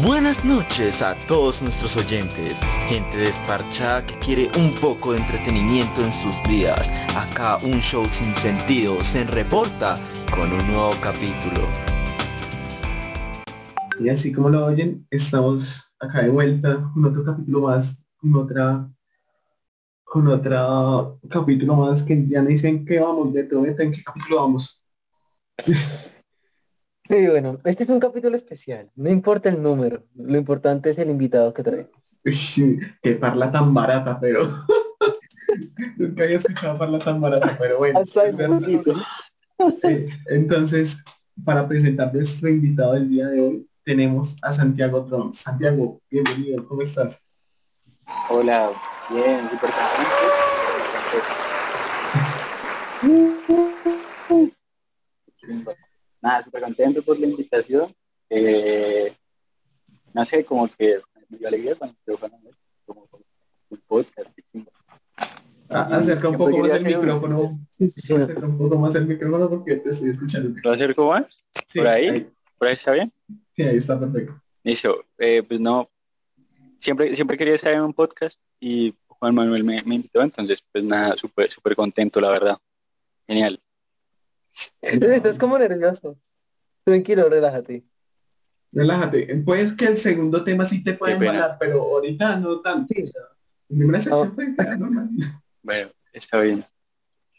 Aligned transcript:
Buenas 0.00 0.44
noches 0.44 1.02
a 1.02 1.16
todos 1.26 1.60
nuestros 1.60 1.96
oyentes, 1.96 2.56
gente 2.88 3.16
desparchada 3.16 4.06
que 4.06 4.16
quiere 4.20 4.48
un 4.56 4.72
poco 4.74 5.10
de 5.10 5.18
entretenimiento 5.18 6.04
en 6.04 6.12
sus 6.12 6.40
vidas. 6.48 6.88
Acá 7.16 7.58
un 7.64 7.80
show 7.80 8.06
sin 8.08 8.32
sentido 8.36 9.02
se 9.02 9.24
reporta 9.24 9.96
con 10.32 10.52
un 10.52 10.64
nuevo 10.68 10.92
capítulo. 11.02 11.66
Y 13.98 14.08
así 14.08 14.32
como 14.32 14.50
lo 14.50 14.66
oyen, 14.66 15.04
estamos 15.10 15.92
acá 15.98 16.22
de 16.22 16.28
vuelta 16.28 16.88
con 16.94 17.04
otro 17.04 17.24
capítulo 17.24 17.62
más, 17.62 18.06
con 18.18 18.36
otra, 18.36 18.88
con 20.04 20.28
otro 20.28 21.18
capítulo 21.28 21.74
más 21.74 22.04
que 22.04 22.24
ya 22.28 22.40
me 22.40 22.50
dicen 22.50 22.84
que 22.84 23.00
vamos, 23.00 23.32
de 23.34 23.42
todo, 23.42 23.66
en 23.66 23.90
qué 23.90 24.04
capítulo 24.04 24.36
vamos. 24.36 24.80
Sí, 27.08 27.26
bueno, 27.26 27.58
este 27.64 27.84
es 27.84 27.88
un 27.88 28.00
capítulo 28.00 28.36
especial. 28.36 28.90
No 28.94 29.08
importa 29.08 29.48
el 29.48 29.62
número, 29.62 30.04
lo 30.14 30.36
importante 30.36 30.90
es 30.90 30.98
el 30.98 31.08
invitado 31.08 31.54
que 31.54 31.62
traemos. 31.62 31.90
Que 33.02 33.12
parla 33.12 33.50
tan 33.50 33.72
barata, 33.72 34.20
pero 34.20 34.46
nunca 35.96 36.24
había 36.24 36.36
escuchado 36.36 36.76
parla 36.76 36.98
tan 36.98 37.18
barata, 37.18 37.56
pero 37.58 37.78
bueno. 37.78 38.00
Entonces, 40.26 41.02
para 41.42 41.66
presentar 41.66 42.12
nuestro 42.14 42.50
invitado 42.50 42.92
del 42.92 43.08
día 43.08 43.28
de 43.28 43.40
hoy, 43.40 43.66
tenemos 43.84 44.36
a 44.42 44.52
Santiago 44.52 45.06
Tron. 45.06 45.32
Santiago, 45.32 46.02
bienvenido, 46.10 46.68
¿cómo 46.68 46.82
estás? 46.82 47.26
Hola, 48.28 48.70
bien, 49.10 49.48
súper 49.48 49.70
contento. 55.50 55.78
Nada, 56.20 56.44
súper 56.44 56.62
contento 56.62 57.02
por 57.02 57.18
la 57.18 57.26
invitación. 57.26 57.94
Eh, 58.30 59.12
no 60.12 60.24
sé, 60.24 60.44
como 60.44 60.68
que 60.68 61.00
me 61.28 61.38
dio 61.38 61.48
alegría 61.48 61.74
cuando 61.76 61.96
estuve 61.96 62.16
con 62.16 62.32
él, 62.34 62.54
como 62.86 63.06
como 63.06 63.24
un 63.70 63.80
podcast. 63.86 64.28
qué 64.34 64.42
chimba. 64.50 64.72
A- 65.70 65.96
acerca 65.96 66.28
un 66.28 66.38
poco 66.38 66.58
más 66.58 66.70
el 66.72 66.84
micrófono. 66.84 67.60
Sí, 67.76 67.90
sí, 67.90 68.00
sí. 68.00 68.14
Acerca 68.14 68.46
un 68.46 68.56
poco 68.58 68.78
más 68.78 68.94
el 68.94 69.06
micrófono 69.06 69.48
porque 69.50 69.76
te 69.76 69.90
estoy 69.90 70.10
escuchando. 70.10 70.58
¿Lo 70.62 70.70
acerco 70.72 71.08
más? 71.10 71.38
Sí, 71.66 71.78
¿Por 71.78 71.88
ahí? 71.88 72.30
¿Por 72.56 72.68
ahí 72.68 72.74
está 72.74 72.92
bien? 72.92 73.12
Sí, 73.54 73.62
ahí 73.62 73.76
está 73.76 73.98
perfecto. 74.00 74.40
Listo. 74.64 75.04
Eh, 75.18 75.42
pues 75.46 75.60
no, 75.60 75.88
siempre, 76.78 77.14
siempre 77.14 77.36
quería 77.36 77.54
estar 77.54 77.72
en 77.72 77.82
un 77.82 77.92
podcast 77.92 78.38
y 78.58 78.94
Juan 79.06 79.34
Manuel 79.34 79.62
me, 79.64 79.82
me 79.82 79.96
invitó, 79.96 80.22
entonces 80.22 80.62
pues 80.72 80.82
nada, 80.84 81.16
súper, 81.16 81.50
súper 81.50 81.76
contento, 81.76 82.20
la 82.20 82.30
verdad. 82.30 82.58
Genial. 83.26 83.60
Estás 84.80 85.38
como 85.38 85.58
nervioso. 85.58 86.18
Tranquilo, 86.84 87.28
relájate. 87.28 87.84
Relájate. 88.72 89.42
Pues 89.44 89.72
que 89.72 89.86
el 89.86 89.96
segundo 89.98 90.44
tema 90.44 90.64
sí 90.64 90.82
te 90.84 90.94
puede 90.94 91.14
embalar, 91.14 91.56
pero 91.58 91.82
ahorita 91.82 92.36
no 92.36 92.60
tanto. 92.60 92.94
En 92.94 93.06
primera 93.68 94.00
sección 94.00 94.34
puede 94.34 94.54
quedar 94.56 94.78
normal. 94.78 95.10
Bueno, 95.62 95.90
está 96.12 96.40
bien. 96.40 96.64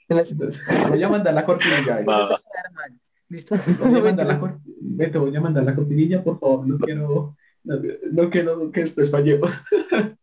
Entonces, 0.08 0.64
voy 0.90 1.04
a 1.04 1.10
mandar 1.10 1.34
la 1.34 1.46
cortinilla. 1.46 2.02
Va, 2.04 2.30
va. 2.30 2.42
¿Listo? 3.30 3.56
Voy 3.80 4.00
a 4.00 4.04
mandar 4.04 4.26
la 4.28 4.40
cor- 4.40 4.60
Beto, 4.82 5.20
voy 5.22 5.36
a 5.36 5.42
mandar 5.42 5.64
la 5.64 5.76
cortinilla, 5.76 6.24
por 6.24 6.40
favor. 6.40 6.68
No 6.68 6.78
quiero, 6.80 7.38
no, 7.64 7.76
no 8.12 8.30
quiero 8.30 8.72
que 8.72 8.82
después 8.82 9.12
fallemos. 9.12 9.52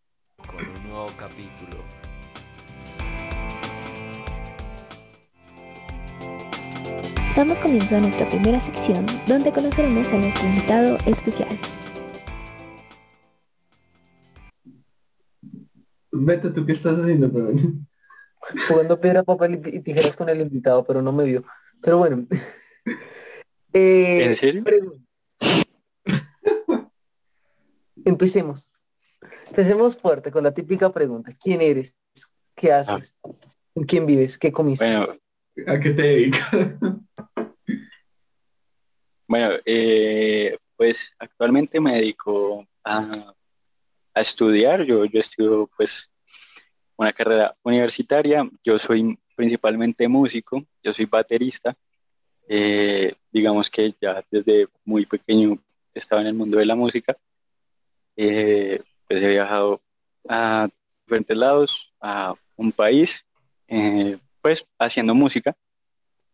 Damos 7.37 7.59
comienzo 7.59 7.95
a 7.95 8.01
nuestra 8.01 8.27
primera 8.31 8.59
sección, 8.63 9.05
donde 9.27 9.53
conoceremos 9.53 10.09
a 10.09 10.17
nuestro 10.17 10.47
invitado 10.47 10.97
especial. 11.05 11.61
Beto, 16.11 16.51
¿tú 16.51 16.65
qué 16.65 16.73
estás 16.73 16.99
haciendo? 16.99 17.31
Pero, 17.31 17.53
Jugando 18.67 18.99
piedra, 18.99 19.23
papel 19.23 19.61
y 19.67 19.81
tijeras 19.81 20.17
con 20.17 20.31
el 20.31 20.41
invitado, 20.41 20.83
pero 20.87 21.03
no 21.03 21.13
me 21.13 21.25
vio. 21.25 21.45
Pero 21.83 21.99
bueno. 21.99 22.27
Eh, 23.79 24.25
¿En 24.25 24.35
serio? 24.35 24.65
Empecemos. 28.07 28.71
Empecemos 29.49 29.99
fuerte 29.99 30.31
con 30.31 30.45
la 30.45 30.55
típica 30.55 30.91
pregunta. 30.91 31.37
¿Quién 31.39 31.61
eres? 31.61 31.95
¿Qué 32.55 32.73
haces? 32.73 33.15
¿Con 33.21 33.85
quién 33.85 34.07
vives? 34.07 34.39
¿Qué 34.39 34.51
comiste? 34.51 34.87
Bueno, 34.87 35.19
¿A 35.65 35.81
qué 35.81 35.91
te 35.91 36.03
dedicas? 36.03 36.51
Bueno, 39.27 39.55
eh, 39.65 40.57
pues 40.77 41.13
actualmente 41.19 41.81
me 41.81 41.95
dedico 41.95 42.67
a, 42.85 43.35
a 44.15 44.21
estudiar. 44.21 44.85
Yo, 44.85 45.05
yo 45.07 45.19
estudio 45.19 45.71
pues 45.77 46.11
una 46.97 47.13
carrera 47.13 47.57
universitaria. 47.63 48.49
Yo 48.63 48.79
soy 48.79 49.19
principalmente 49.35 50.07
músico. 50.09 50.63
Yo 50.83 50.93
soy 50.93 51.07
baterista. 51.07 51.75
Eh, 52.49 53.15
digamos 53.33 53.69
que 53.71 53.95
ya 54.01 54.23
desde 54.31 54.69
muy 54.85 55.07
pequeño 55.07 55.59
estaba 55.95 56.21
en 56.21 56.29
el 56.29 56.35
mundo 56.35 56.59
de 56.59 56.67
la 56.67 56.77
música. 56.77 57.17
Eh, 58.15 58.81
pues 59.09 59.23
he 59.23 59.29
viajado 59.29 59.81
a 60.29 60.69
diferentes 61.05 61.37
lados, 61.37 61.93
a 62.01 62.35
un 62.57 62.73
país, 62.73 63.25
pues 64.47 64.65
haciendo 64.79 65.13
música. 65.13 65.57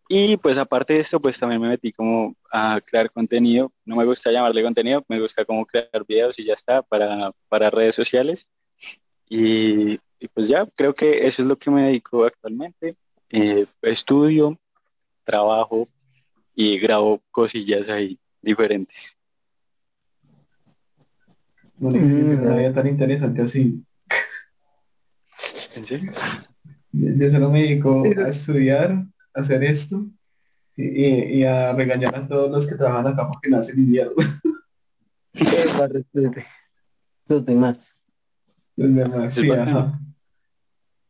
Y 0.06 0.36
pues 0.36 0.58
aparte 0.58 0.92
de 0.92 1.00
esto, 1.00 1.18
pues 1.18 1.38
también 1.38 1.62
me 1.62 1.68
metí 1.70 1.90
como 1.92 2.36
a 2.52 2.78
crear 2.84 3.10
contenido. 3.10 3.72
No 3.86 3.96
me 3.96 4.04
gusta 4.04 4.30
llamarle 4.30 4.62
contenido, 4.62 5.02
me 5.08 5.18
gusta 5.18 5.46
como 5.46 5.64
crear 5.64 6.04
videos 6.06 6.38
y 6.38 6.44
ya 6.44 6.52
está 6.52 6.82
para, 6.82 7.32
para 7.48 7.70
redes 7.70 7.94
sociales. 7.94 8.46
Y, 9.30 9.98
y, 10.20 10.28
pues 10.34 10.46
ya, 10.46 10.66
creo 10.76 10.92
que 10.92 11.26
eso 11.26 11.40
es 11.40 11.48
lo 11.48 11.56
que 11.56 11.70
me 11.70 11.84
dedico 11.84 12.26
actualmente. 12.26 12.96
Eh, 13.30 13.64
estudio, 13.80 14.60
trabajo 15.24 15.88
y 16.54 16.78
grabo 16.78 17.22
cosillas 17.30 17.88
ahí 17.88 18.18
diferentes. 18.42 19.16
No 21.78 21.90
le 21.90 21.98
dije 21.98 22.14
que 22.14 22.36
no 22.36 22.58
era 22.58 22.74
tan 22.74 22.86
interesante 22.88 23.40
así. 23.40 23.82
¿En 25.74 25.82
serio? 25.82 26.12
Yo 26.92 27.30
solo 27.30 27.50
me 27.50 27.62
dedico 27.62 28.04
a 28.04 28.28
estudiar, 28.28 28.90
a 29.34 29.40
hacer 29.40 29.64
esto 29.64 30.04
y, 30.76 31.38
y- 31.38 31.44
a 31.44 31.72
regañar 31.72 32.14
a 32.14 32.26
todos 32.28 32.50
los 32.50 32.66
que 32.66 32.74
trabajan 32.74 33.06
acá 33.06 33.28
porque 33.28 33.48
no 33.48 33.58
hacen 33.58 33.76
ni 33.76 33.86
mierda. 33.86 34.12
Epa, 35.32 35.86
respete. 35.88 36.44
Los 37.28 37.44
demás. 37.44 37.96
Los 38.76 38.94
demás, 38.94 39.34
sí, 39.34 39.50
ajá. 39.50 39.98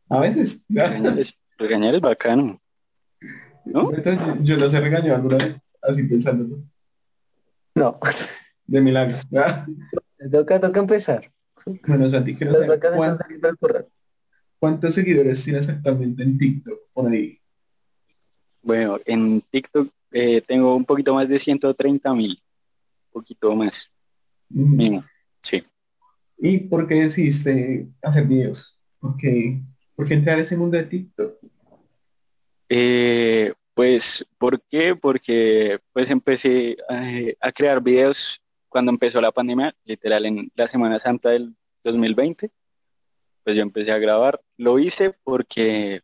A 0.09 0.19
veces. 0.19 0.65
Regañar 0.69 1.19
es, 1.19 1.33
regañar 1.57 1.95
es 1.95 2.01
bacano. 2.01 2.61
¿No? 3.65 3.93
Entonces, 3.93 4.19
yo, 4.41 4.57
los 4.57 4.73
he 4.73 4.79
regañado 4.81 5.15
alguna 5.15 5.37
vez, 5.37 5.57
así 5.81 6.03
pensándolo. 6.03 6.63
No. 7.75 7.99
De 8.67 8.81
milagro. 8.81 9.17
Toca, 10.31 10.59
toca 10.59 10.79
empezar. 10.79 11.29
Bueno, 11.85 12.09
Santi, 12.09 12.35
quiero 12.35 12.53
Las 12.53 12.61
saber 12.61 12.79
cuántos 14.63 14.95
seguidores 14.95 15.43
tienes 15.43 15.67
actualmente 15.67 16.23
en 16.23 16.37
TikTok 16.37 16.79
por 16.93 17.11
ahí. 17.11 17.37
Bueno, 18.61 18.97
en 19.03 19.41
TikTok 19.41 19.89
eh, 20.13 20.39
tengo 20.39 20.73
un 20.73 20.85
poquito 20.85 21.13
más 21.13 21.27
de 21.27 21.37
130 21.37 22.13
mil. 22.15 22.41
Un 23.07 23.11
poquito 23.11 23.53
más. 23.57 23.91
Mm. 24.47 24.77
Mínimo. 24.77 25.05
Sí. 25.41 25.65
¿Y 26.37 26.59
por 26.59 26.87
qué 26.87 26.95
decidiste 26.95 27.89
hacer 28.01 28.25
videos? 28.25 28.79
¿Por 29.01 29.17
qué, 29.17 29.59
por 29.97 30.07
qué 30.07 30.13
entrar 30.13 30.39
a 30.39 30.43
ese 30.43 30.55
mundo 30.55 30.77
de 30.77 30.85
TikTok? 30.85 31.39
Eh, 32.69 33.51
pues, 33.73 34.25
¿por 34.37 34.61
qué? 34.61 34.95
Porque 34.95 35.77
pues 35.91 36.09
empecé 36.09 36.77
eh, 36.89 37.35
a 37.41 37.51
crear 37.51 37.83
videos 37.83 38.41
cuando 38.69 38.91
empezó 38.91 39.19
la 39.19 39.33
pandemia, 39.33 39.75
literal 39.83 40.25
en 40.25 40.49
la 40.55 40.67
Semana 40.67 40.99
Santa 40.99 41.31
del 41.31 41.53
2020. 41.83 42.49
Pues 43.43 43.57
yo 43.57 43.61
empecé 43.61 43.91
a 43.91 43.97
grabar. 43.97 44.39
Lo 44.63 44.79
hice 44.79 45.11
porque 45.25 46.01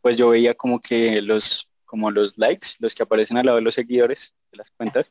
pues 0.00 0.16
yo 0.16 0.28
veía 0.28 0.54
como 0.54 0.80
que 0.80 1.20
los, 1.20 1.68
como 1.84 2.12
los 2.12 2.38
likes, 2.38 2.68
los 2.78 2.94
que 2.94 3.02
aparecen 3.02 3.36
al 3.36 3.46
lado 3.46 3.56
de 3.56 3.62
los 3.62 3.74
seguidores 3.74 4.32
de 4.52 4.58
las 4.58 4.70
cuentas, 4.70 5.10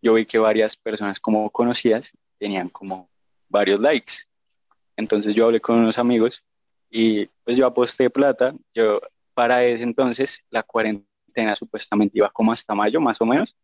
yo 0.00 0.14
vi 0.14 0.24
que 0.24 0.38
varias 0.38 0.74
personas 0.74 1.20
como 1.20 1.50
conocidas 1.50 2.10
tenían 2.38 2.70
como 2.70 3.10
varios 3.46 3.78
likes. 3.78 4.12
Entonces 4.96 5.34
yo 5.34 5.44
hablé 5.44 5.60
con 5.60 5.80
unos 5.80 5.98
amigos 5.98 6.42
y 6.88 7.26
pues 7.44 7.58
yo 7.58 7.66
aposté 7.66 8.08
plata. 8.08 8.54
Yo 8.72 9.02
para 9.34 9.64
ese 9.64 9.82
entonces 9.82 10.38
la 10.48 10.62
cuarentena 10.62 11.56
supuestamente 11.56 12.16
iba 12.16 12.30
como 12.30 12.52
hasta 12.52 12.74
mayo 12.74 13.02
más 13.02 13.20
o 13.20 13.26
menos. 13.26 13.54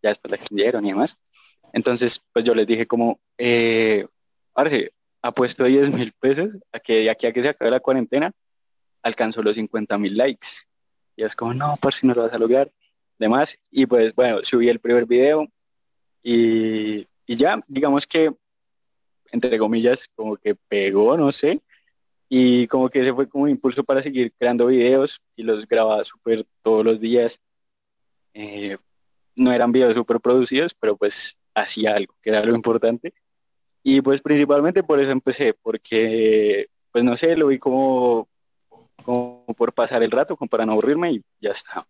Ya 0.00 0.10
después 0.10 0.30
la 0.30 0.36
extendieron 0.36 0.86
y 0.86 0.90
demás. 0.90 1.16
Entonces 1.72 2.22
pues 2.32 2.44
yo 2.44 2.54
les 2.54 2.68
dije 2.68 2.86
como, 2.86 3.18
eh, 3.36 4.06
parce, 4.52 4.92
apuesto 5.28 5.64
10 5.64 5.90
mil 5.92 6.12
pesos 6.12 6.52
a 6.72 6.78
que 6.78 7.02
de 7.02 7.10
aquí 7.10 7.26
a 7.26 7.32
que 7.32 7.42
se 7.42 7.48
acabe 7.48 7.70
la 7.70 7.80
cuarentena 7.80 8.32
alcanzó 9.02 9.42
los 9.42 9.54
50 9.54 9.98
mil 9.98 10.16
likes. 10.16 10.46
Y 11.16 11.22
es 11.24 11.34
como, 11.34 11.54
no, 11.54 11.76
parce, 11.80 12.06
no 12.06 12.14
lo 12.14 12.22
vas 12.22 12.32
a 12.32 12.38
lograr. 12.38 12.70
Demás. 13.18 13.56
Y 13.70 13.86
pues 13.86 14.14
bueno, 14.14 14.40
subí 14.42 14.68
el 14.68 14.80
primer 14.80 15.06
video 15.06 15.46
y 16.22 17.06
y 17.26 17.36
ya, 17.36 17.62
digamos 17.66 18.06
que, 18.06 18.34
entre 19.32 19.58
comillas, 19.58 20.08
como 20.14 20.36
que 20.36 20.54
pegó, 20.54 21.16
no 21.16 21.32
sé, 21.32 21.62
y 22.28 22.66
como 22.66 22.88
que 22.88 23.00
ese 23.00 23.14
fue 23.14 23.28
como 23.28 23.48
impulso 23.48 23.84
para 23.84 24.02
seguir 24.02 24.32
creando 24.38 24.66
videos 24.66 25.20
y 25.36 25.42
los 25.42 25.66
grababa 25.66 26.02
súper 26.02 26.44
todos 26.62 26.84
los 26.84 27.00
días. 27.00 27.38
Eh, 28.34 28.76
no 29.36 29.52
eran 29.52 29.72
videos 29.72 29.94
súper 29.94 30.20
producidos, 30.20 30.74
pero 30.78 30.96
pues 30.96 31.36
hacía 31.54 31.94
algo, 31.94 32.14
que 32.22 32.30
era 32.30 32.44
lo 32.44 32.54
importante. 32.54 33.14
Y 33.86 34.00
pues 34.00 34.22
principalmente 34.22 34.82
por 34.82 34.98
eso 34.98 35.10
empecé, 35.10 35.52
porque 35.52 36.68
pues 36.90 37.04
no 37.04 37.14
sé, 37.16 37.36
lo 37.36 37.48
vi 37.48 37.58
como, 37.58 38.26
como 39.04 39.44
por 39.54 39.74
pasar 39.74 40.02
el 40.02 40.10
rato, 40.10 40.36
como 40.36 40.48
para 40.48 40.64
no 40.64 40.72
aburrirme 40.72 41.12
y 41.12 41.22
ya 41.38 41.50
está. 41.50 41.86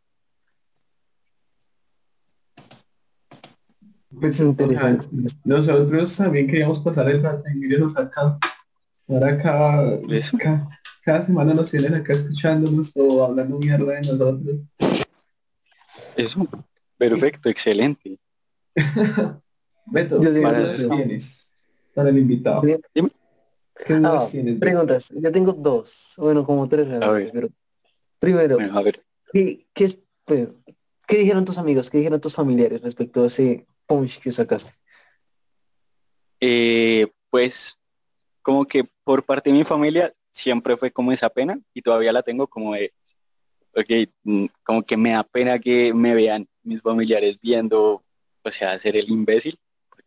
Pues 4.11 4.41
interesante. 4.41 5.07
Nosotros 5.45 6.17
también 6.17 6.49
queríamos 6.49 6.81
pasar 6.81 7.09
el 7.11 7.23
rato 7.23 7.45
y 7.49 7.69
nos 7.69 7.97
acá. 7.97 8.39
Ahora 9.07 9.41
cada, 9.41 10.01
cada, 10.37 10.69
cada, 11.05 11.23
semana 11.23 11.55
nos 11.55 11.71
tienen 11.71 11.95
acá 11.95 12.13
escuchándonos 12.13 12.91
o 12.97 13.25
hablando 13.25 13.57
mierda 13.59 13.93
de 13.93 14.01
nosotros. 14.01 14.57
Eso, 16.17 16.49
perfecto, 16.99 17.49
excelente. 17.49 18.19
Beto, 19.87 20.21
¿qué 20.21 20.31
tienes 20.31 21.44
para 21.95 22.11
el 22.11 22.19
invitado? 22.19 22.63
Dime. 22.95 23.11
¿Qué 23.87 23.95
dudas 23.95 24.35
ah? 24.35 24.59
Preguntas, 24.61 25.11
yo 25.11 25.33
tengo 25.33 25.53
dos, 25.53 26.15
bueno, 26.17 26.45
como 26.45 26.69
tres 26.69 26.87
realmente, 26.87 27.31
pero 27.33 27.49
primero, 28.19 28.59
a 28.61 28.83
ver. 28.83 29.05
¿qué, 29.33 29.67
qué, 29.75 29.85
es, 29.85 29.99
pues, 30.25 30.49
¿qué 31.07 31.19
dijeron 31.19 31.45
tus 31.45 31.59
amigos, 31.59 31.91
qué 31.91 31.99
dijeron 31.99 32.21
tus 32.21 32.35
familiares 32.35 32.83
respecto 32.83 33.25
a 33.25 33.27
ese 33.27 33.67
punch 33.87 34.21
que 34.21 34.31
sacaste? 34.31 34.73
Eh, 36.41 37.09
pues 37.31 37.77
como 38.43 38.65
que 38.65 38.85
por 39.03 39.25
parte 39.25 39.51
de 39.51 39.57
mi 39.57 39.65
familia 39.65 40.15
siempre 40.31 40.77
fue 40.77 40.91
como 40.91 41.11
esa 41.11 41.29
pena 41.29 41.59
y 41.73 41.83
todavía 41.83 42.13
la 42.13 42.23
tengo 42.23 42.47
como 42.47 42.75
de, 42.75 42.93
ok, 43.75 44.09
mm, 44.23 44.47
como 44.63 44.83
que 44.83 44.97
me 44.97 45.11
da 45.11 45.25
pena 45.25 45.59
que 45.59 45.93
me 45.95 46.15
vean 46.15 46.47
mis 46.63 46.81
familiares 46.81 47.39
viendo, 47.41 48.05
o 48.43 48.51
sea, 48.51 48.73
hacer 48.73 48.97
el 48.97 49.11
imbécil, 49.11 49.59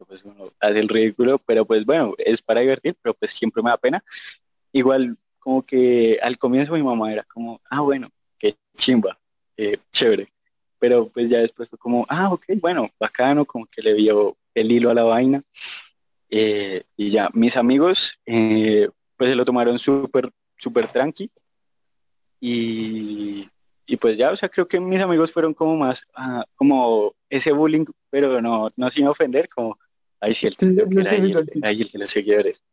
pues 0.05 0.23
uno 0.23 0.51
hace 0.59 0.79
el 0.79 0.89
ridículo, 0.89 1.39
pero 1.39 1.65
pues 1.65 1.85
bueno, 1.85 2.13
es 2.17 2.41
para 2.41 2.61
divertir, 2.61 2.95
pero 3.01 3.13
pues 3.13 3.31
siempre 3.31 3.63
me 3.63 3.69
da 3.69 3.77
pena. 3.77 4.03
Igual 4.71 5.17
como 5.39 5.63
que 5.63 6.19
al 6.21 6.37
comienzo 6.37 6.73
mi 6.73 6.83
mamá 6.83 7.11
era 7.11 7.23
como, 7.23 7.61
ah, 7.69 7.81
bueno, 7.81 8.09
qué 8.37 8.55
chimba, 8.75 9.17
eh, 9.55 9.77
chévere. 9.91 10.31
Pero 10.79 11.07
pues 11.07 11.29
ya 11.29 11.39
después 11.39 11.69
fue 11.69 11.79
como, 11.79 12.05
ah, 12.09 12.31
ok, 12.31 12.43
bueno, 12.61 12.89
bacano, 12.99 13.45
como 13.45 13.65
que 13.65 13.81
le 13.81 13.93
vio 13.93 14.37
el 14.53 14.71
hilo 14.71 14.89
a 14.89 14.93
la 14.93 15.03
vaina. 15.03 15.41
Eh, 16.29 16.83
y 16.95 17.09
ya, 17.09 17.29
mis 17.33 17.55
amigos, 17.55 18.19
eh, 18.25 18.89
pues 19.15 19.29
se 19.29 19.35
lo 19.35 19.45
tomaron 19.45 19.77
súper, 19.77 20.29
súper 20.57 20.91
tranqui. 20.91 21.31
Y, 22.39 23.49
y, 23.87 23.97
pues 23.97 24.17
ya, 24.17 24.31
o 24.31 24.35
sea, 24.35 24.49
creo 24.49 24.67
que 24.67 24.79
mis 24.79 24.99
amigos 24.99 25.31
fueron 25.31 25.53
como 25.53 25.75
más, 25.75 26.01
ah, 26.15 26.43
como 26.55 27.15
ese 27.29 27.51
bullying, 27.51 27.85
pero 28.09 28.41
no, 28.41 28.69
no 28.75 28.89
sin 28.89 29.07
ofender, 29.07 29.49
como, 29.49 29.79
ahí 30.19 30.33
sí, 30.33 30.47
el, 30.47 31.07
ahí, 31.63 31.81
el 31.81 31.89
de 31.89 31.99
los 31.99 32.09
seguidores. 32.09 32.63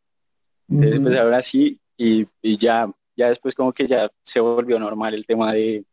Entonces, 0.69 0.99
pues 0.99 1.19
ahora 1.19 1.41
sí, 1.41 1.79
y, 1.97 2.27
y, 2.41 2.57
ya, 2.57 2.91
ya 3.15 3.29
después 3.29 3.53
como 3.53 3.71
que 3.71 3.87
ya 3.87 4.09
se 4.23 4.39
volvió 4.39 4.79
normal 4.79 5.13
el 5.13 5.25
tema 5.25 5.53
de, 5.53 5.85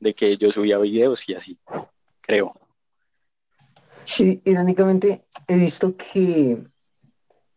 de 0.00 0.14
que 0.14 0.36
yo 0.36 0.50
subía 0.50 0.78
videos 0.78 1.26
y 1.28 1.34
así, 1.34 1.58
creo. 2.20 2.54
Sí, 4.04 4.42
irónicamente 4.44 5.24
he 5.48 5.56
visto 5.56 5.96
que, 5.96 6.62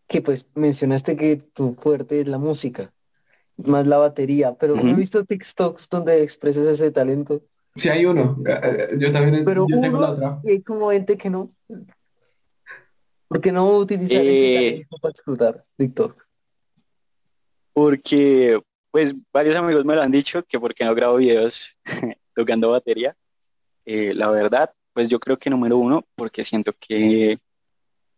que 0.07 0.21
pues 0.21 0.47
mencionaste 0.55 1.17
que 1.17 1.35
tu 1.35 1.73
fuerte 1.73 2.21
es 2.21 2.27
la 2.27 2.37
música, 2.37 2.93
más 3.57 3.85
la 3.85 3.97
batería, 3.97 4.55
pero 4.57 4.75
he 4.75 4.93
visto 4.93 5.25
TikToks 5.25 5.89
donde 5.89 6.23
expresas 6.23 6.65
ese 6.67 6.89
talento. 6.91 7.43
Sí 7.75 7.89
hay 7.89 8.05
uno, 8.05 8.37
eh, 8.47 8.59
eh, 8.63 8.87
yo 8.97 9.11
también 9.11 9.43
pero 9.45 9.67
yo 9.67 9.79
tengo 9.79 9.99
la 9.99 10.11
otra. 10.11 10.39
Y 10.43 10.51
hay 10.51 10.61
como 10.61 10.89
gente 10.91 11.17
que 11.17 11.29
no. 11.29 11.51
¿Por 13.27 13.41
qué 13.41 13.51
no 13.51 13.77
utilizar 13.77 14.21
eh, 14.21 14.87
para 15.01 15.11
explotar 15.11 15.65
TikTok? 15.75 16.25
Porque 17.73 18.59
pues 18.91 19.13
varios 19.31 19.55
amigos 19.55 19.85
me 19.85 19.95
lo 19.95 20.01
han 20.01 20.11
dicho 20.11 20.43
que 20.43 20.59
porque 20.59 20.85
no 20.85 20.95
grabo 20.95 21.17
videos 21.17 21.69
tocando 22.35 22.71
batería. 22.71 23.15
la 23.85 24.29
verdad, 24.29 24.71
pues 24.93 25.09
yo 25.09 25.19
creo 25.19 25.37
que 25.37 25.49
número 25.49 25.77
uno, 25.77 26.03
porque 26.15 26.43
siento 26.43 26.73
que, 26.73 27.37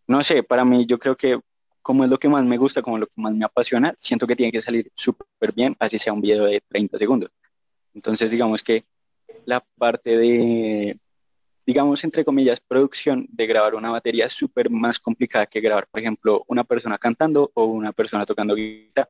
no 0.08 0.24
sé, 0.24 0.44
para 0.44 0.64
mí 0.64 0.86
yo 0.86 0.98
creo 0.98 1.16
que 1.16 1.40
como 1.82 2.04
es 2.04 2.10
lo 2.10 2.18
que 2.18 2.30
más 2.30 2.46
me 2.46 2.58
gusta, 2.58 2.82
como 2.82 2.98
lo 2.98 3.08
que 3.08 3.14
más 3.16 3.34
me 3.34 3.44
apasiona, 3.44 3.94
siento 3.98 4.28
que 4.28 4.36
tiene 4.36 4.52
que 4.52 4.62
salir 4.62 4.92
súper 4.94 5.52
bien, 5.54 5.76
así 5.80 5.98
sea 5.98 6.14
un 6.14 6.22
video 6.22 6.46
de 6.46 6.62
30 6.68 6.98
segundos. 6.98 7.32
Entonces 7.94 8.30
digamos 8.30 8.62
que 8.62 8.86
la 9.46 9.60
parte 9.78 10.18
de, 10.18 11.00
digamos, 11.70 12.04
entre 12.04 12.26
comillas, 12.26 12.60
producción 12.60 13.28
de 13.30 13.46
grabar 13.46 13.76
una 13.76 13.92
batería 13.92 14.26
es 14.26 14.32
súper 14.32 14.72
más 14.72 14.98
complicada 14.98 15.46
que 15.46 15.62
grabar, 15.62 15.86
por 15.86 16.00
ejemplo, 16.00 16.44
una 16.48 16.64
persona 16.64 16.98
cantando 16.98 17.52
o 17.54 17.66
una 17.66 17.92
persona 17.92 18.26
tocando 18.26 18.56
guitarra 18.56 19.08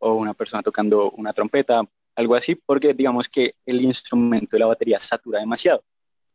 o 0.00 0.14
una 0.14 0.34
persona 0.34 0.60
tocando 0.60 1.12
una 1.12 1.32
trompeta, 1.32 1.84
algo 2.16 2.34
así, 2.34 2.56
porque 2.56 2.94
digamos 2.94 3.28
que 3.28 3.54
el 3.64 3.80
instrumento 3.82 4.56
de 4.56 4.58
la 4.58 4.66
batería 4.66 4.98
satura 4.98 5.38
demasiado. 5.38 5.84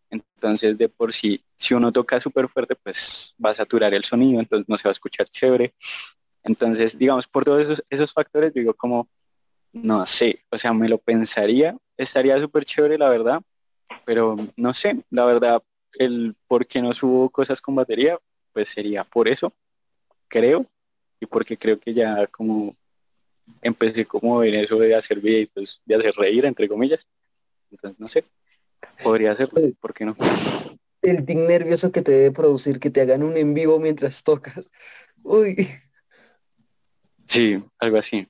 Entonces, 0.10 0.78
de 0.78 0.88
por 0.88 1.12
sí, 1.12 1.44
si 1.58 1.74
uno 1.74 1.92
toca 1.92 2.22
súper 2.22 2.48
fuerte, 2.48 2.78
pues 2.82 3.36
va 3.46 3.50
a 3.50 3.56
saturar 3.56 3.94
el 3.94 4.06
sonido, 4.06 4.40
entonces 4.40 4.70
no 4.70 4.78
se 4.78 4.84
va 4.84 4.92
a 4.92 4.94
escuchar 4.94 5.28
chévere. 5.28 5.74
Entonces, 6.42 6.98
digamos, 6.98 7.28
por 7.28 7.44
todos 7.44 7.64
esos, 7.64 7.84
esos 7.90 8.14
factores, 8.14 8.54
digo 8.54 8.74
como, 8.76 9.10
no 9.74 10.06
sé, 10.06 10.46
o 10.50 10.56
sea, 10.56 10.74
me 10.74 10.88
lo 10.88 11.00
pensaría, 11.00 11.76
estaría 11.98 12.40
súper 12.40 12.64
chévere, 12.64 12.98
la 12.98 13.10
verdad, 13.10 13.42
pero 14.06 14.38
no 14.56 14.74
sé, 14.74 15.04
la 15.10 15.26
verdad, 15.26 15.64
el 15.94 16.36
por 16.48 16.66
qué 16.66 16.82
no 16.82 16.94
subo 16.94 17.30
cosas 17.30 17.62
con 17.62 17.76
batería, 17.76 18.20
pues 18.54 18.70
sería 18.70 19.04
por 19.04 19.28
eso, 19.28 19.54
creo, 20.28 20.66
y 21.20 21.26
porque 21.26 21.58
creo 21.58 21.80
que 21.80 21.94
ya 21.94 22.28
como 22.28 22.76
empecé 23.62 24.06
como 24.06 24.44
en 24.44 24.56
eso 24.56 24.78
de 24.78 24.96
hacer 24.96 25.20
videitos, 25.20 25.82
de 25.86 25.96
hacer 25.96 26.14
reír, 26.16 26.46
entre 26.46 26.68
comillas. 26.68 27.08
Entonces, 27.72 28.00
no 28.00 28.08
sé, 28.08 28.26
Podría 29.04 29.36
ser, 29.36 29.50
¿por 29.80 29.94
qué 29.94 30.06
no? 30.06 30.16
El 31.02 31.26
tic 31.26 31.38
nervioso 31.38 31.92
que 31.92 32.02
te 32.02 32.12
debe 32.12 32.32
producir 32.32 32.80
que 32.80 32.90
te 32.90 33.02
hagan 33.02 33.24
un 33.24 33.38
en 33.38 33.54
vivo 33.54 33.80
mientras 33.80 34.24
tocas. 34.24 34.70
Uy. 35.24 35.68
Sí, 37.26 37.64
algo 37.80 37.98
así. 37.98 38.28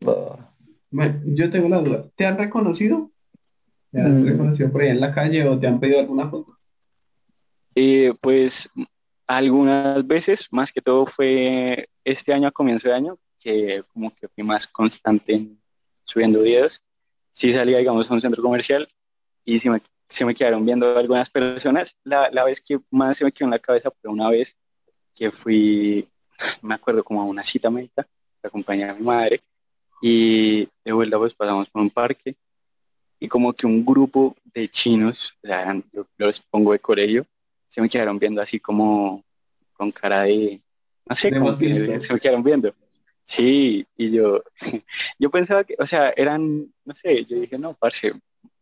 yo 0.00 1.50
tengo 1.50 1.66
una 1.66 1.80
duda. 1.80 2.08
¿Te 2.16 2.26
han 2.26 2.38
reconocido? 2.38 3.10
¿Te 3.90 4.00
han 4.00 4.26
reconocido 4.26 4.70
por 4.70 4.82
ahí 4.82 4.88
en 4.88 5.00
la 5.00 5.12
calle 5.12 5.46
o 5.48 5.58
te 5.58 5.66
han 5.66 5.80
pedido 5.80 6.00
alguna 6.00 6.28
foto? 6.28 6.56
Eh, 7.74 8.12
pues 8.20 8.68
algunas 9.26 10.06
veces, 10.06 10.48
más 10.50 10.70
que 10.70 10.80
todo 10.80 11.06
fue 11.06 11.88
este 12.04 12.32
año 12.32 12.48
a 12.48 12.52
comienzo 12.52 12.88
de 12.88 12.94
año, 12.94 13.18
que 13.40 13.82
como 13.92 14.12
que 14.12 14.28
fui 14.28 14.44
más 14.44 14.66
constante 14.66 15.34
en 15.34 15.60
subiendo 16.02 16.42
videos. 16.42 16.82
Sí 17.30 17.52
salía, 17.52 17.78
digamos, 17.78 18.10
a 18.10 18.14
un 18.14 18.20
centro 18.20 18.42
comercial 18.42 18.88
y 19.44 19.58
se 19.58 19.70
me, 19.70 19.80
se 20.08 20.24
me 20.24 20.34
quedaron 20.34 20.64
viendo 20.64 20.96
algunas 20.96 21.30
personas. 21.30 21.94
La, 22.04 22.28
la, 22.32 22.44
vez 22.44 22.60
que 22.60 22.80
más 22.90 23.16
se 23.16 23.24
me 23.24 23.32
quedó 23.32 23.46
en 23.46 23.52
la 23.52 23.58
cabeza 23.58 23.90
fue 24.00 24.10
una 24.10 24.28
vez 24.28 24.56
que 25.14 25.30
fui, 25.30 26.08
me 26.62 26.74
acuerdo 26.74 27.04
como 27.04 27.22
a 27.22 27.24
una 27.24 27.44
cita 27.44 27.70
médica, 27.70 28.06
que 28.40 28.48
acompañé 28.48 28.84
a 28.84 28.94
mi 28.94 29.04
madre, 29.04 29.40
y 30.02 30.68
de 30.84 30.92
vuelta 30.92 31.18
pues 31.18 31.34
pasamos 31.34 31.68
por 31.70 31.82
un 31.82 31.90
parque, 31.90 32.36
y 33.20 33.28
como 33.28 33.52
que 33.52 33.66
un 33.66 33.84
grupo 33.84 34.34
de 34.54 34.66
chinos, 34.68 35.34
o 35.44 35.46
sea, 35.46 35.76
yo 35.92 36.06
los 36.16 36.40
pongo 36.40 36.72
de 36.72 36.78
colegio, 36.78 37.24
se 37.68 37.80
me 37.80 37.88
quedaron 37.88 38.18
viendo 38.18 38.40
así 38.40 38.58
como 38.58 39.22
con 39.74 39.92
cara 39.92 40.22
de, 40.22 40.60
no 41.06 41.14
sé, 41.14 41.30
como 41.30 41.56
que 41.56 41.72
se 41.74 42.12
me 42.12 42.18
quedaron 42.18 42.42
viendo. 42.42 42.74
Sí, 43.22 43.86
y 43.96 44.10
yo, 44.10 44.42
yo 45.18 45.30
pensaba 45.30 45.62
que, 45.62 45.76
o 45.78 45.84
sea, 45.84 46.12
eran, 46.16 46.72
no 46.84 46.94
sé, 46.94 47.24
yo 47.26 47.38
dije, 47.38 47.58
no, 47.58 47.74
parce, 47.74 48.12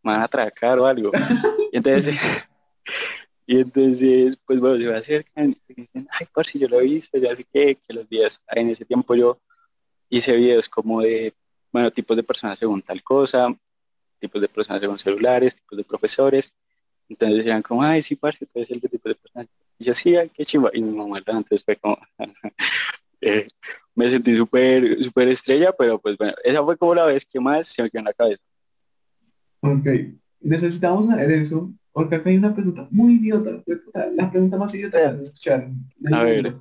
van 0.03 0.21
a 0.21 0.25
atracar 0.25 0.79
o 0.79 0.87
algo. 0.87 1.13
Y 1.71 1.77
entonces, 1.77 2.17
y 3.47 3.61
entonces 3.61 4.39
pues 4.47 4.59
bueno, 4.59 4.79
se 4.79 4.95
acercan 4.95 5.55
y 5.69 5.75
dicen, 5.75 6.09
ay, 6.11 6.27
por 6.33 6.47
si 6.47 6.59
yo 6.59 6.67
lo 6.67 6.81
he 6.81 6.85
visto, 6.85 7.19
ya 7.19 7.37
sé 7.37 7.45
que, 7.45 7.75
que 7.75 7.93
los 7.93 8.09
días, 8.09 8.41
en 8.49 8.71
ese 8.71 8.87
tiempo 8.87 9.15
yo 9.15 9.39
hice 10.09 10.35
videos 10.35 10.67
como 10.67 11.03
de, 11.03 11.35
bueno, 11.71 11.91
tipos 11.91 12.17
de 12.17 12.23
personas 12.23 12.57
según 12.57 12.81
tal 12.81 13.03
cosa, 13.03 13.55
tipos 14.19 14.41
de 14.41 14.49
personas 14.49 14.81
según 14.81 14.99
celulares, 14.99 15.55
tipos 15.55 15.77
de 15.77 15.85
profesores. 15.85 16.53
Entonces 17.09 17.39
decían 17.39 17.63
como, 17.63 17.83
ay, 17.83 18.03
sí, 18.03 18.17
parce, 18.17 18.45
tú 18.45 18.53
eres 18.55 18.71
el 18.71 18.81
de 18.81 18.89
tipo 18.89 19.09
de 19.09 19.15
personas. 19.15 19.49
Y 19.79 19.85
yo, 19.85 19.93
sí, 19.93 20.17
ay, 20.17 20.31
qué 20.35 20.45
chimba. 20.45 20.71
Y 20.75 20.83
mi 20.83 20.95
mamá 20.95 21.19
entonces 21.19 21.63
fue 21.65 21.77
como, 21.77 21.99
eh, 23.21 23.47
me 23.95 24.11
sentí 24.11 24.37
súper, 24.37 25.03
súper 25.03 25.29
estrella, 25.29 25.73
pero 25.77 25.99
pues 25.99 26.17
bueno, 26.17 26.35
esa 26.45 26.63
fue 26.63 26.77
como 26.77 26.95
la 26.95 27.07
vez 27.07 27.25
que 27.25 27.41
más 27.41 27.67
se 27.69 27.83
me 27.83 27.91
quedó 27.91 28.01
en 28.01 28.05
la 28.05 28.13
cabeza. 28.13 28.43
Ok, 29.61 29.87
necesitamos 30.41 31.07
saber 31.07 31.31
eso, 31.33 31.73
porque 31.93 32.17
acá 32.17 32.31
hay 32.31 32.37
una 32.37 32.55
pregunta 32.55 32.87
muy 32.91 33.15
idiota, 33.15 33.63
la 34.15 34.31
pregunta 34.31 34.57
más 34.57 34.75
idiota 34.75 35.17
que 35.17 35.23
escuchar. 35.23 35.69
A 36.13 36.23
ver. 36.23 36.55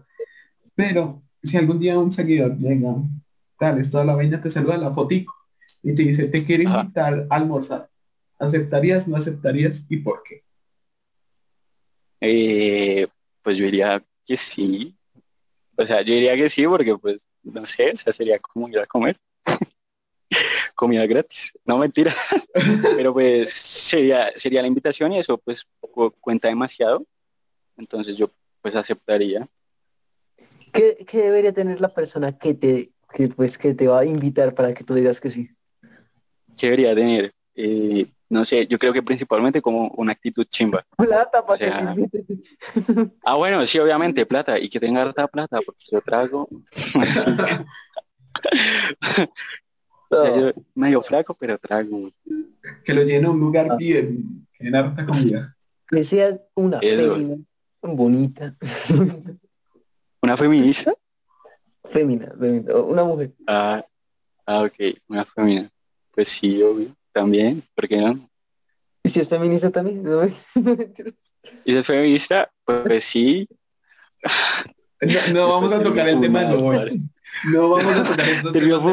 Pero 0.73 1.21
si 1.43 1.57
algún 1.57 1.79
día 1.79 1.97
un 1.99 2.11
seguidor 2.11 2.57
llega, 2.57 2.95
tal, 3.59 3.79
es 3.79 3.91
toda 3.91 4.05
la 4.05 4.15
vaina, 4.15 4.41
te 4.41 4.49
saluda 4.49 4.77
la 4.77 4.93
fotico 4.93 5.36
y 5.87 5.95
te 5.95 6.03
dice, 6.03 6.27
te 6.27 6.45
quiero 6.45 6.63
invitar 6.63 7.27
a 7.29 7.35
almorzar. 7.35 7.89
¿Aceptarías, 8.37 9.07
no 9.07 9.15
aceptarías 9.15 9.85
y 9.87 9.97
por 9.97 10.21
qué? 10.21 10.43
Eh, 12.19 13.07
pues 13.41 13.55
yo 13.55 13.63
diría 13.63 14.03
que 14.25 14.35
sí. 14.35 14.93
O 15.77 15.85
sea, 15.85 16.01
yo 16.01 16.13
diría 16.13 16.35
que 16.35 16.49
sí 16.49 16.67
porque 16.67 16.97
pues, 16.97 17.25
no 17.41 17.63
sé, 17.63 17.91
o 17.91 17.95
sea, 17.95 18.11
sería 18.11 18.37
como 18.37 18.67
ir 18.67 18.79
a 18.79 18.85
comer. 18.85 19.17
Comida 20.75 21.05
gratis. 21.05 21.53
No 21.63 21.77
mentira. 21.77 22.13
Pero 22.97 23.13
pues 23.13 23.49
sería, 23.49 24.33
sería 24.35 24.61
la 24.61 24.67
invitación 24.67 25.13
y 25.13 25.19
eso 25.19 25.37
pues 25.37 25.65
cuenta 26.19 26.49
demasiado. 26.49 27.05
Entonces 27.77 28.17
yo 28.17 28.29
pues 28.61 28.75
aceptaría. 28.75 29.47
¿Qué, 30.73 30.97
debería 31.13 31.53
tener 31.53 31.79
la 31.79 31.87
persona 31.87 32.37
que 32.37 32.53
te, 32.53 32.91
que, 33.13 33.29
pues, 33.29 33.57
que 33.57 33.73
te 33.73 33.87
va 33.87 34.01
a 34.01 34.05
invitar 34.05 34.53
para 34.53 34.73
que 34.73 34.83
tú 34.83 34.93
digas 34.93 35.21
que 35.21 35.31
sí? 35.31 35.56
¿Qué 36.57 36.67
debería 36.67 36.95
tener? 36.95 37.33
Eh, 37.55 38.07
no 38.29 38.43
sé, 38.43 38.67
yo 38.67 38.77
creo 38.77 38.91
que 38.91 39.01
principalmente 39.01 39.61
como 39.61 39.87
una 39.97 40.11
actitud 40.11 40.45
chimba. 40.45 40.85
Plata 40.97 41.45
para 41.45 41.95
Ah, 43.23 43.35
bueno, 43.35 43.65
sí, 43.65 43.79
obviamente, 43.79 44.25
plata, 44.25 44.59
y 44.59 44.67
que 44.67 44.79
tenga 44.79 45.01
harta 45.01 45.27
plata, 45.27 45.59
porque 45.65 45.83
yo 45.89 46.01
trago. 46.01 46.49
yo 50.11 50.51
medio 50.75 51.01
flaco, 51.01 51.33
pero 51.33 51.57
trago. 51.57 52.11
Que 52.83 52.93
lo 52.93 53.03
llene 53.03 53.29
un 53.29 53.39
lugar 53.39 53.77
bien, 53.77 54.47
en 54.59 54.75
harta 54.75 55.05
comida. 55.05 55.55
Que 55.89 56.03
sea 56.03 56.37
una 56.55 56.79
fémina 56.79 57.37
bonita. 57.81 58.55
¿Una 60.21 60.35
feminista? 60.35 60.93
Femina, 61.89 62.33
una 62.85 63.03
mujer. 63.03 63.33
Ah, 63.47 63.85
ah, 64.45 64.63
ok, 64.63 64.73
una 65.07 65.23
femina. 65.23 65.71
Pues 66.17 66.29
sí, 66.29 66.63
obvio 66.63 66.95
también, 67.11 67.63
¿por 67.75 67.87
qué 67.87 67.97
no? 67.97 68.27
¿Y 69.03 69.09
si 69.11 69.19
es 69.19 69.29
feminista 69.29 69.69
también? 69.69 70.01
¿No? 70.01 70.25
¿Y 71.63 71.71
si 71.71 71.77
es 71.77 71.85
feminista? 71.85 72.51
Pues 72.65 73.03
sí. 73.03 73.47
No, 75.31 75.47
vamos 75.49 75.71
a 75.71 75.83
tocar 75.83 76.09
el 76.09 76.19
tema 76.19 76.41
no. 76.41 76.73
No 77.53 77.69
vamos 77.69 77.97
a 77.97 78.03
tocar 78.03 78.29
estos 78.29 78.51
temas. 78.51 78.83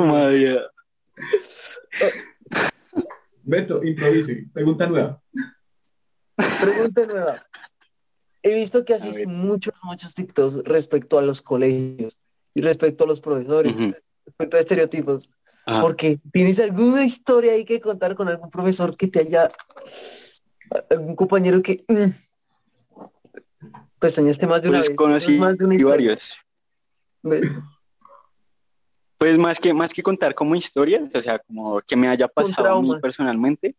Beto, 3.42 3.82
improvise. 3.82 4.46
Pregunta 4.52 4.86
nueva. 4.86 5.22
Pregunta 6.60 7.06
nueva. 7.06 7.46
He 8.42 8.54
visto 8.54 8.84
que 8.84 8.92
haces 8.92 9.26
muchos, 9.26 9.72
muchos 9.82 10.12
TikToks 10.12 10.56
respecto 10.64 11.18
a 11.18 11.22
los 11.22 11.40
colegios 11.40 12.18
y 12.52 12.60
respecto 12.60 13.04
a 13.04 13.06
los 13.06 13.22
profesores, 13.22 13.74
respecto 14.26 14.58
a 14.58 14.60
estereotipos. 14.60 15.30
Porque 15.64 16.18
tienes 16.32 16.60
alguna 16.60 17.04
historia 17.04 17.52
ahí 17.52 17.64
que 17.64 17.80
contar 17.80 18.14
con 18.14 18.28
algún 18.28 18.50
profesor 18.50 18.96
que 18.96 19.08
te 19.08 19.20
haya, 19.20 19.50
algún 20.90 21.16
compañero 21.16 21.62
que 21.62 21.84
mm, 21.88 22.10
pues 23.98 24.12
enseñaste 24.18 24.46
más 24.46 24.60
de 24.60 24.68
una 24.68 24.78
pues 24.78 24.88
vez. 24.88 24.96
Conocí 24.96 25.38
más 25.38 25.56
de 25.56 25.84
varios. 25.84 26.36
Pues 29.16 29.38
más 29.38 29.56
que 29.56 29.72
más 29.72 29.90
que 29.90 30.02
contar 30.02 30.34
como 30.34 30.54
historias, 30.54 31.08
o 31.14 31.20
sea, 31.20 31.38
como 31.38 31.80
que 31.80 31.96
me 31.96 32.08
haya 32.08 32.28
pasado 32.28 32.74
a 32.74 32.82
mí 32.82 33.00
personalmente, 33.00 33.74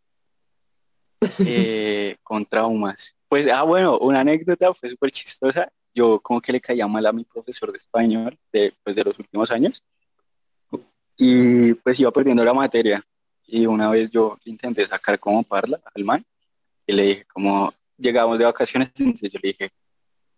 eh, 1.40 2.16
con 2.24 2.46
traumas. 2.46 3.14
Pues, 3.28 3.48
ah, 3.52 3.64
bueno, 3.64 4.00
una 4.00 4.22
anécdota 4.22 4.74
fue 4.74 4.90
súper 4.90 5.12
chistosa. 5.12 5.72
Yo 5.94 6.20
como 6.20 6.42
que 6.42 6.52
le 6.52 6.60
caía 6.60 6.88
mal 6.88 7.06
a 7.06 7.14
mi 7.14 7.24
profesor 7.24 7.72
de 7.72 7.78
español 7.78 8.38
de, 8.52 8.74
pues, 8.84 8.96
de 8.96 9.04
los 9.04 9.20
últimos 9.20 9.52
años 9.52 9.84
y 11.18 11.74
pues 11.76 12.00
iba 12.00 12.12
perdiendo 12.12 12.44
la 12.44 12.54
materia. 12.54 13.06
Y 13.48 13.66
una 13.66 13.90
vez 13.90 14.10
yo 14.10 14.38
intenté 14.46 14.86
sacar 14.86 15.20
como 15.20 15.44
parla 15.44 15.80
al 15.94 16.04
man 16.04 16.26
y 16.88 16.94
le 16.94 17.04
dije 17.04 17.26
como 17.26 17.74
llegamos 17.98 18.38
de 18.38 18.46
vacaciones 18.46 18.92
entonces 18.96 19.32
yo 19.32 19.40
le 19.42 19.50
dije 19.50 19.72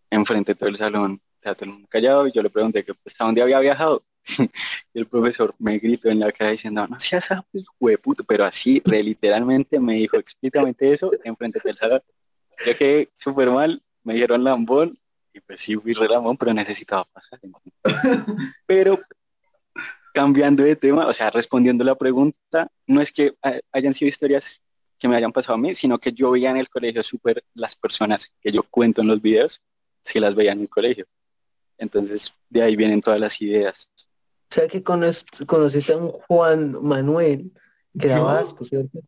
enfrente 0.09 0.53
de 0.53 0.59
todo 0.59 0.69
el 0.69 0.77
salón 0.77 1.21
o 1.37 1.41
sea 1.41 1.53
todo 1.53 1.65
el 1.65 1.71
mundo 1.71 1.87
callado 1.89 2.27
y 2.27 2.31
yo 2.31 2.41
le 2.41 2.49
pregunté 2.49 2.83
que 2.83 2.93
pues 2.93 3.15
a 3.19 3.25
dónde 3.25 3.41
había 3.41 3.59
viajado 3.59 4.03
y 4.37 4.99
el 4.99 5.07
profesor 5.07 5.55
me 5.57 5.77
gritó 5.79 6.09
en 6.09 6.19
la 6.19 6.31
cara 6.31 6.51
diciendo 6.51 6.85
no 6.87 6.99
seas 6.99 7.27
pues 7.51 7.65
hueputo 7.79 8.23
pero 8.23 8.45
así 8.45 8.81
re 8.85 9.01
literalmente 9.03 9.79
me 9.79 9.93
dijo 9.95 10.17
explícitamente 10.17 10.91
eso 10.91 11.11
enfrente 11.23 11.61
del 11.63 11.77
salón. 11.77 12.01
Yo 12.65 12.75
quedé 12.75 13.09
súper 13.13 13.49
mal 13.49 13.81
me 14.03 14.13
dieron 14.15 14.43
lambón 14.43 14.97
y 15.33 15.39
pues 15.39 15.59
sí 15.59 15.75
fui 15.75 15.93
re 15.93 16.07
lambón 16.07 16.37
pero 16.37 16.53
necesitaba 16.53 17.05
pasar 17.05 17.39
pero 18.65 18.99
cambiando 20.17 20.63
de 20.63 20.75
tema, 20.75 21.05
o 21.05 21.13
sea, 21.13 21.29
respondiendo 21.29 21.83
la 21.83 21.93
pregunta, 21.93 22.67
no 22.87 23.01
es 23.01 23.11
que 23.11 23.35
hayan 23.71 23.93
sido 23.93 24.09
historias 24.09 24.59
que 24.97 25.07
me 25.07 25.15
hayan 25.15 25.31
pasado 25.31 25.53
a 25.53 25.57
mí, 25.59 25.75
sino 25.75 25.99
que 25.99 26.11
yo 26.11 26.31
veía 26.31 26.49
en 26.49 26.57
el 26.57 26.69
colegio 26.69 27.03
súper 27.03 27.43
las 27.53 27.75
personas 27.75 28.33
que 28.41 28.51
yo 28.51 28.63
cuento 28.63 29.03
en 29.03 29.09
los 29.09 29.21
videos, 29.21 29.61
si 30.01 30.19
las 30.19 30.33
veía 30.33 30.53
en 30.53 30.61
el 30.61 30.69
colegio. 30.69 31.05
Entonces, 31.77 32.33
de 32.49 32.63
ahí 32.63 32.75
vienen 32.75 32.99
todas 32.99 33.19
las 33.19 33.39
ideas. 33.39 33.91
O 34.49 34.55
sea, 34.55 34.67
que 34.67 34.81
conociste 34.81 35.93
a 35.93 35.97
un 35.97 36.09
Juan 36.27 36.75
Manuel, 36.81 37.51
que 37.99 38.07
era 38.07 38.19
vasco, 38.19 38.65
¿cierto? 38.65 38.99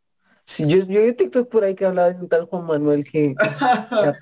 Sí, 0.46 0.68
yo, 0.68 0.86
yo 0.86 1.04
vi 1.04 1.14
TikTok 1.14 1.50
por 1.50 1.64
ahí 1.64 1.74
que 1.74 1.88
hablaba 1.88 2.12
de 2.12 2.22
un 2.22 2.30
tal 2.30 2.46
Juan 2.46 2.68
Manuel 2.68 3.04
que... 3.04 3.34
ah, 3.40 4.14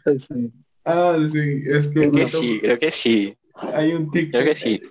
sí, 1.33 1.63
es 1.65 1.89
que... 1.89 1.93
Creo 1.93 2.11
que 2.13 2.27
sí, 2.27 2.59
creo 2.61 2.79
que 2.79 2.91
sí. 2.91 3.37
Hay 3.73 3.91
un 3.91 4.09
TikTok. 4.09 4.41
Creo 4.41 4.45
que 4.45 4.55
sí 4.55 4.81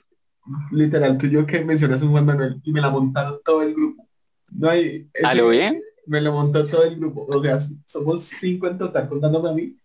literal 0.71 1.19
tú 1.19 1.27
yo 1.27 1.47
que 1.47 1.65
mencionas 1.65 2.03
un 2.03 2.11
Juan 2.11 2.27
Manuel 2.27 2.61
y 2.63 2.73
me 2.73 2.81
la 2.81 2.91
montaron 2.91 3.41
todo 3.45 3.63
el 3.63 3.75
grupo. 3.75 4.09
No 4.51 4.69
hay. 4.69 5.09
¿A 5.25 5.35
lo 5.35 5.49
bien? 5.49 5.83
Me 6.07 6.21
lo 6.21 6.33
montó 6.33 6.67
todo 6.67 6.85
el 6.85 6.97
grupo. 6.97 7.27
O 7.29 7.43
sea, 7.43 7.59
somos 7.85 8.25
cinco 8.25 8.69
en 8.69 8.79
total 8.79 9.09
contándome 9.09 9.49
a 9.49 9.53
mí, 9.53 9.77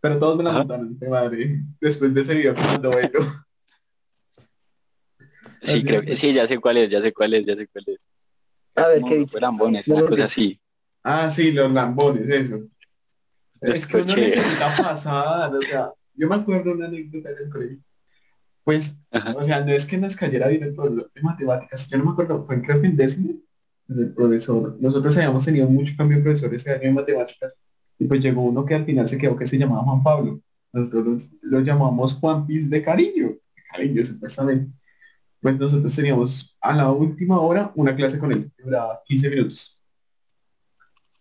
pero 0.00 0.18
todos 0.18 0.36
me 0.36 0.44
la 0.44 0.52
montaron, 0.52 0.98
madre. 1.08 1.62
Después 1.80 2.12
de 2.12 2.20
ese 2.20 2.34
video 2.34 2.54
cuando 2.54 2.90
veo. 2.90 3.10
Sí, 5.64 5.84
creo 5.84 6.02
que 6.02 6.16
sí, 6.16 6.32
ya 6.32 6.44
sé 6.44 6.58
cuál 6.58 6.78
es, 6.78 6.90
ya 6.90 7.00
sé 7.00 7.12
cuál 7.12 7.34
es, 7.34 7.46
ya 7.46 7.54
sé 7.54 7.68
cuál 7.68 7.84
es. 7.86 8.04
A 8.74 8.88
ver, 8.88 9.02
¿qué 9.04 9.18
dice? 9.18 9.40
Lambones, 9.40 9.86
una 9.86 10.04
cosa 10.08 10.24
así. 10.24 10.60
Ah, 11.04 11.30
sí, 11.30 11.52
los 11.52 11.70
lambones, 11.70 12.28
eso. 12.28 12.64
Es, 13.60 13.86
que 13.86 13.98
uno 13.98 14.16
necesita 14.16 14.76
pasar, 14.76 15.54
o 15.54 15.62
sea, 15.62 15.92
yo 16.14 16.28
me 16.28 16.34
acuerdo 16.34 16.72
una 16.72 16.86
anécdota 16.86 17.32
del 17.32 17.48
colegio 17.48 17.78
pues, 18.64 18.96
o 19.10 19.42
sea, 19.44 19.64
no 19.64 19.72
es 19.72 19.86
que 19.86 19.98
nos 19.98 20.16
cayera 20.16 20.48
bien 20.48 20.62
el 20.62 20.74
profesor 20.74 21.10
de 21.14 21.22
matemáticas, 21.22 21.88
yo 21.88 21.98
no 21.98 22.04
me 22.04 22.10
acuerdo, 22.12 22.44
fue 22.46 22.62
creo 22.62 22.80
que 22.80 22.86
en 22.86 22.96
décimo, 22.96 23.34
el 23.88 24.12
profesor, 24.12 24.76
nosotros 24.80 25.16
habíamos 25.16 25.44
tenido 25.44 25.68
mucho 25.68 25.94
cambio 25.96 26.18
de 26.18 26.22
profesores 26.22 26.62
ese 26.62 26.72
año 26.72 26.82
de 26.82 26.92
matemáticas, 26.92 27.60
y 27.98 28.06
pues 28.06 28.20
llegó 28.20 28.42
uno 28.42 28.64
que 28.64 28.74
al 28.74 28.84
final 28.84 29.08
se 29.08 29.16
quedó 29.18 29.36
que 29.36 29.46
se 29.46 29.58
llamaba 29.58 29.82
Juan 29.82 30.02
Pablo. 30.02 30.40
Nosotros 30.72 31.30
lo 31.42 31.60
llamamos 31.60 32.14
Juan 32.14 32.46
Piz 32.46 32.68
de 32.68 32.82
cariño, 32.82 33.28
de 33.28 33.62
cariño 33.70 34.04
supuestamente. 34.04 34.72
Pues 35.40 35.58
nosotros 35.58 35.94
teníamos 35.94 36.56
a 36.60 36.74
la 36.74 36.90
última 36.90 37.40
hora 37.40 37.70
una 37.74 37.94
clase 37.94 38.18
con 38.18 38.32
él, 38.32 38.50
que 38.56 38.62
duraba 38.64 39.00
15 39.04 39.30
minutos. 39.30 39.78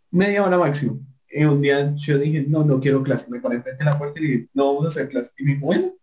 Media 0.10 0.44
hora 0.44 0.58
máximo. 0.58 1.00
Y 1.30 1.44
un 1.44 1.62
día 1.62 1.94
yo 1.96 2.18
dije, 2.18 2.46
no, 2.48 2.64
no 2.64 2.80
quiero 2.80 3.04
clase. 3.04 3.30
Me 3.30 3.40
paré 3.40 3.62
frente 3.62 3.84
a 3.84 3.92
la 3.92 3.98
puerta 3.98 4.20
y 4.20 4.24
dije, 4.24 4.50
no 4.54 4.74
vamos 4.74 4.86
a 4.86 4.90
hacer 4.90 5.10
clase. 5.10 5.32
Y 5.38 5.44
me 5.44 5.54
dijo, 5.54 5.66
bueno, 5.66 5.94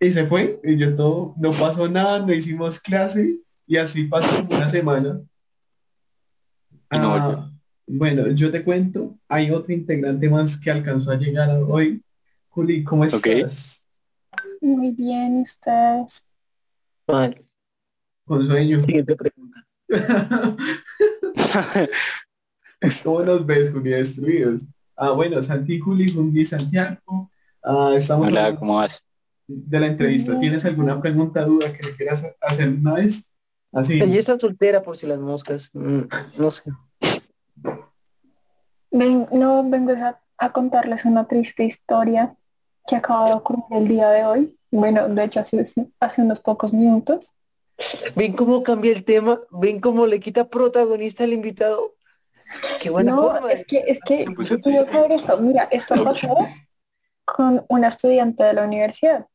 y 0.00 0.10
se 0.10 0.26
fue, 0.26 0.58
y 0.64 0.78
yo 0.78 0.96
todo, 0.96 1.34
no 1.36 1.52
pasó 1.52 1.86
nada, 1.86 2.20
no 2.20 2.32
hicimos 2.32 2.80
clase, 2.80 3.38
y 3.66 3.76
así 3.76 4.04
pasó 4.04 4.42
una 4.50 4.68
semana. 4.68 5.20
Ah, 6.88 7.50
bueno, 7.86 8.28
yo 8.28 8.50
te 8.50 8.64
cuento, 8.64 9.18
hay 9.28 9.50
otro 9.50 9.74
integrante 9.74 10.30
más 10.30 10.58
que 10.58 10.70
alcanzó 10.70 11.10
a 11.10 11.16
llegar 11.16 11.50
hoy. 11.68 12.02
Juli, 12.48 12.82
¿cómo 12.82 13.04
estás? 13.04 13.84
Muy 14.60 14.92
bien, 14.92 15.42
¿estás? 15.42 16.26
Mal. 17.06 17.44
Con 18.24 18.46
sueño. 18.46 18.80
Siguiente 18.84 19.14
pregunta. 19.14 19.66
¿Cómo 23.04 23.22
nos 23.22 23.44
ves, 23.44 23.70
Juli, 23.70 23.90
destruidos? 23.90 24.62
Ah, 24.96 25.10
bueno, 25.10 25.42
Santi, 25.42 25.78
Juli, 25.78 26.10
Juli, 26.10 26.46
Santiago. 26.46 27.30
Ah, 27.62 27.92
estamos 27.94 28.28
Hola, 28.28 28.56
¿cómo 28.56 28.76
vas? 28.76 28.98
De 29.50 29.80
la 29.80 29.86
entrevista. 29.86 30.38
¿Tienes 30.38 30.64
alguna 30.64 31.00
pregunta, 31.00 31.44
duda 31.44 31.72
que 31.72 31.86
le 31.86 31.96
quieras 31.96 32.24
hacer 32.40 32.68
una 32.68 32.94
vez? 32.94 33.28
Así. 33.72 34.00
Ella 34.00 34.18
está 34.20 34.38
soltera 34.38 34.82
por 34.82 34.96
si 34.96 35.06
las 35.06 35.18
moscas. 35.18 35.70
Mm, 35.72 36.02
no 36.38 36.50
sé. 36.50 36.70
no, 38.90 39.68
vengo 39.68 39.92
a, 40.38 40.52
contarles 40.52 41.04
una 41.04 41.26
triste 41.26 41.64
historia 41.64 42.34
que 42.86 42.96
acaba 42.96 43.26
de 43.26 43.34
ocurrir 43.34 43.64
el 43.72 43.88
día 43.88 44.08
de 44.10 44.24
hoy. 44.24 44.56
Bueno, 44.70 45.08
de 45.08 45.24
hecho 45.24 45.40
hace, 45.40 45.64
hace 46.00 46.22
unos 46.22 46.40
pocos 46.40 46.72
minutos. 46.72 47.32
¿Ven 48.14 48.32
cómo 48.34 48.62
cambia 48.62 48.92
el 48.92 49.04
tema? 49.04 49.40
¿Ven 49.50 49.80
cómo 49.80 50.06
le 50.06 50.20
quita 50.20 50.48
protagonista 50.48 51.24
al 51.24 51.32
invitado? 51.32 51.94
Qué 52.80 52.90
buena 52.90 53.12
No, 53.12 53.22
forma. 53.22 53.52
es 53.52 53.66
que, 53.66 53.78
es 53.86 54.00
que, 54.04 54.24
puse 54.34 54.50
yo 54.50 54.60
quiero 54.60 54.84
triste. 54.84 54.92
saber 54.92 55.12
esto. 55.12 55.38
Mira, 55.38 55.68
esto 55.70 56.02
pasó 56.04 56.34
con 57.24 57.64
una 57.68 57.88
estudiante 57.88 58.42
de 58.44 58.54
la 58.54 58.64
universidad. 58.64 59.26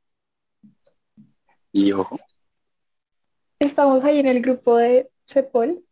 Y 1.76 1.92
ojo, 1.92 2.18
Estamos 3.60 4.02
ahí 4.06 4.20
en 4.20 4.28
el 4.28 4.42
grupo 4.42 4.78
de 4.78 5.12
CEPOL, 5.28 5.84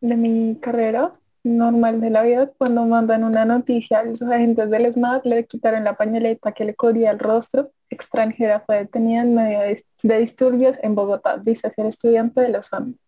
de 0.00 0.16
mi 0.16 0.54
carrera 0.60 1.18
normal 1.42 2.00
de 2.00 2.10
la 2.10 2.22
vida, 2.22 2.52
cuando 2.56 2.86
mandan 2.86 3.24
una 3.24 3.44
noticia, 3.44 4.04
los 4.04 4.22
agentes 4.22 4.70
del 4.70 4.92
SMAT 4.92 5.26
le 5.26 5.46
quitaron 5.46 5.82
la 5.82 5.96
pañoleta 5.96 6.52
que 6.52 6.64
le 6.64 6.76
cubría 6.76 7.10
el 7.10 7.18
rostro, 7.18 7.72
extranjera 7.90 8.60
fue 8.64 8.76
detenida 8.76 9.22
en 9.22 9.34
medio 9.34 9.58
de, 9.58 9.84
de 10.04 10.18
disturbios 10.18 10.78
en 10.80 10.94
Bogotá, 10.94 11.38
dice 11.38 11.72
ser 11.72 11.86
estudiante 11.86 12.40
de 12.40 12.50
los 12.50 12.72
Andes. 12.72 13.00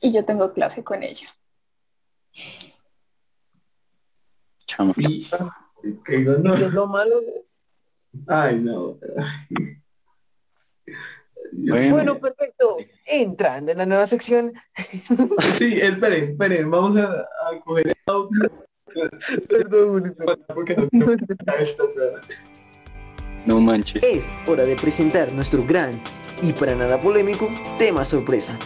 Y 0.00 0.10
yo 0.10 0.24
tengo 0.24 0.54
clase 0.54 0.82
con 0.82 1.02
ella. 1.02 1.26
chamo. 4.64 4.94
¿Qué 4.94 6.16
es 6.16 6.72
lo 6.72 6.86
malo? 6.86 7.20
Ay, 8.26 8.58
no. 8.58 8.98
ay. 9.18 9.81
Bueno. 11.52 11.94
Bueno, 11.94 12.18
perfecto. 12.18 12.78
Entrando 13.06 13.72
en 13.72 13.78
la 13.78 13.86
nueva 13.86 14.06
sección. 14.06 14.52
Sí, 15.54 15.80
esperen, 15.80 16.30
esperen, 16.30 16.70
vamos 16.70 16.96
a, 16.98 17.20
a 17.20 17.60
coger 17.64 17.88
el 17.88 17.94
audio 18.06 18.50
Perdón, 19.48 20.14
porque 20.54 20.76
No 23.46 23.60
manches. 23.60 24.02
Es 24.02 24.24
hora 24.46 24.64
de 24.64 24.76
presentar 24.76 25.32
nuestro 25.32 25.64
gran 25.64 26.00
y 26.42 26.52
para 26.52 26.74
nada 26.74 27.00
polémico 27.00 27.48
tema 27.78 28.04
sorpresa. 28.04 28.58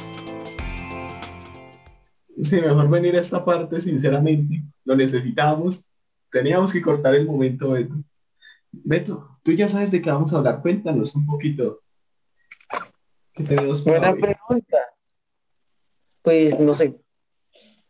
Sí, 2.43 2.61
mejor 2.61 2.89
venir 2.91 3.17
a 3.17 3.21
esta 3.21 3.45
parte, 3.45 3.81
sinceramente. 3.81 4.63
Lo 4.85 4.95
necesitábamos. 4.95 5.91
Teníamos 6.31 6.73
que 6.73 6.83
cortar 6.83 7.15
el 7.15 7.27
momento, 7.27 7.71
Beto. 7.71 7.95
Beto, 8.73 9.39
tú 9.43 9.53
ya 9.53 9.69
sabes 9.69 9.91
de 9.91 10.03
qué 10.03 10.11
vamos 10.11 10.33
a 10.33 10.39
hablar. 10.39 10.61
Cuéntanos 10.61 11.15
un 11.15 11.27
poquito. 11.27 11.81
¿Qué 13.37 13.45
tenemos 13.45 13.83
para 13.83 13.99
Buena 13.99 14.13
hoy? 14.15 14.21
pregunta. 14.21 14.79
Pues 16.23 16.59
no 16.59 16.75
sé. 16.75 16.99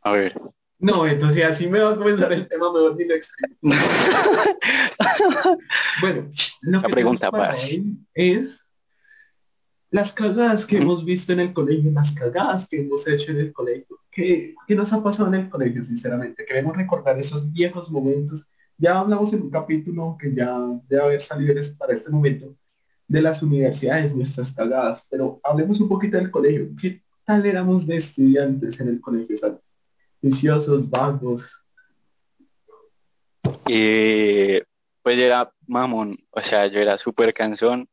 A 0.02 0.12
ver. 0.12 0.38
No, 0.78 1.04
si 1.32 1.40
así 1.42 1.66
me 1.68 1.78
va 1.80 1.92
a 1.92 1.96
comenzar 1.96 2.30
el 2.32 2.46
tema, 2.48 2.70
mejor 2.72 2.96
ni 2.96 3.04
lo 3.06 3.14
explico. 3.14 3.56
Bueno, 6.00 6.30
lo 6.60 6.82
que 6.82 6.88
pregunta, 6.88 7.30
para 7.30 7.54
hoy 7.54 7.96
es 8.14 8.66
las 9.90 10.12
cagadas 10.12 10.66
que 10.66 10.76
hemos 10.76 11.04
visto 11.04 11.32
en 11.32 11.40
el 11.40 11.52
colegio, 11.54 11.90
las 11.92 12.12
cagadas 12.12 12.68
que 12.68 12.80
hemos 12.82 13.06
hecho 13.08 13.30
en 13.30 13.38
el 13.38 13.52
colegio. 13.52 13.98
¿Qué, 14.10 14.54
qué 14.66 14.74
nos 14.74 14.92
ha 14.92 15.02
pasado 15.02 15.28
en 15.28 15.34
el 15.42 15.48
colegio, 15.48 15.82
sinceramente? 15.82 16.44
Queremos 16.44 16.76
recordar 16.76 17.18
esos 17.18 17.50
viejos 17.52 17.90
momentos. 17.90 18.48
Ya 18.76 18.98
hablamos 18.98 19.32
en 19.32 19.42
un 19.42 19.50
capítulo 19.50 20.16
que 20.20 20.34
ya 20.34 20.58
debe 20.88 21.02
haber 21.02 21.22
salido 21.22 21.58
este- 21.58 21.76
para 21.76 21.94
este 21.94 22.10
momento 22.10 22.54
de 23.08 23.22
las 23.22 23.42
universidades, 23.42 24.14
nuestras 24.14 24.52
cagadas, 24.52 25.06
pero 25.10 25.40
hablemos 25.42 25.80
un 25.80 25.88
poquito 25.88 26.16
del 26.16 26.30
colegio. 26.30 26.70
¿Qué 26.80 27.02
tal 27.25 27.46
éramos 27.46 27.86
de 27.86 27.96
estudiantes 27.96 28.80
en 28.80 28.88
el 28.88 29.00
colegio? 29.00 29.36
O 29.42 29.60
viciosos, 30.20 30.90
vagos. 30.90 31.64
Eh, 33.68 34.62
pues 35.02 35.16
yo 35.16 35.22
era 35.22 35.52
mamón, 35.66 36.18
o 36.30 36.40
sea, 36.40 36.66
yo 36.66 36.80
era 36.80 36.96
súper 36.96 37.32
cansón, 37.32 37.88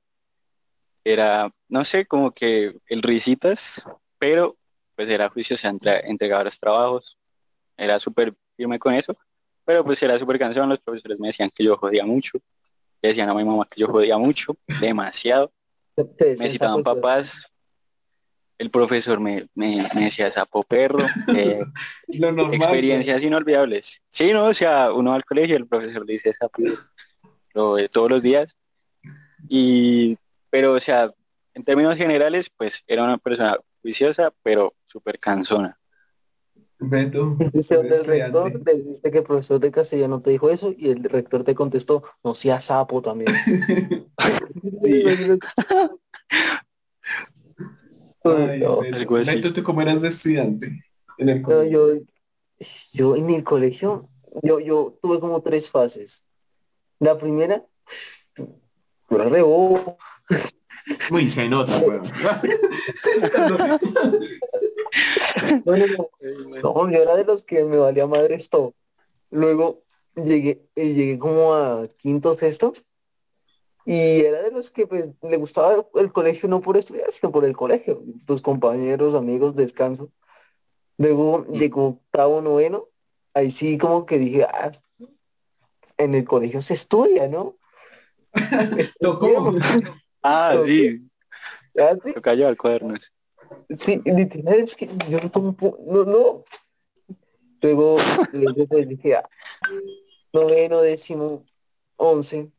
era, 1.04 1.52
no 1.68 1.84
sé, 1.84 2.06
como 2.06 2.32
que 2.32 2.76
el 2.88 3.04
risitas, 3.04 3.82
pero 4.18 4.58
pues 4.96 5.10
era 5.10 5.30
juicioso, 5.30 5.68
entre, 5.68 6.10
entregaba 6.10 6.44
los 6.44 6.60
trabajos, 6.60 7.18
era 7.78 8.00
súper 8.00 8.34
firme 8.56 8.80
con 8.80 8.94
eso, 8.94 9.16
pero 9.66 9.84
pues 9.84 10.02
era 10.02 10.18
súper 10.18 10.40
cansón, 10.40 10.70
los 10.70 10.80
profesores 10.80 11.20
me 11.20 11.28
decían 11.28 11.52
que 11.56 11.64
yo 11.64 11.78
jodía 11.78 12.06
mucho, 12.06 12.40
le 13.04 13.10
decían 13.10 13.30
a 13.30 13.34
mi 13.34 13.44
mamá 13.44 13.68
que 13.70 13.82
yo 13.82 13.88
jodía 13.88 14.18
mucho, 14.18 14.56
demasiado, 14.80 15.52
me 15.98 16.48
citaban 16.48 16.78
sapo, 16.78 16.96
papás, 16.96 17.36
el 18.58 18.70
profesor 18.70 19.20
me, 19.20 19.46
me, 19.54 19.86
me 19.94 20.06
decía 20.06 20.30
sapo 20.30 20.64
perro, 20.64 21.06
eh, 21.36 21.66
Lo 22.08 22.32
normal. 22.32 22.56
experiencias 22.56 23.22
inolvidables. 23.22 24.02
Sí, 24.08 24.32
no, 24.32 24.46
o 24.46 24.54
sea, 24.54 24.94
uno 24.94 25.10
va 25.10 25.18
al 25.18 25.26
colegio, 25.26 25.58
el 25.58 25.68
profesor 25.68 26.06
le 26.06 26.14
dice 26.14 26.32
lo 27.54 27.76
de 27.76 27.90
todos 27.90 28.10
los 28.10 28.24
días. 28.24 28.56
Y, 29.50 30.18
pero, 30.50 30.72
o 30.72 30.80
sea, 30.80 31.12
en 31.54 31.64
términos 31.64 31.96
generales, 31.98 32.48
pues 32.56 32.82
era 32.88 33.04
una 33.04 33.18
persona 33.18 33.58
juiciosa, 33.82 34.34
pero 34.44 34.74
súper 34.88 35.20
cansona. 35.20 35.78
Beto, 36.86 37.38
eres 37.40 37.72
el 37.72 38.06
rector, 38.06 38.62
le 38.66 38.74
dijiste 38.76 39.10
que 39.10 39.20
el 39.20 39.24
profesor 39.24 39.60
de 39.60 39.72
castellano 39.72 40.22
te 40.22 40.32
dijo 40.32 40.50
eso 40.50 40.74
y 40.78 40.90
el 40.90 41.04
rector 41.04 41.44
te 41.44 41.56
contestó, 41.56 42.04
no 42.24 42.36
seas 42.36 42.66
sapo 42.66 43.02
también. 43.02 43.34
Ay, 48.24 48.60
no. 48.60 48.80
Beto. 48.80 49.08
Beto, 49.08 49.54
¿tú 49.54 49.64
cómo 49.64 49.82
eras 49.82 50.02
de 50.02 50.10
estudiante 50.10 50.84
en 51.18 51.30
el 51.30 51.42
No, 51.42 51.64
yo, 51.64 51.88
yo 52.92 53.16
en 53.16 53.30
el 53.30 53.44
colegio, 53.44 54.10
yo, 54.42 54.60
yo 54.60 54.98
tuve 55.02 55.20
como 55.20 55.42
tres 55.42 55.70
fases. 55.70 56.24
La 57.00 57.18
primera, 57.18 57.64
yo 58.38 58.48
era 59.10 59.30
re 59.30 59.42
bobo. 59.42 59.98
Uy, 61.12 61.30
se 61.30 61.48
nota, 61.48 61.78
weón. 61.80 62.12
Bueno, 65.66 65.86
no, 65.88 66.10
no, 66.62 66.92
yo 66.92 67.02
era 67.02 67.16
de 67.16 67.26
los 67.26 67.44
que 67.44 67.64
me 67.64 67.78
valía 67.78 68.08
madre 68.08 68.38
todo. 68.50 68.74
Luego 69.30 69.84
llegué, 70.16 70.66
eh, 70.76 70.94
llegué 70.94 71.18
como 71.20 71.54
a 71.54 71.88
quinto, 71.98 72.34
sexto, 72.36 72.74
y 73.86 74.22
era 74.22 74.44
de 74.44 74.52
los 74.52 74.72
que 74.72 74.88
pues, 74.88 75.06
le 75.22 75.38
gustaba 75.38 75.86
el 75.96 76.12
colegio 76.12 76.48
no 76.48 76.62
por 76.62 76.78
estudiar, 76.78 77.12
sino 77.12 77.32
por 77.32 77.46
el 77.46 77.56
colegio, 77.56 78.02
tus 78.26 78.42
compañeros, 78.42 79.14
amigos, 79.16 79.56
descanso. 79.56 80.10
Luego 80.98 81.46
llegó 81.48 81.88
octavo, 81.88 82.42
noveno, 82.42 82.88
ahí 83.34 83.52
sí 83.52 83.78
como 83.78 84.06
que 84.06 84.20
dije, 84.20 84.44
ah, 84.44 84.72
en 85.98 86.16
el 86.16 86.26
colegio 86.26 86.62
se 86.62 86.76
estudia, 86.76 87.28
¿no? 87.28 87.58
Tocó. 89.00 89.56
Ah, 90.22 90.56
sí, 90.66 91.10
Ah, 91.78 91.96
sí, 92.04 92.14
toca 92.14 92.36
llevar 92.36 92.56
cuadernos. 92.56 93.02
Sí, 93.02 93.10
literal, 94.06 94.60
es 94.60 94.76
que 94.76 94.88
yo 95.10 95.20
no 95.20 95.32
tomo, 95.32 95.56
no, 95.86 96.04
no. 96.06 96.44
Luego, 97.62 97.98
luego 98.34 98.66
pues 98.68 98.88
dije, 98.88 99.18
noveno, 100.34 100.82
décimo, 100.82 101.46
once. 101.96 102.52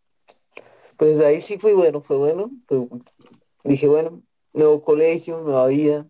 Pues 0.97 1.21
ahí 1.21 1.41
sí 1.41 1.59
fue 1.59 1.75
bueno, 1.75 2.01
fue 2.01 2.17
bueno. 2.17 2.51
dije, 3.65 3.87
bueno, 3.87 4.23
nuevo 4.53 4.83
colegio, 4.83 5.41
nueva 5.41 5.67
vida. 5.67 6.09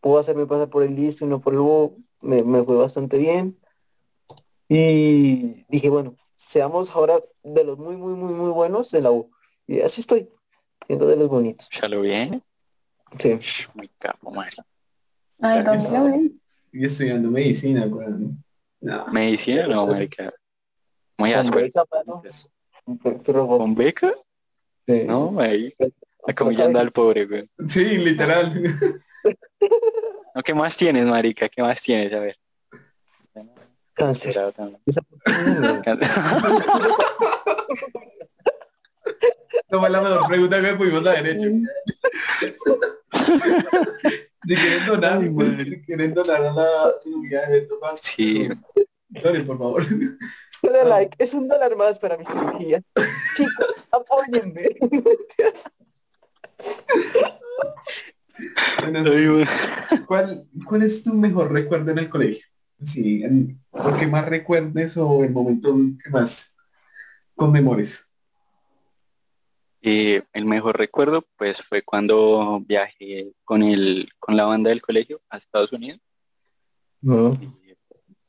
Puedo 0.00 0.18
hacerme 0.18 0.46
pasar 0.46 0.68
por 0.68 0.82
el 0.82 0.94
listo 0.94 1.24
y 1.24 1.28
no 1.28 1.40
por 1.40 1.54
el 1.54 1.60
bobo. 1.60 1.96
Me, 2.20 2.42
me 2.42 2.62
fue 2.64 2.76
bastante 2.76 3.16
bien. 3.18 3.58
Y 4.68 5.64
dije, 5.68 5.88
bueno, 5.88 6.16
seamos 6.34 6.90
ahora 6.90 7.20
de 7.42 7.64
los 7.64 7.78
muy, 7.78 7.96
muy, 7.96 8.14
muy, 8.14 8.34
muy 8.34 8.50
buenos 8.50 8.90
de 8.90 9.02
la 9.02 9.10
U. 9.10 9.30
Y 9.66 9.80
así 9.80 10.00
estoy, 10.00 10.28
siendo 10.86 11.06
de 11.06 11.16
los 11.16 11.28
bonitos. 11.28 11.68
Ya 11.80 11.88
lo 11.88 12.00
bien. 12.00 12.42
Sí. 13.18 13.38
Muy 13.74 13.88
capo, 13.98 14.30
madre. 14.30 14.52
Ay, 15.40 15.62
¿dónde 15.62 15.90
lo 15.90 16.04
ven? 16.04 16.40
Y 16.72 16.86
estudiando 16.86 17.30
medicina, 17.30 17.86
weón. 17.86 18.42
No. 18.80 19.06
Medicina, 19.08 19.66
no, 19.66 19.86
marica. 19.86 20.32
Muy 21.16 21.32
áspero. 21.32 21.56
beca, 21.56 21.84
mano. 21.90 22.22
Pero- 23.24 23.46
¿Con 23.46 23.74
beca? 23.74 24.12
Sí. 24.86 25.04
No, 25.06 25.38
ahí. 25.40 25.74
Acomillando 26.26 26.78
al 26.78 26.90
pobre, 26.90 27.26
güey. 27.26 27.48
Sí, 27.68 27.84
literal. 27.98 28.52
No, 30.34 30.42
¿qué 30.42 30.54
más 30.54 30.74
tienes, 30.74 31.06
marica? 31.06 31.48
¿Qué 31.48 31.62
más 31.62 31.80
tienes? 31.80 32.12
A 32.12 32.20
ver. 32.20 32.36
Cáncer. 33.94 34.36
No 39.70 39.80
fue 39.80 39.90
la 39.90 40.00
mejor 40.00 40.28
pregunta 40.28 40.62
que 40.62 40.74
pudimos 40.74 41.06
haber 41.06 41.26
hecho. 41.26 41.48
Si 44.46 44.54
quieren 44.54 44.86
donar, 44.86 45.18
Ay, 45.22 45.30
madre. 45.30 45.64
si 45.64 45.82
quieren 45.84 46.12
donar 46.12 46.42
a 46.44 46.52
la 46.52 46.66
cirugía 47.02 47.46
de 47.46 47.66
Sí. 48.02 48.46
donen, 49.08 49.46
por 49.46 49.56
favor. 49.56 49.86
Dale 50.62 50.84
like, 50.86 51.16
es 51.18 51.32
un 51.32 51.48
dólar 51.48 51.74
más 51.76 51.98
para 51.98 52.18
mi 52.18 52.26
cirugía. 52.26 52.82
Chicos, 53.36 53.66
apóyenme. 53.90 54.68
Bueno. 58.80 59.44
¿Cuál, 60.06 60.46
¿Cuál 60.66 60.82
es 60.82 61.04
tu 61.04 61.14
mejor 61.14 61.52
recuerdo 61.52 61.90
en 61.92 61.98
el 61.98 62.08
colegio? 62.10 62.44
Sí, 62.84 63.22
el, 63.22 63.56
lo 63.72 63.96
que 63.96 64.06
más 64.06 64.26
recuerdes 64.26 64.96
o 64.96 65.22
el 65.24 65.30
momento 65.30 65.74
que 66.02 66.10
más 66.10 66.56
conmemores. 67.34 68.10
Eh, 69.86 70.22
el 70.32 70.46
mejor 70.46 70.78
recuerdo 70.78 71.26
pues 71.36 71.60
fue 71.60 71.82
cuando 71.82 72.58
viajé 72.66 73.34
con 73.44 73.62
el 73.62 74.08
con 74.18 74.34
la 74.34 74.46
banda 74.46 74.70
del 74.70 74.80
colegio 74.80 75.20
a 75.28 75.36
Estados 75.36 75.72
Unidos 75.72 76.00
No. 77.02 77.38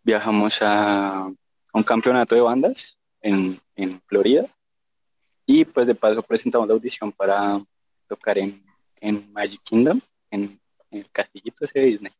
Viajamos 0.04 0.58
a 0.60 1.32
un 1.72 1.84
campeonato 1.84 2.36
de 2.36 2.42
bandas 2.42 2.98
en, 3.22 3.58
en 3.78 4.02
Florida 4.02 4.46
y 5.46 5.64
pues 5.64 5.88
de 5.88 5.96
paso 5.96 6.22
presentamos 6.22 6.68
la 6.68 6.74
audición 6.74 7.14
para 7.14 7.62
tocar 8.10 8.38
en, 8.38 8.62
en 9.00 9.32
Magic 9.32 9.62
Kingdom, 9.64 10.02
en, 10.30 10.60
en 10.90 11.00
el 11.00 11.10
castillito 11.10 11.64
ese 11.64 11.80
de 11.80 11.86
Disney. 11.86 12.12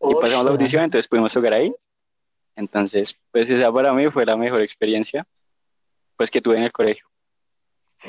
Y 0.00 0.14
pasamos 0.14 0.44
la 0.46 0.50
audición, 0.52 0.84
entonces 0.84 1.06
pudimos 1.06 1.30
tocar 1.30 1.52
ahí. 1.52 1.74
Entonces, 2.54 3.14
pues 3.30 3.50
esa 3.50 3.70
para 3.70 3.92
mí 3.92 4.08
fue 4.08 4.24
la 4.24 4.36
mejor 4.36 4.62
experiencia 4.62 5.26
pues 6.16 6.30
que 6.30 6.40
tuve 6.40 6.56
en 6.56 6.62
el 6.62 6.72
colegio. 6.72 7.06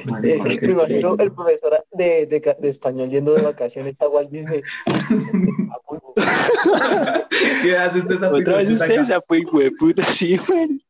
Eh, 0.05 0.59
me 0.61 0.71
imagino 0.71 1.15
el 1.19 1.31
profesor 1.33 1.85
de, 1.91 2.25
de, 2.27 2.55
de 2.59 2.69
español 2.69 3.09
yendo 3.09 3.33
de 3.33 3.41
vacaciones 3.41 3.95
a 3.99 4.07
Walt 4.07 4.29
Disney. 4.29 4.61
¿Qué 7.61 7.77
haces 7.77 8.07
de 8.07 8.15
esa 8.15 8.31
Otra 8.31 8.57
vez 8.57 8.69
usted 8.69 9.05
fue 9.27 9.43
puta, 9.71 10.05
sí. 10.05 10.37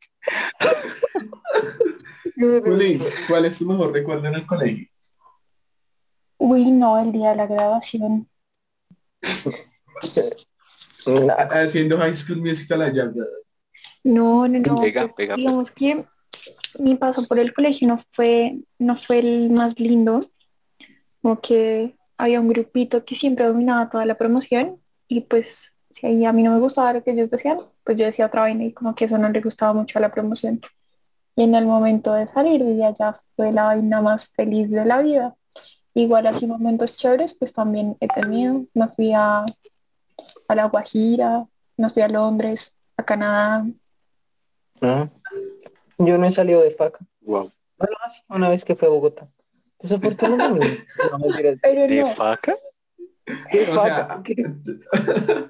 Juli, 2.38 3.02
¿cuál 3.28 3.46
es 3.46 3.58
tu 3.58 3.66
mejor 3.66 3.92
recuerdo 3.94 4.28
en 4.28 4.36
el 4.36 4.46
colegio? 4.46 4.88
Uy, 6.38 6.70
no, 6.72 7.00
el 7.02 7.12
día 7.12 7.32
de 7.32 7.36
la 7.38 7.48
graduación. 7.48 8.30
Ha- 11.06 11.44
Haciendo 11.64 11.98
High 11.98 12.16
School 12.16 12.42
Musical 12.42 12.82
allá. 12.84 13.12
No, 14.04 14.48
no, 14.48 14.60
no. 14.60 14.82
Pega, 14.82 15.02
pues, 15.04 15.14
pega, 15.16 15.36
digamos 15.36 15.72
que 15.72 16.06
mi 16.80 16.96
paso 16.96 17.28
por 17.28 17.40
el 17.40 17.54
colegio 17.54 17.88
no 17.88 18.02
fue, 18.14 18.60
no 18.80 18.98
fue 18.98 19.20
el 19.20 19.50
más 19.50 19.80
lindo. 19.80 20.30
Como 21.22 21.40
que 21.42 21.96
había 22.18 22.40
un 22.40 22.48
grupito 22.48 23.06
que 23.06 23.16
siempre 23.16 23.46
dominaba 23.46 23.90
toda 23.90 24.06
la 24.06 24.18
promoción 24.18 24.82
y 25.08 25.22
pues 25.22 25.74
si 25.92 26.26
a 26.26 26.34
mí 26.34 26.44
no 26.44 26.52
me 26.54 26.60
gustaba 26.60 26.94
lo 26.94 27.04
que 27.04 27.12
ellos 27.12 27.30
decían, 27.30 27.60
pues 27.84 27.98
yo 27.98 28.06
decía 28.06 28.28
otra 28.28 28.42
vaina 28.42 28.66
y 28.66 28.74
como 28.74 28.94
que 28.96 29.06
eso 29.06 29.18
no 29.18 29.30
le 29.30 29.42
gustaba 29.42 29.74
mucho 29.74 29.98
a 29.98 30.02
la 30.02 30.12
promoción. 30.12 30.62
Y 31.36 31.44
en 31.44 31.56
el 31.56 31.66
momento 31.66 32.14
de 32.14 32.28
salir 32.28 32.64
de 32.64 32.86
allá 32.86 33.14
fue 33.36 33.52
la 33.52 33.64
vaina 33.64 34.02
más 34.02 34.30
feliz 34.30 34.70
de 34.70 34.86
la 34.86 35.02
vida. 35.02 35.36
Igual 35.94 36.28
así 36.28 36.46
momentos 36.46 36.98
chéveres, 36.98 37.34
pues 37.34 37.54
también 37.54 37.98
he 38.00 38.08
tenido. 38.08 38.66
Me 38.74 38.88
fui 38.90 39.14
a, 39.14 39.46
a 40.48 40.56
La 40.56 40.66
Guajira, 40.66 41.48
me 41.78 41.90
fui 41.90 42.04
a 42.04 42.08
Londres, 42.08 42.76
a 42.98 43.04
Canadá, 43.04 43.66
Ah, 44.82 45.10
Yo 45.98 46.18
no 46.18 46.26
he 46.26 46.32
salido 46.32 46.62
de 46.62 46.72
faca. 46.72 47.00
Wow. 47.22 47.52
Bueno, 47.78 47.96
sí, 48.14 48.22
una 48.30 48.50
vez 48.50 48.64
que 48.66 48.76
fue 48.76 48.88
a 48.88 48.92
Bogotá. 48.92 49.30
Desafortunadamente. 49.80 50.86
No, 51.12 51.20
mentiras. 51.20 51.58
pero 51.62 51.82
¿De 51.88 52.02
no, 52.02 52.16
faca? 52.16 52.56
¿Qué 53.52 53.64
O 53.64 53.76
faca? 53.76 54.08
sea, 54.08 54.22
¿Qué? 54.24 54.36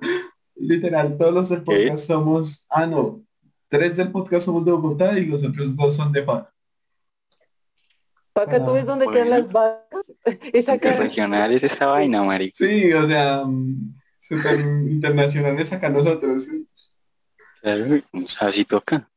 literal, 0.56 1.18
todos 1.18 1.34
los 1.34 1.50
del 1.50 1.64
podcast 1.64 2.06
somos, 2.08 2.66
ah 2.70 2.86
no, 2.88 3.22
tres 3.70 3.96
del 3.96 4.12
podcast 4.12 4.46
somos 4.46 4.66
de 4.66 4.72
Bogotá 4.72 5.18
y 5.18 5.26
los 5.26 5.44
otros 5.44 5.76
dos 5.76 5.96
son 5.96 6.12
de 6.12 6.24
Faca. 6.24 6.52
Faca, 8.34 8.64
¿tú 8.66 8.74
ves 8.74 8.86
dónde 8.86 9.06
Bueno. 9.06 9.26
quedan 9.26 9.30
las 9.42 9.52
vacas? 9.52 10.12
Esa 10.54 10.78
cara. 10.78 10.96
Internacional 10.96 11.52
es 11.54 11.64
esta 11.64 11.88
vaina, 11.88 12.24
marica. 12.24 12.56
Sí, 12.58 12.94
o 12.94 13.08
sea, 13.08 13.44
mm, 13.46 13.96
súper 14.20 14.60
internacionales 14.60 15.72
acá 15.74 15.90
nosotros. 15.90 16.48
Claro, 17.62 17.86
o 18.14 18.28
sea, 18.28 18.48
así 18.48 18.64
toca. 18.66 19.10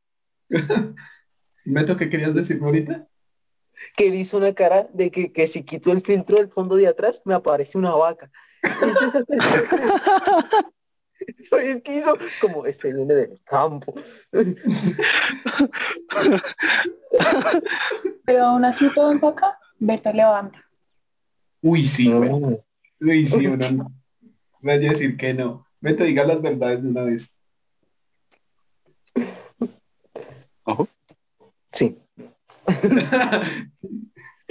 Beto, 1.65 1.97
¿qué 1.97 2.09
querías 2.09 2.35
decirme 2.35 2.67
ahorita? 2.67 3.07
que 3.97 4.07
hizo 4.07 4.37
una 4.37 4.55
cara 4.55 4.89
de 4.93 5.11
que, 5.11 5.33
que 5.33 5.47
si 5.47 5.63
quito 5.63 5.91
el 5.93 6.03
filtro 6.03 6.37
del 6.37 6.51
fondo 6.51 6.77
de 6.77 6.89
atrás 6.89 7.23
me 7.25 7.33
aparece 7.35 7.79
una 7.79 7.93
vaca. 7.93 8.31
Es 11.53 11.83
que 11.83 11.97
hizo 11.97 12.17
como 12.41 12.65
este 12.65 12.95
viene 12.95 13.13
del 13.13 13.39
campo. 13.45 13.93
pero 18.25 18.45
aún 18.45 18.65
así 18.65 18.89
todo 18.95 19.13
en 19.13 19.21
Paca, 19.21 19.59
Beto 19.79 20.11
levanta. 20.15 20.65
Uy, 21.61 21.87
sí. 21.87 22.09
Mm. 22.09 22.57
Uy, 23.01 23.27
sí, 23.27 23.47
uno 23.47 23.71
no. 23.71 23.93
Vaya 24.63 24.89
a 24.89 24.93
decir 24.93 25.19
que 25.19 25.35
no. 25.35 25.67
Beto, 25.81 26.05
diga 26.05 26.25
las 26.25 26.41
verdades 26.41 26.83
de 26.83 26.89
una 26.89 27.03
vez. 27.03 27.37
Ojo. 30.65 30.89
Sí. 31.73 31.97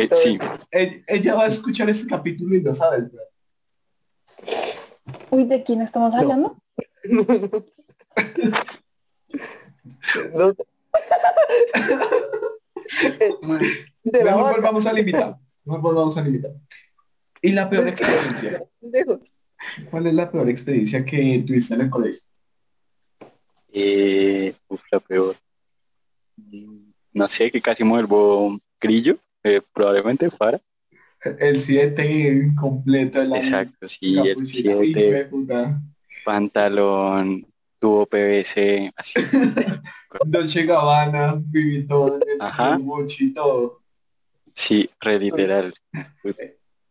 Eh, 0.01 0.07
sí, 0.13 0.39
Ella, 0.71 1.03
ella 1.07 1.35
va 1.35 1.43
a 1.43 1.47
escuchar 1.47 1.89
este 1.89 2.07
capítulo 2.07 2.55
y 2.55 2.61
lo 2.61 2.73
sabes, 2.73 3.11
güey. 3.11 3.25
Uy, 5.29 5.43
¿de 5.43 5.61
quién 5.61 5.81
estamos 5.81 6.13
No. 6.13 6.21
hablando? 6.21 6.57
No. 7.03 7.25
De 14.03 14.19
la 14.19 14.23
Mejor 14.31 14.43
vaca. 14.43 14.55
volvamos 14.55 14.85
al 14.85 14.99
invitado. 14.99 15.39
Mejor 15.65 15.81
volvamos 15.81 16.17
al 16.17 16.27
invitado. 16.27 16.55
Y 17.41 17.51
la 17.51 17.69
peor 17.69 17.87
experiencia. 17.87 18.63
¿Cuál 19.91 20.07
es 20.07 20.13
la 20.13 20.31
peor 20.31 20.49
experiencia 20.49 21.05
que 21.05 21.43
tuviste 21.45 21.73
en 21.73 21.81
el 21.81 21.89
colegio? 21.89 22.21
eh, 23.71 24.55
uf, 24.67 24.81
la 24.91 24.99
peor. 24.99 25.35
No 27.13 27.27
sé, 27.27 27.51
que 27.51 27.61
casi 27.61 27.83
muervo 27.83 28.59
grillo, 28.79 29.17
eh, 29.43 29.61
probablemente 29.73 30.29
para. 30.31 30.59
El 31.39 31.59
7 31.59 32.51
completo, 32.59 33.21
el 33.21 33.35
Exacto, 33.35 33.87
sí, 33.87 34.17
el 34.17 34.35
capuchino. 34.35 34.71
Hijo 34.71 34.81
7, 34.83 35.11
de 35.11 35.25
puta. 35.25 35.81
pantalón, 36.23 37.45
tubo 37.79 38.05
PVC, 38.05 38.91
así. 38.95 39.13
Dolce 40.25 40.65
Gabbana, 40.65 41.41
Ajá. 42.39 42.77
Gucci 42.77 43.33
todo. 43.33 43.81
Sí, 44.53 44.89
re 44.99 45.19
literal. 45.19 45.73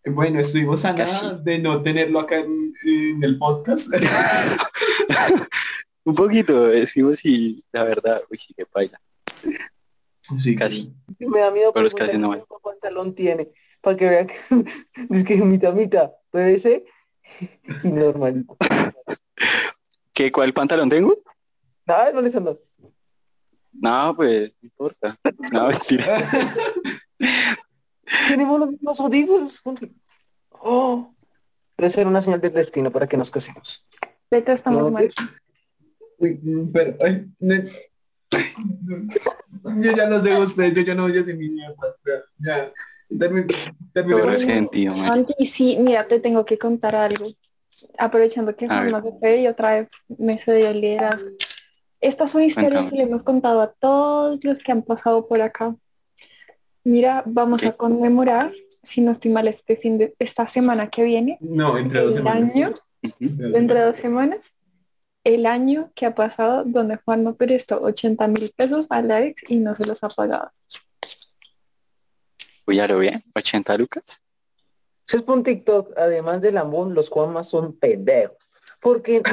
Bueno, 0.05 0.41
estuvimos 0.41 0.85
a 0.85 0.93
nada 0.93 1.35
de 1.35 1.59
no 1.59 1.83
tenerlo 1.83 2.21
acá 2.21 2.39
en, 2.39 2.73
en 2.87 3.25
el 3.25 3.39
podcast. 3.39 3.89
Un 6.05 6.15
poquito, 6.15 6.69
decimos 6.69 7.19
y 7.25 7.63
la 7.73 7.85
verdad, 7.85 8.23
uy, 8.31 8.39
sí, 8.39 8.55
que 8.55 8.65
baila. 8.73 9.01
Sí, 10.37 10.55
Casi. 10.55 10.95
Me 11.19 11.41
da 11.41 11.51
miedo 11.51 11.73
Pero 11.73 11.87
es 11.87 11.93
preguntar 11.93 12.07
casi 12.07 12.19
no 12.19 12.29
cuánto 12.29 12.59
pantalón 12.61 13.15
tiene. 13.15 13.51
Para 13.81 13.97
que 13.97 14.09
vean 14.09 14.27
que 15.09 15.17
es 15.17 15.25
que 15.25 15.37
mitad 15.39 15.73
mitad. 15.73 16.13
Puede 16.31 16.59
ser 16.59 16.85
y 17.85 17.89
normalito. 17.89 18.57
¿Qué, 20.13 20.31
¿Cuál 20.31 20.53
pantalón 20.53 20.89
tengo? 20.89 21.17
Nada, 21.87 22.13
no 22.13 22.21
les 22.21 22.35
ando. 22.35 22.61
No, 23.73 24.15
pues, 24.17 24.53
no 24.61 24.67
importa. 24.67 25.19
No, 25.53 25.69
mentira. 25.69 26.19
Tenemos 28.29 28.61
los 28.61 28.71
mismos 28.71 29.01
audífonos. 29.01 29.63
Oh. 30.51 31.15
Debe 31.77 31.91
ser 31.91 32.07
una 32.07 32.21
señal 32.21 32.41
del 32.41 32.53
destino 32.53 32.91
para 32.91 33.07
que 33.07 33.17
nos 33.17 33.31
casemos. 33.31 33.87
Beto 34.31 34.53
está 34.53 34.71
muy 34.71 34.83
No, 34.83 34.91
mal. 34.91 35.09
Uy, 36.19 36.41
pero, 36.73 36.97
ay, 37.01 37.31
yo 39.81 39.93
ya 39.93 40.09
los 40.09 40.23
dejo 40.23 40.43
ustedes, 40.43 40.75
yo 40.75 40.83
ya 40.83 40.95
no 40.95 41.05
voy 41.09 41.19
a 41.19 41.23
mi 41.23 41.49
mierda. 41.51 41.97
Ya, 42.39 42.73
termi- 43.11 43.47
terminemos. 43.93 44.27
Doble 44.27 44.39
sentido, 44.39 44.95
man. 44.95 45.07
Santi, 45.07 45.47
sí, 45.47 45.77
mira, 45.81 46.07
te 46.07 46.21
tengo 46.21 46.45
que 46.45 46.59
contar 46.59 46.95
algo. 46.95 47.27
Aprovechando 47.97 48.55
que 48.57 48.67
A 48.69 48.83
ver. 48.83 48.91
Juan 48.91 49.03
se 49.05 49.13
fue 49.19 49.41
y 49.43 49.47
otra 49.47 49.79
vez 49.81 49.89
me 50.19 50.39
cedió 50.39 50.69
el 50.71 50.81
liderazgo. 50.81 51.31
Esta 52.01 52.25
es 52.25 52.35
una 52.35 52.45
historia 52.45 52.69
Cuéntame. 52.71 52.91
que 52.91 52.97
le 52.97 53.03
hemos 53.05 53.23
contado 53.25 53.61
a 53.61 53.69
todos 53.73 54.39
los 54.43 54.59
que 54.59 54.73
han 54.73 54.83
pasado 54.83 55.27
por 55.27 55.41
acá. 55.43 55.75
Mira, 56.85 57.23
vamos 57.27 57.61
¿Qué? 57.61 57.69
a 57.69 57.73
conmemorar, 57.73 58.53
si 58.83 59.01
no 59.01 59.13
estoy 59.13 59.31
mal, 59.33 59.47
este 59.49 59.77
fin 59.77 59.99
de 59.99 60.15
esta 60.19 60.49
semana 60.49 60.89
que 60.89 61.05
viene, 61.05 61.39
No, 61.41 61.77
entre 61.77 62.01
dos 62.01 62.11
el 62.13 62.17
semanas. 62.19 62.55
año, 62.55 62.75
Ujú. 63.03 63.15
dentro 63.21 63.77
de 63.79 63.85
dos 63.85 63.97
semanas, 63.97 64.39
el 65.35 65.47
año 65.47 65.91
que 65.95 66.07
ha 66.07 66.15
pasado 66.15 66.65
donde 66.65 66.97
Juan 66.97 67.23
no 67.25 67.37
prestó 67.37 67.81
80 67.83 68.29
mil 68.29 68.53
pesos 68.57 68.87
a 68.91 69.03
la 69.03 69.23
ex 69.23 69.43
y 69.49 69.57
no 69.57 69.75
se 69.75 69.85
los 69.87 70.03
ha 70.03 70.09
pagado. 70.09 70.51
Uy, 72.67 72.77
ya 72.77 72.87
lo 72.89 72.99
bien, 72.99 73.23
80 73.35 73.77
lucas. 73.79 74.05
Si 75.07 75.17
es 75.17 75.23
por 75.23 75.37
un 75.39 75.45
TikTok, 75.45 75.93
además 75.97 76.41
del 76.41 76.59
amor, 76.59 76.89
los 76.89 77.09
Juanmas 77.09 77.49
son 77.49 77.75
pendejos. 77.77 78.37
Porque 78.81 79.23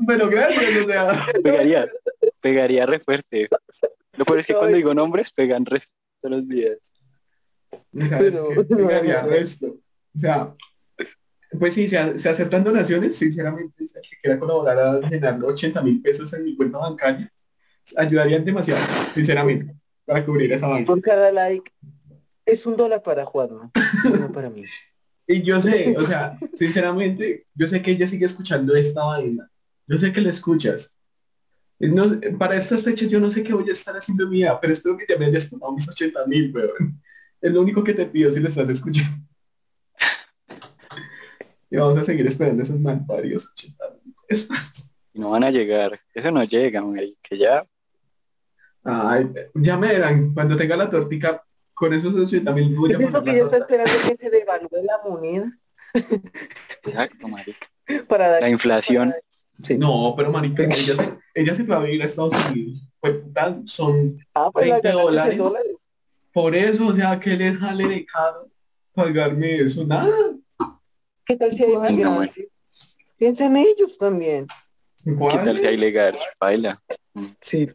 Bueno, 0.00 0.28
gracias, 0.28 0.76
o 0.84 0.86
sea, 0.86 1.26
Pegaría, 1.42 1.88
pegaría 2.40 2.86
re 2.86 2.98
fuerte. 3.00 3.48
Lo 4.16 4.24
peor 4.24 4.38
es 4.38 4.46
que 4.46 4.54
cuando 4.54 4.76
digo 4.76 4.94
nombres, 4.94 5.30
pegan 5.30 5.66
resto 5.66 5.92
de 6.22 6.30
los 6.30 6.46
videos. 6.46 6.92
o 7.72 8.06
sea, 8.08 8.18
Pero- 8.18 8.50
es 8.52 8.66
que 8.66 8.76
pegaría 8.76 9.22
resto. 9.26 9.66
O 10.14 10.18
sea, 10.18 10.54
pues 11.58 11.74
sí, 11.74 11.88
se, 11.88 12.18
se 12.18 12.28
aceptan 12.28 12.62
donaciones, 12.62 13.16
sinceramente, 13.16 13.86
si 13.86 13.96
alguien 13.96 14.18
quiera 14.22 14.38
colaborar 14.38 14.78
a 14.78 15.00
llenar 15.08 15.42
80 15.42 15.82
mil 15.82 16.00
pesos 16.00 16.32
en 16.32 16.44
mi 16.44 16.56
cuenta 16.56 16.78
bancaria, 16.78 17.32
ayudarían 17.96 18.44
demasiado, 18.44 18.80
sinceramente, 19.14 19.74
para 20.04 20.24
cubrir 20.24 20.52
esa 20.52 20.68
vaina. 20.68 20.86
por 20.86 21.00
cada 21.00 21.32
like 21.32 21.72
es 22.46 22.66
un 22.66 22.76
dólar 22.76 23.02
para 23.02 23.24
Juan, 23.24 23.48
¿no? 23.50 24.32
Para 24.32 24.50
mí. 24.50 24.64
Y 25.26 25.42
yo 25.42 25.60
sé, 25.60 25.94
o 25.96 26.04
sea, 26.04 26.38
sinceramente, 26.54 27.46
yo 27.54 27.68
sé 27.68 27.80
que 27.80 27.92
ella 27.92 28.06
sigue 28.06 28.26
escuchando 28.26 28.74
esta 28.74 29.04
vaina. 29.04 29.48
Yo 29.86 29.98
sé 29.98 30.12
que 30.12 30.20
la 30.20 30.30
escuchas. 30.30 30.92
No 31.78 32.04
para 32.36 32.56
estas 32.56 32.82
fechas 32.82 33.08
yo 33.08 33.20
no 33.20 33.30
sé 33.30 33.42
qué 33.42 33.54
voy 33.54 33.70
a 33.70 33.72
estar 33.72 33.96
haciendo 33.96 34.28
mía, 34.28 34.58
pero 34.60 34.72
espero 34.72 34.96
que 34.96 35.06
ya 35.08 35.16
me 35.16 35.26
hayas 35.26 35.48
tomado 35.48 35.72
mis 35.72 35.88
80 35.88 36.26
mil, 36.26 36.52
weón. 36.54 37.00
Es 37.40 37.52
lo 37.52 37.62
único 37.62 37.82
que 37.82 37.94
te 37.94 38.06
pido 38.06 38.30
si 38.32 38.40
lo 38.40 38.48
estás 38.48 38.68
escuchando. 38.68 39.24
Y 41.70 41.76
vamos 41.76 41.98
a 41.98 42.04
seguir 42.04 42.26
esperando 42.26 42.62
esos 42.62 42.78
malparios 42.80 43.50
80 43.52 43.84
mil 44.04 44.14
pesos. 44.26 44.90
Y 45.12 45.20
no 45.20 45.30
van 45.30 45.44
a 45.44 45.50
llegar. 45.50 46.00
Eso 46.14 46.30
no 46.30 46.42
llega, 46.44 46.80
güey, 46.80 47.16
que 47.22 47.38
ya. 47.38 47.66
Ay, 48.82 49.30
ya 49.54 49.76
me 49.76 49.88
verán, 49.88 50.32
cuando 50.34 50.56
tenga 50.56 50.76
la 50.76 50.88
tortica, 50.88 51.44
con 51.74 51.92
esos 51.92 52.14
80 52.14 52.52
mil 52.52 52.74
voy 52.74 52.92
a 52.92 52.98
poner 52.98 53.24
que 53.24 53.38
está 53.40 53.50
torta. 53.50 53.56
esperando 53.58 53.92
que 54.08 54.16
se 54.16 54.30
devalúe 54.30 54.82
la 54.82 55.00
moneda 55.08 55.58
Exacto, 56.84 57.28
marica. 57.28 57.66
para 58.08 58.28
dar... 58.28 58.42
La 58.42 58.48
inflación. 58.50 59.14
Sí. 59.62 59.76
No, 59.76 60.14
pero 60.16 60.30
marica, 60.32 60.64
ella 60.64 60.96
se, 60.96 61.18
ella 61.34 61.54
se 61.54 61.64
fue 61.64 61.76
a 61.76 61.80
vivir 61.80 62.02
a 62.02 62.06
Estados 62.06 62.34
Unidos. 62.50 62.86
Pues 63.00 63.16
son 63.66 64.18
Ah, 64.34 64.50
pues 64.52 64.68
la 64.68 64.74
20 64.80 64.88
ganancia 64.88 64.90
es 64.90 65.04
dólares. 65.04 65.38
dólares. 65.38 65.72
por 66.32 66.54
eso, 66.54 66.86
o 66.86 66.94
sea, 66.94 67.20
que 67.20 67.36
les 67.36 67.58
sale 67.58 67.86
de 67.86 68.06
caro 68.06 68.48
pagarme 68.94 69.56
eso, 69.56 69.86
nada. 69.86 70.10
¿Qué 71.24 71.36
tal 71.36 71.52
si 71.52 71.64
hay 71.64 71.72
gracia? 71.74 72.32
Piensa 73.16 73.46
en 73.46 73.56
ellos 73.56 73.98
también. 73.98 74.46
¿Qué 75.04 75.12
tal 75.44 75.58
sea 75.58 75.72
ilegal? 75.72 76.18
Baila. 76.40 76.82
Sí. 77.40 77.68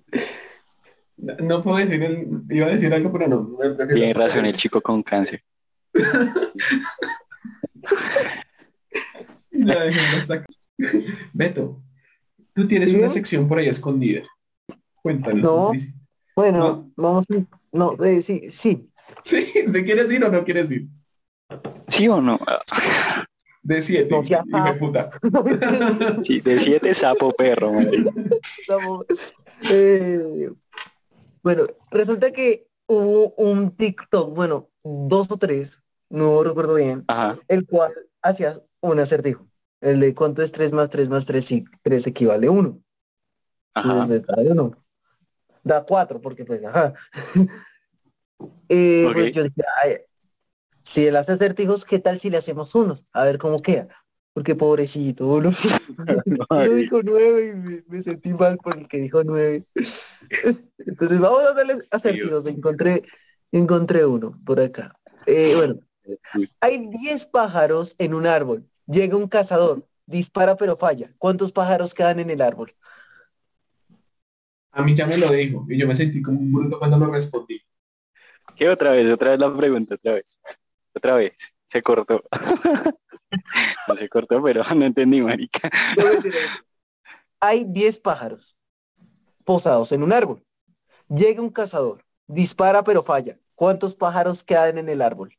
No 1.17 1.63
puedo 1.63 1.77
decir 1.77 2.01
el, 2.03 2.43
iba 2.49 2.67
a 2.67 2.71
decir 2.71 2.93
algo, 2.93 3.12
pero 3.12 3.27
no. 3.27 3.58
Tiene 3.93 4.13
razón 4.13 4.45
el 4.45 4.55
chico 4.55 4.81
con 4.81 5.01
cáncer. 5.03 5.41
Dejémoslo 9.51 10.17
hasta 10.17 10.34
acá. 10.36 10.45
Beto, 11.34 11.81
tú 12.53 12.67
tienes 12.67 12.89
¿Sí? 12.89 12.95
una 12.97 13.10
sección 13.10 13.47
por 13.47 13.58
ahí 13.60 13.67
escondida. 13.67 14.23
Cuéntanos. 15.01 15.41
No. 15.41 15.71
Bueno, 16.36 16.58
No. 16.58 16.91
vamos 16.97 17.25
a... 17.31 17.36
No, 17.71 17.95
eh, 18.03 18.21
sí, 18.21 18.47
sí. 18.49 18.89
Sí, 19.23 19.53
¿te 19.71 19.86
quieres 19.86 20.12
ir 20.12 20.23
o 20.25 20.29
no 20.29 20.43
quieres 20.43 20.69
ir? 20.71 20.88
¿Sí 21.88 22.08
o 22.08 22.19
no? 22.21 22.39
De 23.65 23.82
siete, 23.82 24.15
No 24.15 24.23
sea 24.23 24.43
hijo 24.47 24.63
de 24.63 24.73
puta. 24.75 25.10
Sí, 26.25 26.39
de 26.39 26.60
siete 26.60 26.93
sapo 26.93 27.34
perro, 27.34 27.71
eh, 29.71 30.51
bueno, 31.41 31.63
resulta 31.89 32.32
que 32.32 32.67
hubo 32.86 33.34
un 33.38 33.75
TikTok, 33.75 34.36
bueno, 34.36 34.69
dos 34.84 35.32
o 35.32 35.38
tres, 35.38 35.82
no 36.10 36.43
recuerdo 36.43 36.75
bien, 36.75 37.06
Ajá. 37.08 37.39
el 37.47 37.65
cual 37.65 37.91
hacía 38.21 38.62
un 38.82 38.99
acertijo. 38.99 39.47
El 39.82 39.99
de 39.99 40.13
cuánto 40.13 40.43
es 40.43 40.51
3 40.51 40.71
más 40.71 40.91
3 40.91 41.10
más 41.10 41.25
3 41.25 41.43
si 41.43 41.65
3 41.82 42.06
equivale 42.06 42.45
a 42.45 42.51
1. 42.51 42.80
Ajá. 43.73 44.08
uno. 44.51 44.78
Da 45.63 45.84
4 45.84 46.21
porque 46.21 46.45
pues, 46.45 46.63
ajá. 46.63 46.93
Eh, 48.67 49.06
Ok. 49.08 49.13
Pues 49.13 49.32
yo 49.32 49.43
dije, 49.43 49.62
"Ay, 49.82 49.95
si 50.86 51.08
él 51.08 51.15
hace 51.15 51.34
acertijos, 51.34 51.84
¿qué 51.84 52.00
tal 52.00 52.19
si 52.19 52.30
le 52.30 52.38
hacemos 52.38 52.76
unos? 52.76 53.06
A 53.12 53.26
ver 53.26 53.39
cómo 53.39 53.62
queda. 53.62 53.88
Porque 54.34 54.54
pobrecito, 54.54 55.28
uno, 55.28 55.52
uno 56.50 56.69
dijo 56.76 57.02
9 57.02 57.48
y 57.48 57.56
me, 57.56 57.84
me 57.88 58.04
sentí 58.04 58.34
mal 58.34 58.58
por 58.58 58.78
el 58.78 58.88
que 58.88 59.00
dijo 59.00 59.24
9. 59.24 59.65
Entonces 60.78 61.19
vamos 61.19 61.45
a 61.45 61.52
hacerles 61.52 61.88
acertijos. 61.89 62.45
Encontré, 62.45 63.04
encontré 63.52 64.06
uno 64.06 64.39
por 64.45 64.60
acá. 64.60 65.00
Eh, 65.26 65.54
bueno, 65.56 65.80
hay 66.60 66.88
10 66.88 67.26
pájaros 67.28 67.95
en 67.98 68.13
un 68.13 68.28
árbol. 68.28 68.65
Llega 68.86 69.17
un 69.17 69.28
cazador, 69.28 69.88
dispara 70.06 70.56
pero 70.56 70.78
falla. 70.78 71.12
¿Cuántos 71.17 71.52
pájaros 71.52 71.93
quedan 71.93 72.19
en 72.19 72.30
el 72.30 72.41
árbol? 72.41 72.76
A 74.71 74.84
mí 74.84 74.93
ya 74.93 75.08
me 75.08 75.17
lo 75.17 75.32
dijo 75.32 75.65
y 75.69 75.80
yo 75.80 75.88
me 75.88 75.95
sentí 75.95 76.21
como 76.21 76.38
un 76.38 76.52
bruto 76.52 76.78
cuando 76.78 76.98
lo 77.00 77.08
respondí. 77.08 77.62
¿Qué 78.56 78.69
otra 78.69 78.91
vez? 78.91 79.10
Otra 79.12 79.32
vez 79.32 79.39
la 79.39 79.56
pregunta, 79.56 79.95
otra 79.95 80.13
vez. 80.13 80.38
Otra 80.95 81.15
vez. 81.15 81.34
Se 81.65 81.81
cortó. 81.81 82.23
no 83.88 83.95
se 83.95 84.10
cortó, 84.10 84.41
pero 84.41 84.63
no 84.75 84.86
entendí, 84.86 85.21
marica. 85.21 85.69
Hay 87.39 87.65
10 87.65 87.97
pájaros 87.99 88.55
posados 89.43 89.91
en 89.91 90.03
un 90.03 90.13
árbol. 90.13 90.43
Llega 91.10 91.41
un 91.41 91.49
cazador, 91.49 92.03
dispara 92.27 92.84
pero 92.84 93.03
falla. 93.03 93.38
¿Cuántos 93.55 93.95
pájaros 93.95 94.43
quedan 94.43 94.77
en 94.77 94.89
el 94.89 95.01
árbol? 95.01 95.38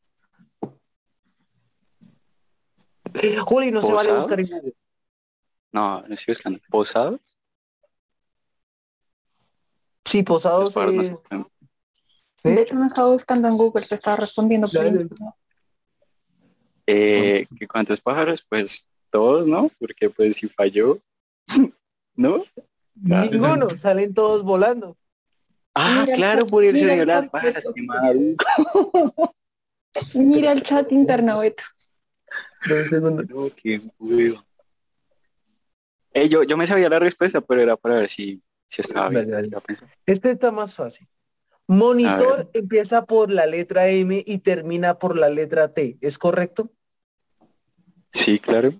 Juli, 3.45 3.71
no 3.71 3.81
se 3.81 3.91
vale 3.91 4.09
¿Posados? 4.09 4.23
buscar 4.23 4.39
en 4.39 4.47
Google. 4.47 4.75
No, 5.71 6.01
no 6.01 6.13
estoy 6.13 6.33
buscando. 6.33 6.59
¿Posados? 6.69 7.37
Sí, 10.05 10.23
posados. 10.23 10.75
no. 10.75 11.51
De 12.43 12.61
hecho, 12.61 12.75
me 12.75 12.87
estaba 12.87 13.11
buscando 13.11 13.47
en 13.47 13.57
Google, 13.57 13.85
te 13.85 13.95
estaba 13.95 14.17
respondiendo. 14.17 14.67
por. 14.67 15.35
Eh, 16.87 17.45
¿que 17.59 17.67
¿Cuántos 17.67 18.01
pájaros? 18.01 18.43
Pues 18.47 18.85
todos, 19.11 19.45
¿no? 19.45 19.69
Porque 19.77 20.09
pues 20.09 20.35
si 20.35 20.47
falló, 20.47 20.99
¿no? 22.15 22.45
Claro. 23.05 23.31
Ninguno, 23.31 23.67
salen 23.77 24.13
todos 24.13 24.43
volando. 24.43 24.97
Ah, 25.73 25.99
Mira 26.01 26.13
el 26.13 26.17
claro, 26.17 26.41
chat, 26.41 26.49
por 26.49 26.63
irse 26.63 26.85
Beto. 26.85 27.73
qué 27.75 27.81
maluco. 27.83 28.45
Mira 30.15 30.51
el 30.51 30.63
chat 30.63 30.91
interno, 30.91 31.39
Beto. 31.39 31.63
No, 33.29 33.49
qué 33.55 33.81
huevo. 33.99 34.43
Eh, 36.13 36.27
yo, 36.27 36.43
yo 36.43 36.57
me 36.57 36.65
sabía 36.65 36.89
la 36.89 36.99
respuesta, 36.99 37.41
pero 37.41 37.61
era 37.61 37.77
para 37.77 37.95
ver 37.95 38.09
si, 38.09 38.41
si 38.67 38.81
estaba 38.81 39.09
bien. 39.09 39.53
A 39.53 39.59
pensar. 39.59 39.89
Este 40.05 40.31
está 40.31 40.51
más 40.51 40.73
fácil. 40.75 41.07
A 41.07 41.73
Monitor 41.73 42.49
empieza 42.53 43.05
por 43.05 43.29
la 43.29 43.45
letra 43.45 43.87
M 43.89 44.23
y 44.25 44.39
termina 44.39 44.97
por 44.97 45.17
la 45.17 45.29
letra 45.29 45.73
T. 45.73 45.97
¿Es 46.01 46.17
correcto? 46.17 46.71
Sí, 48.11 48.39
claro. 48.39 48.73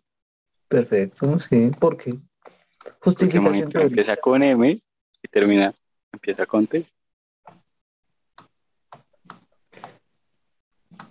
Perfecto, 0.68 1.40
sí. 1.40 1.72
¿Por 1.80 1.98
qué? 1.98 2.12
Porque 2.12 2.98
Justificación 3.00 3.70
teórica. 3.72 3.82
empieza 3.82 4.18
con 4.18 4.44
M 4.44 4.70
y 4.70 5.28
termina, 5.30 5.74
empieza 6.12 6.46
con 6.46 6.68
T. 6.68 6.86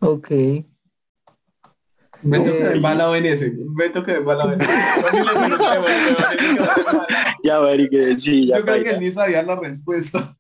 Ok. 0.01 0.31
Eh, 0.31 0.67
en 2.25 3.27
ese. 3.27 3.53
Porque 3.53 4.15
le 4.15 4.17
pregunté, 4.17 4.19
bueno, 4.21 4.49
me 4.49 4.57
parece 4.57 5.25
que 5.25 5.33
va 5.33 6.27
a 6.27 6.31
ser 6.31 6.45
embalado. 6.45 7.07
Ya, 7.45 7.61
marica, 7.61 8.19
sí, 8.19 8.47
ya 8.49 8.59
Yo 8.59 8.65
creo 8.65 8.85
que 8.85 8.91
él 8.91 9.01
ni 9.01 9.13
sabía 9.13 9.43
la 9.43 9.57
respuesta. 9.57 10.37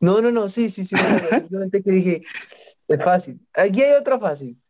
No, 0.00 0.20
no, 0.20 0.30
no, 0.30 0.48
sí, 0.48 0.68
sí, 0.70 0.84
sí. 0.84 0.94
simplemente 1.30 1.82
que 1.82 1.90
dije, 1.92 2.22
es 2.88 3.02
fácil. 3.02 3.40
Aquí 3.54 3.82
hay 3.82 3.94
otra 3.94 4.18
fácil. 4.18 4.60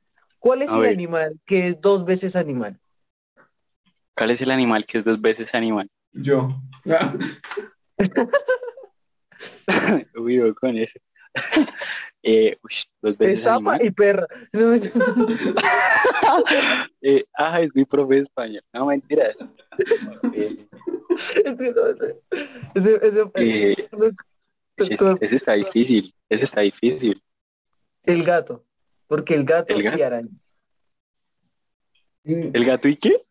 ¿Cuál 0.42 0.62
es 0.62 0.70
A 0.70 0.74
el 0.74 0.80
ver. 0.80 0.90
animal 0.90 1.38
que 1.46 1.68
es 1.68 1.80
dos 1.80 2.04
veces 2.04 2.34
animal? 2.34 2.80
¿Cuál 4.16 4.32
es 4.32 4.40
el 4.40 4.50
animal 4.50 4.84
que 4.84 4.98
es 4.98 5.04
dos 5.04 5.20
veces 5.20 5.54
animal? 5.54 5.88
Yo. 6.12 6.48
Uy, 10.16 10.38
voy 10.40 10.52
con 10.54 10.76
eso. 10.76 10.98
eh, 12.24 12.58
uy, 12.62 12.72
dos 13.00 13.12
Es 13.12 13.18
veces 13.18 13.42
zapa 13.44 13.74
animal. 13.74 13.86
y 13.86 13.90
perra. 13.92 14.26
No, 14.52 14.74
Eh, 17.00 17.24
ah, 17.34 17.60
es 17.60 17.70
mi 17.74 17.84
profe 17.84 18.14
de 18.16 18.20
español. 18.22 18.62
No, 18.72 18.86
mentiras. 18.86 19.34
Eh, 20.32 20.66
ese, 22.74 22.96
ese- 23.02 23.30
eh, 23.34 23.76
ese- 24.76 24.76
ese, 24.76 25.16
ese 25.20 25.34
está 25.36 25.52
difícil. 25.52 26.12
Ese 26.28 26.44
está 26.44 26.60
difícil. 26.62 27.22
el 28.04 28.24
gato. 28.24 28.64
Porque 29.12 29.34
el 29.34 29.44
gato, 29.44 29.74
El 29.74 29.82
gato. 29.82 29.98
y 29.98 30.00
araña. 30.00 30.28
¿El 32.24 32.64
gato 32.64 32.88
y 32.88 32.96
qué? 32.96 33.22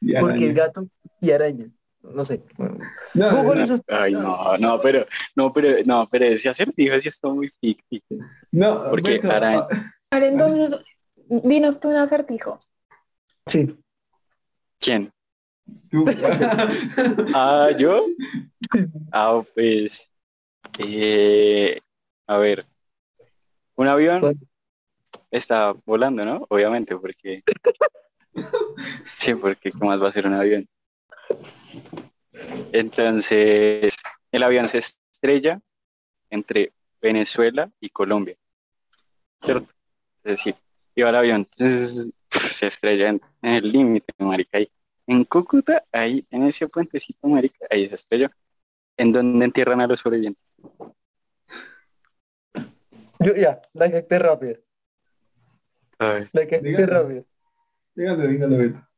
Y 0.00 0.14
Porque 0.14 0.46
el 0.46 0.54
gato 0.54 0.86
y 1.20 1.32
araña. 1.32 1.68
No 2.00 2.24
sé. 2.24 2.44
No, 3.14 3.42
no, 3.42 3.60
hizo- 3.60 3.82
Ay, 3.88 4.12
no, 4.12 4.56
no, 4.58 4.80
pero, 4.80 5.04
no, 5.34 5.52
pero, 5.52 5.82
no, 5.84 6.08
pero 6.08 6.26
ese 6.26 6.48
acertijo 6.48 6.96
sí 7.00 7.08
está 7.08 7.28
muy 7.28 7.48
ficti. 7.60 8.00
no, 8.52 8.84
Porque 8.88 9.20
araña. 9.24 9.66
ah, 9.68 9.92
A 10.12 10.20
ver, 10.20 10.32
entonces, 10.32 10.78
dinos 11.42 11.80
tú 11.80 11.88
un 11.88 11.96
acertijo. 11.96 12.60
Sí. 13.46 13.76
¿Quién? 14.78 15.12
tú. 15.90 16.04
Ah, 17.34 17.70
¿yo? 17.76 18.06
Ah, 19.10 19.42
pues, 19.56 20.08
eh, 20.78 21.80
a 22.28 22.38
ver, 22.38 22.64
un 23.74 23.88
avión 23.88 24.20
¿Cuál? 24.20 24.38
Está 25.30 25.74
volando, 25.84 26.24
¿no? 26.24 26.46
Obviamente, 26.48 26.96
porque, 26.96 27.42
sí, 29.04 29.34
porque 29.34 29.70
¿qué 29.72 29.78
más 29.78 30.02
va 30.02 30.08
a 30.08 30.12
ser 30.12 30.26
un 30.26 30.34
avión? 30.34 30.68
Entonces, 32.72 33.94
el 34.32 34.42
avión 34.42 34.68
se 34.68 34.78
estrella 34.78 35.60
entre 36.30 36.72
Venezuela 37.00 37.70
y 37.80 37.90
Colombia, 37.90 38.36
¿cierto? 39.42 39.72
Es 40.24 40.38
decir, 40.38 40.54
iba 40.94 41.10
el 41.10 41.16
avión, 41.16 41.48
se 41.58 42.66
estrella 42.66 43.08
en, 43.08 43.20
el 43.42 43.72
límite, 43.72 44.12
marica. 44.18 44.58
Ahí. 44.58 44.70
En 45.06 45.24
Cúcuta, 45.24 45.84
ahí, 45.90 46.24
en 46.30 46.44
ese 46.44 46.68
puentecito, 46.68 47.26
marica, 47.26 47.66
ahí 47.70 47.88
se 47.88 47.94
estrelló. 47.94 48.30
En 48.96 49.12
donde 49.12 49.44
entierran 49.44 49.80
a 49.80 49.86
los 49.86 49.98
sobrevivientes. 50.00 50.54
Yo 53.18 53.34
ya, 53.34 53.60
la 53.72 53.90
que 53.90 54.02
La 56.00 56.46
que 56.46 56.60
Dígame. 56.60 56.86
rápido. 56.86 57.24
Dígale, 57.94 58.28
dígale, 58.28 58.56
Beto. 58.56 58.88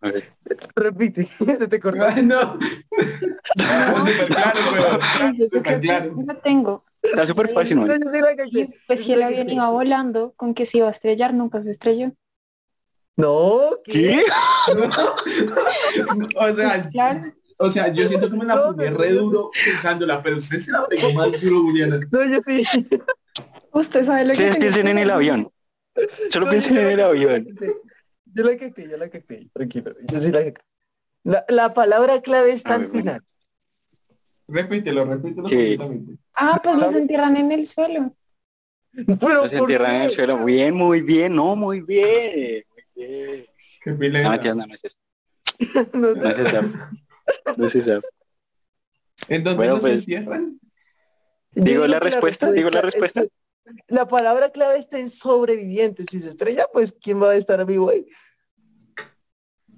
a 0.00 0.10
ver. 0.10 0.32
Repite, 0.74 1.28
se 1.38 1.68
te 1.68 1.80
cortó. 1.80 2.02
Ay, 2.04 2.24
no. 2.24 2.58
Súper 3.56 4.26
claro, 4.26 4.60
pero 4.72 4.98
súper 5.50 5.80
claro. 5.80 6.14
lo 6.26 6.36
tengo. 6.38 6.84
Está 7.02 7.24
súper 7.26 7.52
fácil, 7.54 7.76
No, 7.76 7.86
Pues 8.88 9.04
si 9.04 9.12
el 9.12 9.22
avión 9.22 9.48
iba 9.48 9.70
volando, 9.70 10.32
con 10.36 10.52
que 10.54 10.66
se 10.66 10.78
iba 10.78 10.88
a 10.88 10.90
estrellar, 10.90 11.32
nunca 11.32 11.62
se 11.62 11.70
estrelló. 11.70 12.12
No, 13.16 13.60
¿qué? 13.84 14.24
O 16.36 16.54
sea, 16.54 16.80
Claro. 16.90 17.20
o 17.58 17.70
sea, 17.70 17.88
yo 17.92 18.06
siento 18.06 18.28
que 18.30 18.36
me 18.36 18.44
la 18.44 18.56
No, 18.56 18.72
no, 18.72 18.98
re 18.98 19.10
no. 19.12 19.22
duro 19.22 19.50
pensándola, 19.64 20.22
pero 20.22 20.36
usted 20.38 20.60
se 20.60 20.72
la 20.72 20.86
pegó 20.86 21.12
más 21.12 21.30
duro, 21.40 21.62
Juliana. 21.62 22.00
No, 22.10 22.24
yo 22.24 22.40
sí. 22.44 22.64
Usted 23.76 24.06
sabe 24.06 24.24
lo 24.24 24.32
que 24.34 24.54
piensen 24.54 24.88
en 24.88 24.98
el 24.98 25.10
avión. 25.10 25.50
Solo 26.30 26.48
piensen 26.48 26.76
en 26.78 26.84
la 26.86 26.92
el 26.92 27.00
avión. 27.00 27.46
Yo 28.24 28.42
la 28.44 28.56
cagué, 28.56 28.88
yo 28.88 28.96
la 28.96 29.08
cagué, 29.10 29.48
tranquilo. 29.52 29.94
Yo 30.10 30.20
sí 30.20 30.32
la 30.32 30.38
cagué. 30.38 30.54
La, 31.24 31.44
la 31.48 31.74
palabra 31.74 32.22
clave 32.22 32.52
está 32.52 32.76
al 32.76 32.86
final. 32.86 33.20
Repítelo, 34.48 35.04
repítelo 35.04 35.48
Sí. 35.48 35.76
completamente. 35.76 36.12
Ah, 36.34 36.60
pues 36.62 36.76
los 36.76 36.94
entierran 36.94 37.36
en 37.36 37.52
el 37.52 37.66
suelo. 37.66 38.16
Pero 38.94 39.46
Se 39.46 39.58
¿por 39.58 39.70
entierran 39.70 39.96
en 39.96 40.02
el 40.02 40.08
qué? 40.08 40.14
suelo. 40.14 40.44
Bien, 40.44 40.74
muy 40.74 41.02
bien, 41.02 41.34
no, 41.34 41.54
muy 41.54 41.82
bien. 41.82 42.64
Muy 42.70 42.84
bien. 43.06 43.46
Qué 43.82 43.90
No, 43.90 44.30
mentira, 44.30 44.54
no, 44.54 44.66
no 44.66 44.72
es 44.74 44.80
eso. 44.84 44.96
No 45.92 46.14
No 46.14 46.28
es 46.30 46.38
eso. 46.38 46.62
No 47.56 47.66
es 47.66 47.74
eso. 47.74 48.00
¿En 49.28 49.44
dónde 49.44 49.56
Bueno, 49.56 49.74
nos 49.74 49.80
pues, 49.82 49.94
entierran? 49.98 50.60
Digo 51.52 51.86
la 51.86 52.00
respuesta, 52.00 52.52
digo 52.52 52.70
la 52.70 52.82
respuesta. 52.82 53.20
es 53.22 53.26
que 53.28 53.32
La 53.88 54.06
palabra 54.08 54.50
clave 54.50 54.78
está 54.78 54.98
en 54.98 55.10
sobrevivientes. 55.10 56.06
Si 56.10 56.20
se 56.20 56.28
estrella, 56.28 56.66
pues 56.72 56.92
¿quién 57.00 57.20
va 57.22 57.30
a 57.30 57.36
estar 57.36 57.64
vivo 57.66 57.90
ahí? 57.90 58.06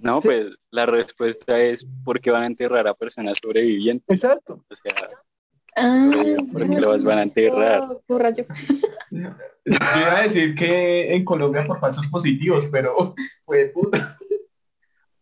No, 0.00 0.20
Sí. 0.22 0.28
pues 0.28 0.46
la 0.70 0.86
respuesta 0.86 1.60
es 1.60 1.84
porque 2.04 2.30
van 2.30 2.42
a 2.44 2.46
enterrar 2.46 2.86
a 2.86 2.94
personas 2.94 3.38
sobrevivientes. 3.42 4.22
Exacto. 4.22 4.64
O 4.68 4.74
sea, 4.74 5.10
Ah, 5.80 6.10
porque 6.52 6.80
los 6.80 7.04
van 7.04 7.18
a 7.18 7.22
enterrar. 7.22 7.88
Yo 9.10 9.28
iba 9.64 10.18
a 10.18 10.22
decir 10.22 10.54
que 10.54 11.14
en 11.14 11.24
Colombia 11.24 11.64
por 11.66 11.78
falsos 11.78 12.06
positivos, 12.08 12.66
pero 12.72 13.14
fue 13.44 13.66
puta. 13.66 14.16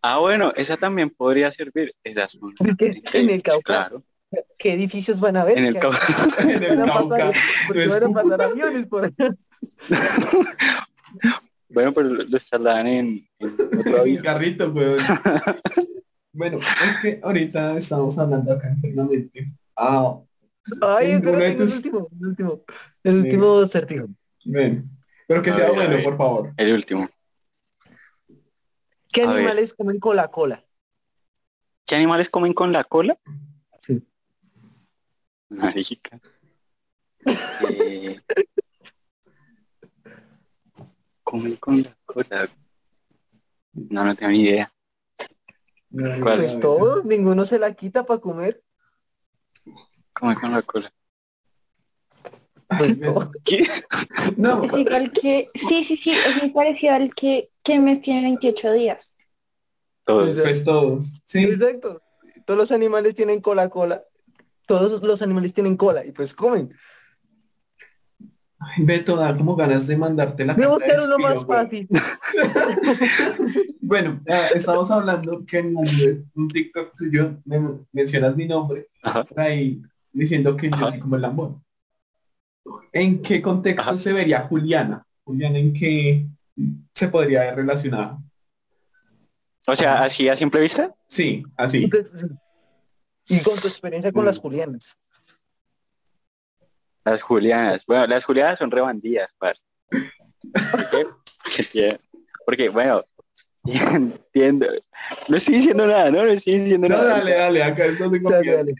Ah, 0.02 0.18
bueno, 0.18 0.52
esa 0.56 0.76
también 0.76 1.10
podría 1.10 1.50
servir. 1.50 1.94
Esa 2.04 2.24
es 2.24 2.34
una- 2.36 2.54
Porque 2.56 3.02
en 3.12 3.30
el 3.30 3.42
Cauca, 3.42 3.64
Claro, 3.88 4.02
¿qué 4.58 4.72
edificios 4.74 5.20
van 5.20 5.36
a 5.36 5.44
ver? 5.44 5.58
en 5.58 5.66
el 5.66 5.74
¿Qué- 5.74 5.80
Cauca. 5.80 5.98
En 6.40 6.50
el 6.50 6.76
van 6.76 6.90
a 6.90 6.92
Cauca. 6.92 7.32
van 7.68 8.04
a 8.04 8.08
pasar 8.22 8.42
aviones 8.42 8.86
por 8.86 9.04
allá. 9.04 9.34
Bueno, 11.68 11.92
pero 11.92 12.08
los 12.08 12.48
trasladan 12.48 12.86
en, 12.86 13.28
en 13.40 13.50
otro 13.78 13.92
Un 13.94 14.00
avión. 14.00 14.22
carrito, 14.22 14.70
weón. 14.70 14.98
Bueno, 16.32 16.58
es 16.58 16.96
que 16.98 17.18
ahorita 17.22 17.76
estamos 17.78 18.16
hablando 18.18 18.52
acá 18.52 18.68
internamente. 18.70 19.52
Ah, 19.74 20.18
Ay, 20.82 21.12
En 21.12 21.26
el 21.28 21.56
tus- 21.56 21.76
último, 21.76 22.08
el 22.20 22.26
último. 22.28 22.60
El 23.02 23.14
último 23.20 23.58
acertijo. 23.60 24.06
ven. 24.44 24.88
Pero 25.26 25.42
que 25.42 25.50
A 25.50 25.54
sea 25.54 25.66
ver, 25.70 25.74
bueno, 25.74 26.02
por 26.04 26.16
favor. 26.18 26.52
El 26.58 26.74
último. 26.74 27.08
¿Qué 29.12 29.22
A 29.22 29.26
ver. 29.28 29.36
animales 29.38 29.72
comen 29.74 29.98
cola 29.98 30.28
cola? 30.28 30.62
¿Qué 31.86 31.96
animales 31.96 32.28
comen 32.28 32.52
con 32.52 32.70
la 32.72 32.84
cola? 32.84 33.18
Marica. 35.48 36.20
Eh, 37.68 38.20
comen 41.24 41.56
con 41.56 41.82
la 41.82 41.96
cola. 42.04 42.48
No, 43.72 44.04
no 44.04 44.14
tengo 44.14 44.30
ni 44.30 44.42
idea. 44.42 44.72
¿Cuál? 45.90 46.38
Pues 46.38 46.60
todos, 46.60 47.04
ninguno 47.04 47.44
se 47.44 47.58
la 47.58 47.74
quita 47.74 48.06
para 48.06 48.20
comer. 48.20 48.62
Comen 50.12 50.36
con 50.38 50.52
la 50.52 50.62
cola. 50.62 50.92
Pues. 52.68 52.98
¿Qué? 53.44 53.66
No, 54.36 54.62
Es 54.62 54.72
igual 54.72 55.10
que, 55.10 55.50
sí, 55.54 55.84
sí, 55.84 55.96
sí, 55.96 56.12
es 56.12 56.42
muy 56.42 56.50
parecido 56.50 56.94
al 56.94 57.14
que, 57.14 57.50
que 57.62 57.80
mes 57.80 58.00
tiene 58.00 58.22
28 58.22 58.72
días. 58.72 59.16
Todos. 60.04 60.36
pues 60.40 60.64
todos. 60.64 61.20
Sí, 61.24 61.42
Exacto. 61.44 62.02
Todos 62.44 62.58
los 62.58 62.72
animales 62.72 63.16
tienen 63.16 63.40
cola 63.40 63.68
cola. 63.68 64.04
Todos 64.66 65.02
los 65.02 65.22
animales 65.22 65.54
tienen 65.54 65.76
cola 65.76 66.04
y 66.04 66.12
pues 66.12 66.34
comen. 66.34 66.74
Ay, 68.58 68.84
Beto, 68.84 69.16
da 69.16 69.36
como 69.36 69.54
ganas 69.54 69.86
de 69.86 69.96
mandarte 69.96 70.44
la 70.44 70.54
Voy 70.54 70.64
a 70.64 70.68
carta 70.68 70.84
buscar 70.86 71.00
uno 71.06 71.18
más 71.18 71.44
fácil. 71.46 71.88
Bueno, 73.88 74.20
ah, 74.28 74.48
estamos 74.52 74.90
hablando 74.90 75.44
que 75.46 75.58
en 75.58 75.76
un- 75.76 76.48
TikTok 76.48 76.96
tuyo 76.96 77.36
me 77.44 77.60
mencionas 77.92 78.34
mi 78.34 78.44
nombre 78.46 78.88
Ajá. 79.00 79.24
ahí 79.36 79.80
diciendo 80.12 80.56
que 80.56 80.68
yo 80.68 80.76
soy 80.90 80.98
como 80.98 81.14
el 81.14 81.22
lambón. 81.22 81.62
¿En 82.92 83.22
qué 83.22 83.40
contexto 83.40 83.90
Ajá. 83.90 83.96
se 83.98 84.12
vería 84.12 84.40
Juliana? 84.40 85.06
Juliana, 85.22 85.58
¿en 85.58 85.72
qué 85.72 86.26
se 86.92 87.06
podría 87.06 87.42
ver 87.42 87.54
relacionada? 87.54 88.18
O 89.68 89.76
sea, 89.76 90.02
así 90.02 90.28
a 90.28 90.34
simple 90.34 90.62
vista. 90.62 90.92
Sí, 91.06 91.44
así. 91.56 91.88
Y 93.28 93.40
con 93.40 93.58
tu 93.58 93.66
experiencia 93.68 94.12
con 94.12 94.22
Mm. 94.22 94.26
las 94.26 94.38
julianas. 94.38 94.96
Las 97.04 97.22
julianas. 97.22 97.82
Bueno, 97.86 98.06
las 98.06 98.24
julianas 98.24 98.58
son 98.58 98.70
rebandidas, 98.70 99.30
parce. 99.38 99.64
¿Por 99.90 100.90
qué? 101.70 102.00
Porque, 102.44 102.68
bueno, 102.68 103.04
entiendo. 103.64 104.66
No 105.28 105.36
estoy 105.36 105.54
diciendo 105.54 105.86
nada, 105.86 106.10
¿no? 106.10 106.24
No 106.24 106.30
estoy 106.30 106.58
diciendo 106.58 106.88
No, 106.88 106.96
nada. 106.96 107.18
dale, 107.18 107.34
dale, 107.34 107.62
acá 107.62 107.84
no 107.98 108.10
tengo 108.10 108.30
Dale, 108.30 108.52
dale. 108.52 108.74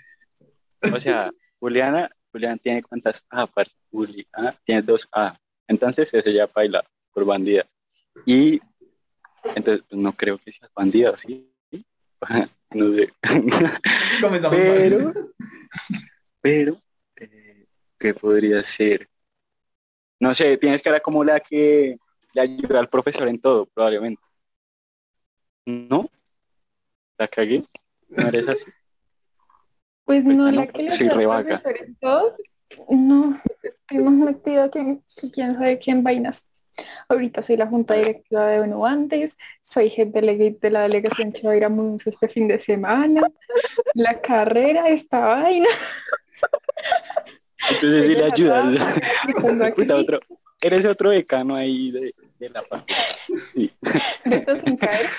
O 0.93 0.99
sea, 0.99 1.31
Juliana, 1.61 2.11
Juliana 2.33 2.57
tiene 2.57 2.83
cuántas 2.83 3.23
A, 3.31 3.47
parce. 3.47 3.75
Juli, 3.91 4.27
ah, 4.33 4.55
tiene 4.65 4.83
dos 4.83 5.09
A. 5.13 5.39
Entonces 5.69 6.13
eso 6.13 6.31
ya 6.31 6.47
baila 6.53 6.85
por 7.13 7.25
bandida. 7.25 7.65
Y 8.25 8.61
entonces 9.55 9.85
pues, 9.89 10.01
no 10.01 10.13
creo 10.13 10.39
que 10.39 10.51
sea 10.51 10.69
bandida, 10.75 11.17
¿sí? 11.17 11.51
no 12.70 12.94
sé. 12.94 13.12
Pero, 14.50 15.12
pero, 16.40 16.81
eh, 17.16 17.66
¿qué 17.98 18.14
podría 18.14 18.62
ser? 18.62 19.09
No 20.20 20.33
sé, 20.35 20.57
tienes 20.57 20.81
que 20.81 20.88
era 20.88 21.00
como 21.00 21.24
la 21.24 21.40
que 21.40 21.96
le 22.33 22.40
ayuda 22.40 22.81
al 22.81 22.88
profesor 22.88 23.29
en 23.29 23.40
todo, 23.40 23.66
probablemente. 23.66 24.22
¿No? 25.66 26.09
¿La 27.18 27.29
cagué? 27.29 27.64
¿No 28.09 28.29
eres 28.29 28.48
así? 28.48 28.64
Pues 30.05 30.22
Pues 30.24 30.37
no, 30.37 30.50
la 30.50 30.66
que 30.66 30.83
le 30.85 30.96
soy 30.96 31.07
da 31.09 31.14
re 31.14 31.26
vaga. 31.26 31.59
profesor 31.59 31.87
en 31.87 31.96
todo. 31.96 32.37
No, 32.88 33.40
estoy 33.62 33.98
más 33.98 34.29
activa 34.29 34.70
que, 34.70 35.00
que 35.20 35.31
quién 35.31 35.55
sabe 35.55 35.79
qué 35.79 35.90
en 35.90 36.02
vainas. 36.02 36.46
Ahorita 37.09 37.43
soy 37.43 37.57
la 37.57 37.67
junta 37.67 37.95
directiva 37.95 38.47
de 38.47 38.61
ONU 38.61 38.87
antes, 38.87 39.37
soy 39.62 39.93
delegate 40.07 40.59
de 40.61 40.71
la 40.71 40.83
delegación 40.83 41.33
que 41.33 41.47
va 41.47 41.53
a 41.53 41.57
ir 41.57 41.65
a 41.65 41.69
Munus 41.69 42.07
este 42.07 42.29
fin 42.29 42.49
de 42.49 42.61
semana, 42.61 43.23
la 43.95 44.21
carrera, 44.21 44.89
esta 44.89 45.21
vaina, 45.21 45.69
Entonces 47.71 48.07
sí 48.37 48.43
le 48.45 49.95
otro, 49.95 50.21
eres 50.61 50.85
otro 50.85 51.11
decano 51.11 51.55
ahí 51.55 51.91
de, 51.91 52.15
de 52.39 52.51
la 52.51 52.62
parte. 52.62 52.95
Sí. 53.53 53.73
Beto 54.25 54.57
sin 54.65 54.77
caer. 54.77 55.11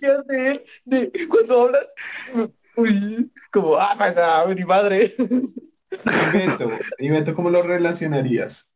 que 0.00 0.06
hace 0.06 0.50
él 0.50 0.64
de 0.84 1.12
cuando 1.28 1.62
hablas. 1.62 1.86
Uy, 2.76 3.30
como, 3.50 3.76
ah, 3.76 3.94
pasa, 3.98 4.44
mi 4.46 4.64
madre. 4.64 5.14
Y 6.98 7.08
Beto, 7.10 7.34
¿cómo 7.34 7.50
lo 7.50 7.62
relacionarías? 7.62 8.72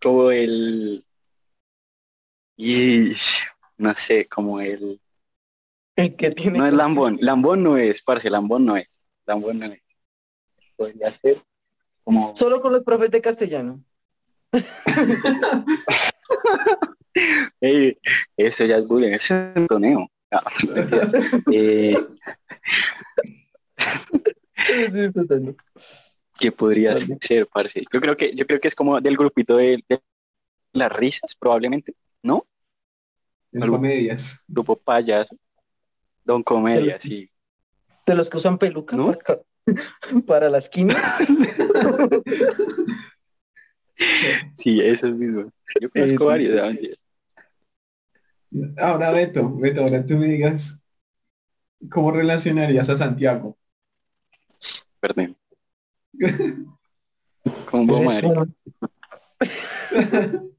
Como 0.00 0.30
el... 0.30 1.04
Y 2.56 3.12
no 3.78 3.94
sé, 3.94 4.26
como 4.28 4.60
el... 4.60 5.00
El 5.94 6.16
que 6.16 6.30
tiene. 6.30 6.58
No 6.58 6.66
es 6.66 6.72
Lambón, 6.72 7.18
Lambón 7.20 7.62
no 7.62 7.76
es, 7.76 8.00
parce, 8.02 8.30
Lambón 8.30 8.64
no 8.64 8.76
es, 8.76 9.06
Lambón 9.26 9.58
no 9.58 9.66
es. 9.66 9.82
Podría 10.76 11.10
ser 11.10 11.42
como... 12.02 12.34
Solo 12.36 12.62
con 12.62 12.72
los 12.72 12.82
profes 12.82 13.10
de 13.10 13.20
castellano. 13.20 13.84
Ey, 17.60 17.98
eso 18.36 18.64
ya 18.64 18.78
es 18.78 18.88
bullying, 18.88 19.12
eso 19.12 19.34
es 19.34 19.56
un 19.56 19.66
toneo. 19.66 20.10
No, 20.30 20.40
no 20.66 20.72
mentiras. 20.74 21.10
Eh, 21.52 21.96
¿Qué 26.38 26.52
podría 26.52 26.94
Vale. 26.94 27.18
ser, 27.20 27.46
parce? 27.46 27.84
Yo 27.92 28.00
creo 28.00 28.16
que, 28.16 28.34
yo 28.34 28.46
creo 28.46 28.58
que 28.58 28.68
es 28.68 28.74
como 28.74 29.00
del 29.00 29.16
grupito 29.16 29.56
de, 29.56 29.82
de 29.88 30.00
las 30.72 30.92
risas, 30.92 31.34
probablemente, 31.38 31.94
¿no? 32.22 32.46
Algo- 33.54 33.76
comedias. 33.76 34.42
Grupo 34.48 34.76
payaso. 34.76 35.36
Don 36.24 36.42
Comedia, 36.42 36.98
sí. 36.98 37.28
De 38.06 38.14
los 38.14 38.30
que 38.30 38.36
usan 38.36 38.58
peluca 38.58 38.96
¿No? 38.96 39.12
para, 39.12 39.40
para 40.26 40.48
la 40.48 40.58
esquina. 40.58 40.94
Sí, 44.58 44.80
esos 44.80 45.14
mismos. 45.14 45.46
Yo 45.80 45.88
conozco 45.90 46.26
varios. 46.26 46.60
Ahora 48.78 49.12
Beto, 49.12 49.54
Beto, 49.56 49.82
ahora 49.82 50.04
tú 50.04 50.16
me 50.16 50.26
digas 50.26 50.82
cómo 51.90 52.10
relacionarías 52.10 52.88
a 52.88 52.96
Santiago. 52.96 53.56
Marica. 57.82 58.46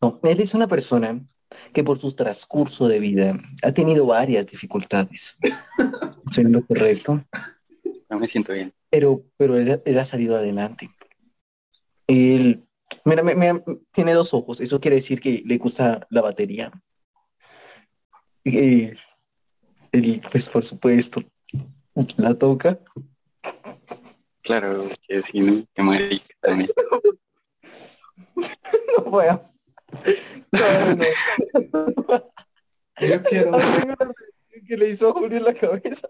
No, 0.00 0.20
él 0.22 0.40
es 0.40 0.54
una 0.54 0.68
persona 0.68 1.20
que 1.72 1.82
por 1.82 1.98
su 2.00 2.12
transcurso 2.12 2.86
de 2.86 3.00
vida 3.00 3.36
ha 3.62 3.72
tenido 3.72 4.06
varias 4.06 4.46
dificultades. 4.46 5.36
Soy 6.32 6.44
lo 6.44 6.64
correcto. 6.64 7.24
No 8.08 8.20
me 8.20 8.26
siento 8.26 8.52
bien. 8.52 8.72
pero 8.90 9.24
pero 9.36 9.56
él, 9.58 9.82
él 9.84 9.98
ha 9.98 10.04
salido 10.04 10.36
adelante. 10.36 10.90
Él, 12.06 12.64
mira, 13.04 13.22
me- 13.22 13.34
me- 13.34 13.62
tiene 13.92 14.12
dos 14.14 14.32
ojos, 14.34 14.60
eso 14.60 14.80
quiere 14.80 14.96
decir 14.96 15.20
que 15.20 15.42
le 15.44 15.58
gusta 15.58 16.06
la 16.10 16.22
batería. 16.22 16.70
Y 18.44 18.90
él, 19.92 20.22
pues 20.30 20.48
por 20.48 20.64
supuesto, 20.64 21.22
la 22.16 22.34
toca. 22.34 22.78
Claro, 24.42 24.88
que 25.06 25.22
sí, 25.22 25.40
¿no? 25.40 25.64
Que 25.74 25.82
marica 25.82 26.34
también. 26.40 26.70
No 28.34 29.04
puedo. 29.04 29.42
No, 30.52 30.96
no. 30.96 31.04
Yo 33.00 33.22
quiero, 33.22 33.52
¿Qué 34.66 34.76
le 34.76 34.90
hizo 34.90 35.08
a 35.08 35.12
Julio 35.12 35.38
en 35.38 35.44
la 35.44 35.54
cabeza? 35.54 36.08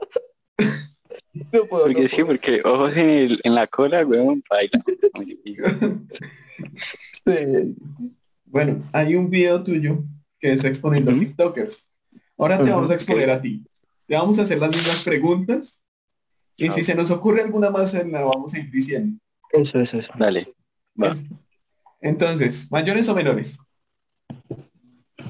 No 1.53 1.66
puedo. 1.66 1.84
Porque 1.84 2.03
no 2.03 2.09
sí, 2.09 2.24
porque 2.24 2.62
ojos 2.64 2.97
en, 2.97 3.09
el, 3.09 3.41
en 3.45 3.55
la 3.55 3.66
cola, 3.68 4.05
weón, 4.05 4.43
baila. 4.51 4.82
Sí. 7.24 7.76
bueno, 8.47 8.82
hay 8.93 9.14
un 9.14 9.30
video 9.30 9.62
tuyo 9.62 10.03
que 10.41 10.53
es 10.53 10.64
exponiendo 10.64 11.12
Ujú. 11.12 11.20
TikTokers. 11.20 11.93
Ahora 12.36 12.59
te 12.59 12.70
vamos 12.70 12.91
a 12.91 12.95
exponer 12.95 13.30
a 13.30 13.41
ti. 13.41 13.62
Te 14.09 14.16
vamos 14.16 14.38
a 14.38 14.42
hacer 14.42 14.59
las 14.59 14.70
mismas 14.70 15.02
preguntas 15.02 15.82
y 16.56 16.70
si 16.70 16.82
se 16.82 16.94
nos 16.94 17.11
ocurre 17.11 17.42
alguna 17.42 17.70
más, 17.70 17.92
eh, 17.92 18.06
la 18.09 18.24
vamos 18.24 18.54
a 18.54 18.59
ir 18.59 18.70
diciendo. 18.70 19.20
Eso, 19.52 19.78
eso, 19.78 19.98
eso. 19.98 20.12
Dale, 20.18 20.54
va. 21.00 21.14
Entonces, 22.00 22.68
¿mayores 22.70 23.06
o 23.09 23.14
menores? 23.14 23.59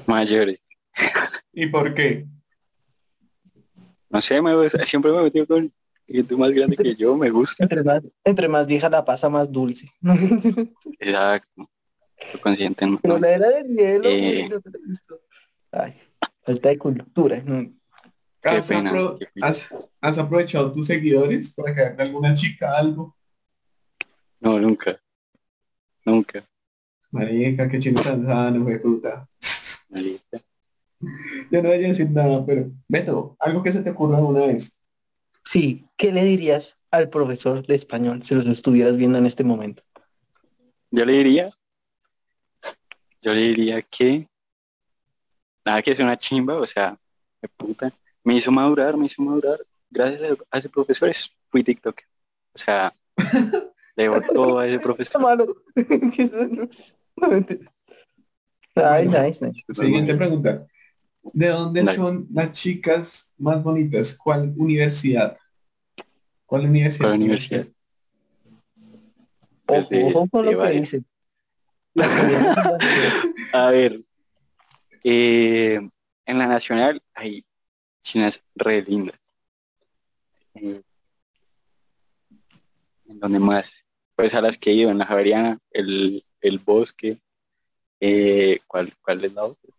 Mayores. 0.07 0.59
¿Y 1.51 1.67
por 1.67 1.93
qué? 1.93 2.25
No 4.09 4.21
sé, 4.21 4.41
me, 4.41 4.69
siempre 4.85 5.11
me 5.11 5.19
he 5.19 5.23
metido 5.23 5.45
con 5.45 5.73
gente 6.07 6.35
más 6.37 6.51
grande 6.51 6.77
que 6.77 6.95
yo, 6.95 7.17
me 7.17 7.29
gusta. 7.29 7.61
Entre 7.61 7.83
más, 7.83 8.01
entre 8.23 8.47
más 8.47 8.65
vieja 8.65 8.89
la 8.89 9.03
pasa, 9.03 9.29
más 9.29 9.51
dulce. 9.51 9.91
Exacto. 10.99 11.69
Pero 12.43 12.99
¿no? 13.03 13.19
la 13.19 13.29
era 13.29 13.49
del 13.49 13.67
hielo. 13.75 14.09
Eh. 14.09 14.49
Ay, 15.71 15.95
falta 16.43 16.69
de 16.69 16.77
cultura. 16.77 17.43
¿no? 17.45 17.78
Qué 18.41 18.49
¿Has, 18.49 18.67
pena, 18.67 18.91
apro- 18.91 19.17
qué 19.19 19.25
pena. 19.33 19.47
has- 19.47 19.75
has 20.01 20.17
aprovechado 20.17 20.71
tus 20.71 20.87
seguidores 20.87 21.51
para 21.51 21.75
caerle 21.75 22.03
alguna 22.03 22.33
chica 22.33 22.77
algo? 22.77 23.15
No, 24.39 24.59
nunca. 24.59 24.99
Nunca. 26.05 26.47
Marica, 27.11 27.67
qué 27.67 27.79
chino 27.79 28.01
tan 28.01 28.25
sano, 28.25 28.63
fue 28.63 28.79
puta. 28.79 29.27
Marica. 29.89 30.41
Yo 31.51 31.61
no 31.63 31.69
voy 31.69 31.83
a 31.83 31.87
decir 31.87 32.09
nada, 32.11 32.45
pero 32.45 32.71
Beto, 32.87 33.35
algo 33.39 33.63
que 33.63 33.71
se 33.71 33.81
te 33.81 33.89
ocurra 33.89 34.17
una 34.19 34.41
vez. 34.47 34.71
Sí, 35.45 35.87
¿qué 35.97 36.11
le 36.11 36.23
dirías 36.23 36.77
al 36.91 37.09
profesor 37.09 37.65
de 37.65 37.75
español 37.75 38.21
si 38.23 38.35
los 38.35 38.45
estuvieras 38.45 38.97
viendo 38.97 39.17
en 39.17 39.25
este 39.25 39.43
momento? 39.43 39.83
Yo 40.91 41.05
le 41.05 41.13
diría, 41.13 41.49
yo 43.21 43.33
le 43.33 43.39
diría 43.41 43.81
que 43.81 44.27
nada 45.65 45.81
que 45.81 45.91
es 45.91 45.99
una 45.99 46.17
chimba, 46.17 46.55
o 46.57 46.65
sea, 46.65 46.97
de 47.41 47.47
puta, 47.49 47.91
me 48.23 48.35
hizo 48.35 48.51
madurar, 48.51 48.95
me 48.97 49.05
hizo 49.05 49.21
madurar. 49.21 49.59
Gracias 49.89 50.31
a, 50.31 50.35
a 50.51 50.57
ese 50.59 50.69
profesor 50.69 51.09
es- 51.09 51.35
fui 51.49 51.63
TikTok. 51.63 51.99
O 52.53 52.57
sea, 52.57 52.93
le 53.95 54.03
debo 54.03 54.21
todo 54.21 54.59
a 54.59 54.67
ese 54.67 54.79
profesor. 54.79 55.21
malo. 55.21 55.55
No, 57.21 57.27
mentira. 57.27 57.69
Ay, 58.75 59.07
nice, 59.09 59.45
nice. 59.45 59.61
Siguiente 59.73 60.15
pregunta. 60.15 60.65
¿De 61.33 61.47
dónde 61.49 61.83
Dale. 61.83 61.97
son 61.97 62.27
las 62.31 62.53
chicas 62.53 63.29
más 63.37 63.61
bonitas? 63.61 64.13
¿Cuál 64.15 64.53
universidad? 64.55 65.37
¿Cuál 66.45 66.61
universidad? 66.65 67.09
¿Cuál 67.09 67.19
universidad? 67.19 67.67
Ojo, 69.65 69.89
Pues 69.89 70.29
con 70.31 70.45
lo 70.45 70.61
que 70.63 70.69
dice. 70.71 71.03
A 73.53 73.69
ver, 73.71 74.01
eh, 75.03 75.81
en 76.25 76.37
la 76.37 76.47
nacional 76.47 77.01
hay 77.13 77.43
chinas 78.01 78.41
re 78.55 78.81
lindas. 78.81 79.19
¿En 80.53 80.83
donde 83.05 83.39
más? 83.39 83.73
Pues 84.15 84.33
a 84.33 84.41
las 84.41 84.57
que 84.57 84.71
he 84.71 84.73
ido, 84.73 84.91
en 84.91 84.97
la 84.97 85.05
Javeriana, 85.05 85.59
el, 85.71 86.25
el 86.41 86.59
Bosque, 86.59 87.19
eh, 87.99 88.59
¿cuál, 88.67 88.93
¿cuál 89.01 89.23
es 89.23 89.33
la 89.33 89.43
otra? 89.45 89.73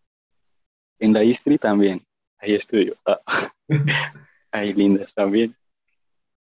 En 0.99 1.13
la 1.13 1.25
Istri 1.25 1.59
también, 1.59 2.05
ahí 2.39 2.55
estudio. 2.55 2.97
Ah, 3.07 3.53
hay 4.51 4.73
lindas 4.73 5.13
también. 5.15 5.57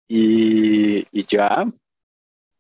Y, 0.07 1.07
y 1.11 1.25
ya, 1.25 1.67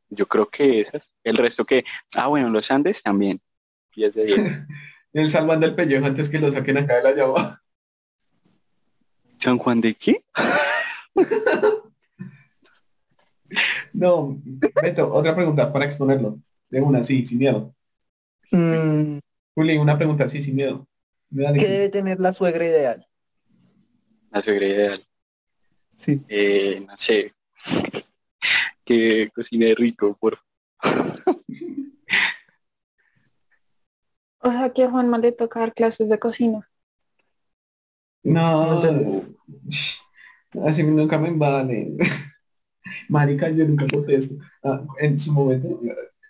yo 0.08 0.26
creo 0.26 0.48
que 0.48 0.80
esas. 0.80 1.12
El 1.22 1.36
resto 1.36 1.64
que, 1.64 1.84
ah 2.14 2.28
bueno, 2.28 2.48
los 2.50 2.70
Andes 2.70 3.02
también. 3.02 3.40
10 3.94 4.14
de 4.14 4.24
10. 4.24 4.38
El 5.12 5.30
salvando 5.30 5.64
el 5.64 5.76
pellejo 5.76 6.06
antes 6.06 6.28
que 6.28 6.40
lo 6.40 6.50
saquen 6.50 6.76
acá 6.76 6.96
de 6.96 7.02
la 7.04 7.12
llama. 7.12 7.63
¿San 9.45 9.59
Juan 9.59 9.80
de 9.82 9.95
qué? 9.95 10.24
No, 13.92 14.40
Beto, 14.82 15.12
otra 15.12 15.36
pregunta 15.36 15.72
para 15.72 15.84
exponerlo. 15.84 16.40
De 16.68 16.80
una, 16.80 17.05
sí, 17.05 17.24
sin 17.24 17.38
miedo. 17.38 17.72
Mm, 18.51 19.18
Juli, 19.55 19.76
una 19.78 19.97
pregunta, 19.97 20.28
sí, 20.28 20.42
sin 20.42 20.57
miedo. 20.57 20.88
¿Qué 21.30 21.53
que- 21.61 21.68
debe 21.68 21.88
tener 21.88 22.18
la 22.18 22.32
suegra 22.32 22.64
ideal? 22.66 23.07
La 24.32 24.40
suegra 24.40 24.66
ideal. 24.66 25.07
Sí. 25.99 26.20
Eh, 26.26 26.84
no 26.84 26.97
sé. 26.97 27.32
que 28.84 29.30
cocine 29.32 29.72
rico, 29.76 30.16
por 30.18 30.40
O 34.40 34.51
sea 34.51 34.72
que 34.72 34.82
a 34.82 34.90
Juanma 34.90 35.18
le 35.18 35.30
toca 35.30 35.61
dar 35.61 35.72
clases 35.74 36.09
de 36.09 36.18
cocina. 36.18 36.68
No, 38.25 38.83
No 38.83 40.66
así 40.66 40.83
nunca 40.83 41.18
me 41.18 41.31
vale. 41.31 41.97
Marica, 43.09 43.51
yo 43.51 43.66
nunca 43.66 43.87
contesto. 43.87 44.37
Ah, 44.62 44.85
en 44.99 45.18
su 45.18 45.33
momento, 45.33 45.81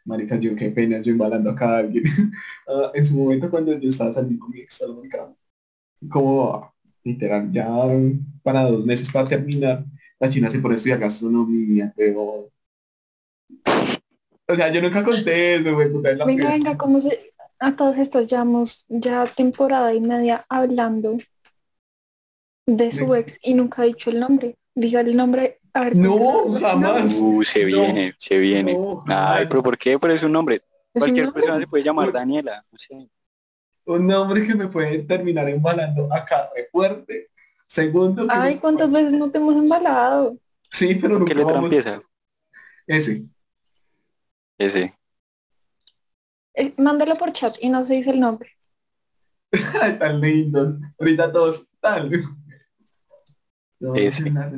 marica, 0.04 0.36
yo 0.36 0.54
qué 0.56 0.70
pena, 0.70 1.00
yo 1.00 1.12
embalando 1.12 1.50
acá 1.50 1.76
a 1.76 1.78
alguien. 1.78 2.04
Ah, 2.66 2.90
en 2.94 3.04
su 3.04 3.14
momento 3.14 3.50
cuando 3.50 3.78
yo 3.78 3.90
estaba 3.90 4.12
saliendo 4.12 4.42
con 4.42 4.50
mi 4.50 4.60
ex 4.60 4.82
como 6.08 6.72
literal, 7.02 7.50
ya 7.52 7.68
para 8.42 8.62
dos 8.62 8.84
meses 8.86 9.12
para 9.12 9.28
terminar, 9.28 9.84
la 10.18 10.28
china 10.30 10.50
se 10.50 10.58
pone 10.58 10.74
a 10.74 10.76
estudiar 10.76 10.98
gastronomía, 10.98 11.92
pero... 11.94 12.50
O 14.46 14.54
sea, 14.56 14.72
yo 14.72 14.80
nunca 14.80 15.04
conté 15.04 15.56
eso, 15.56 15.74
güey, 15.74 15.92
puta, 15.92 16.14
la 16.14 16.24
Venga, 16.24 16.50
venga, 16.50 16.76
¿cómo 16.76 17.00
se...? 17.00 17.32
A 17.58 17.76
todas 17.76 17.98
estas 17.98 18.30
llevamos 18.30 18.84
ya 18.88 19.26
temporada 19.26 19.94
y 19.94 20.00
media 20.00 20.44
hablando 20.48 21.18
de 22.66 22.90
su 22.92 23.12
De- 23.12 23.20
ex 23.20 23.38
y 23.42 23.54
nunca 23.54 23.82
ha 23.82 23.84
dicho 23.84 24.10
el 24.10 24.20
nombre. 24.20 24.56
Diga 24.74 25.00
el 25.00 25.16
nombre. 25.16 25.60
A 25.72 25.80
ver, 25.84 25.96
No, 25.96 26.58
jamás. 26.60 27.16
Uh, 27.20 27.42
se 27.42 27.60
No, 27.60 27.66
viene, 27.66 28.14
se 28.18 28.38
viene. 28.38 28.74
no, 28.74 29.04
Ay, 29.08 29.46
pero 29.48 29.62
¿por 29.62 29.76
qué? 29.76 29.98
Pero 29.98 30.12
es 30.12 30.22
un 30.22 30.32
nombre. 30.32 30.56
¿Es 30.56 30.62
un 30.94 31.00
Cualquier 31.00 31.24
nombre? 31.26 31.42
persona 31.42 31.60
se 31.60 31.66
puede 31.66 31.84
llamar. 31.84 32.12
Daniela. 32.12 32.64
No 32.70 32.78
sé. 32.78 33.08
Un 33.86 34.10
hombre 34.12 34.46
que 34.46 34.54
me 34.54 34.68
puede 34.68 35.00
terminar 35.02 35.48
embalando 35.48 36.12
acá 36.12 36.48
re 36.54 36.68
fuerte. 36.72 37.30
Segundo, 37.66 38.26
Ay, 38.28 38.54
me- 38.54 38.60
¿cuántas 38.60 38.90
veces 38.90 39.12
no 39.12 39.30
te 39.30 39.38
hemos 39.38 39.56
embalado? 39.56 40.36
Sí, 40.70 40.94
pero 40.94 41.14
¿Qué 41.14 41.18
nunca 41.20 41.34
letra 41.34 41.52
vamos... 41.54 41.72
empieza? 41.72 42.02
Ese. 42.86 43.24
Ese. 44.58 44.94
Eh, 46.54 46.72
mándalo 46.78 47.16
por 47.16 47.32
chat 47.32 47.56
y 47.60 47.68
no 47.68 47.84
se 47.84 47.94
dice 47.94 48.10
el 48.10 48.20
nombre. 48.20 48.50
Tan 49.98 50.20
lindos. 50.20 50.76
Ahorita 50.98 51.32
todos 51.32 51.68
tan. 51.80 52.10
No, 53.84 53.94
Ese. 53.94 54.30
nada. 54.30 54.50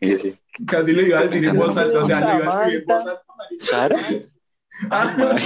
Sí, 0.00 0.18
sí. 0.18 0.38
Casi 0.66 0.92
lo 0.92 1.02
iba 1.02 1.20
a 1.20 1.22
decir 1.24 1.44
en 1.44 1.56
voz 1.56 1.76
alta, 1.76 2.02
o 2.02 2.06
sea, 2.06 2.20
lo 2.20 2.42
iba 2.42 2.52
a 2.52 2.66
escribir 2.66 2.80
en 2.80 2.86
voz 2.86 3.06
alta. 3.06 3.22
¿Sara? 3.58 3.98
Ah. 4.90 5.36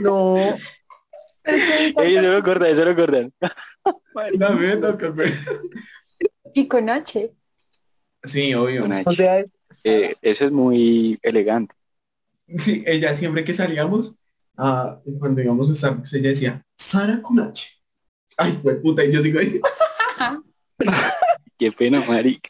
No, 0.00 0.36
Ey, 1.44 2.16
eso 2.16 2.22
lo 2.32 2.42
cortan, 2.42 2.68
eso 2.70 2.82
lo 2.86 2.96
cortan. 2.96 3.30
Y 6.54 6.66
con 6.66 6.88
H. 6.88 7.30
Sí, 8.24 8.54
obvio. 8.54 8.86
Una 8.86 9.02
o 9.04 9.12
sea, 9.12 9.40
es- 9.40 9.52
Eh, 9.84 10.14
eso 10.22 10.46
es 10.46 10.50
muy 10.52 11.18
elegante. 11.22 11.74
Sí, 12.58 12.82
ella 12.86 13.14
siempre 13.14 13.44
que 13.44 13.52
salíamos, 13.52 14.18
ah, 14.56 14.98
cuando 15.18 15.42
íbamos 15.42 15.70
a 15.70 15.74
Starbucks, 15.74 16.14
ella 16.14 16.30
decía, 16.30 16.64
Sara 16.78 17.20
con 17.20 17.38
H. 17.38 17.68
Ay, 18.40 18.58
pues 18.62 18.76
puta, 18.76 19.04
y 19.04 19.12
yo 19.12 19.22
sigo 19.22 19.38
ahí. 19.38 19.60
Qué 21.58 21.70
pena, 21.70 22.02
marica. 22.08 22.48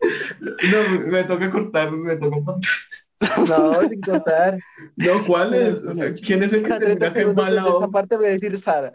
No, 0.00 1.00
me 1.06 1.22
toca 1.24 1.50
cortar, 1.50 1.92
me 1.92 2.16
toca 2.16 2.42
cortar. 2.42 2.70
no, 3.46 3.80
sin 3.88 4.00
contar. 4.00 4.58
No, 4.96 5.26
¿cuál 5.26 5.52
es? 5.52 5.80
¿Quién 6.24 6.42
es 6.42 6.52
el 6.54 6.62
que 6.62 6.68
Cada 6.68 6.80
termina 6.80 6.98
30 7.00 7.12
que 7.12 7.20
segundos 7.20 7.44
mala 7.44 7.66
onda? 7.66 7.88
parte 7.88 8.16
voy 8.16 8.26
a 8.26 8.30
decir 8.30 8.58
Sara. 8.58 8.92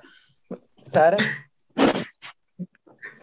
Sara, 0.92 1.18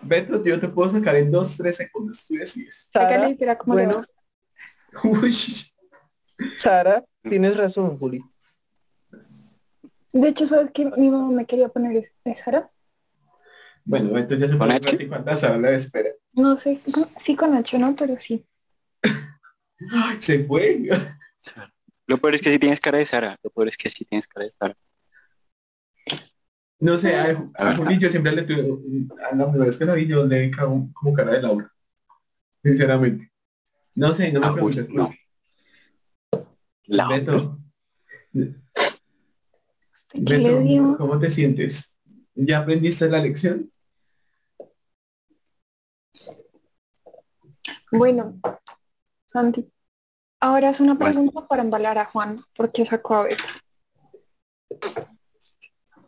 Beto, 0.03 0.43
yo 0.43 0.61
te 0.61 0.69
puedo 0.69 0.89
sacar 0.89 1.17
en 1.17 1.33
dos, 1.33 1.57
tres 1.57 1.77
segundos, 1.79 2.27
tú 2.29 2.35
decides. 2.35 2.89
Sácale 2.93 3.37
Sara, 3.37 3.59
bueno. 3.67 4.05
Uy, 5.03 5.35
Sara, 6.57 7.05
tienes 7.23 7.57
razón, 7.57 7.99
Juli. 7.99 8.23
De 10.13 10.29
hecho, 10.29 10.47
¿sabes 10.47 10.71
qué? 10.73 10.85
Mi 10.97 11.11
mamá 11.11 11.31
me 11.33 11.47
quería 11.47 11.69
poner 11.69 12.13
Sara. 12.45 12.71
bueno, 13.85 14.13
Beto 14.13 14.35
ya 14.35 14.47
se 14.49 14.57
¿Con 14.59 14.59
pone 14.59 14.75
a 14.75 15.09
cuánta 15.09 15.37
Sara 15.37 15.59
la 15.59 15.71
espera. 15.73 16.11
No 16.33 16.57
sé, 16.57 16.81
sí 17.19 17.37
con 17.37 17.55
H, 17.55 17.79
¿no? 17.79 17.95
Pero 17.97 18.17
sí. 18.21 18.47
Se 20.19 20.45
fue. 20.45 20.83
Lo 22.07 22.19
peor 22.19 22.35
es 22.35 22.41
que 22.41 22.51
sí 22.53 22.59
tienes 22.59 22.81
cara 22.81 22.99
de 22.99 23.05
Sara. 23.05 23.39
Lo 23.43 23.51
peor 23.51 23.69
es 23.69 23.77
que 23.77 23.89
sí 23.89 24.05
tienes 24.05 24.27
cara 24.27 24.45
de 24.45 24.51
Sara. 24.51 24.77
No 26.81 26.97
sé, 26.99 27.15
a, 27.15 27.45
a 27.57 27.77
Juli 27.77 27.99
yo 27.99 28.09
siempre 28.09 28.33
le 28.33 28.43
tuve, 28.43 28.63
a 29.31 29.35
la 29.35 29.45
primera 29.45 29.67
vez 29.67 29.77
que 29.79 29.85
la 29.85 29.93
vi 29.95 30.07
yo 30.07 30.25
le 30.27 30.51
cago 30.51 30.89
como 30.95 31.13
cara 31.13 31.33
de 31.33 31.43
Laura. 31.43 31.71
Sinceramente. 32.63 33.31
No 33.97 34.15
sé, 34.15 34.33
no 34.33 34.41
me 34.41 34.47
A 34.47 34.51
Juli, 34.51 34.77
preguntes. 34.77 34.91
no. 34.91 35.13
La 36.87 37.09
Beto, 37.09 37.59
¿Qué 38.33 38.39
le 38.39 38.60
Beto, 40.13 40.61
dio? 40.61 40.97
¿cómo 40.99 41.19
te 41.19 41.31
sientes? 41.31 41.95
¿Ya 42.35 42.59
aprendiste 42.59 43.09
la 43.09 43.19
lección? 43.19 43.71
Bueno, 47.93 48.41
Santi. 49.27 49.71
Ahora 50.41 50.71
es 50.71 50.81
una 50.81 50.97
pregunta 50.99 51.47
para 51.47 51.63
embalar 51.63 51.99
a 51.99 52.07
Juan, 52.07 52.39
porque 52.57 52.87
sacó 52.87 53.17
a 53.17 53.23
Beto. 53.25 53.45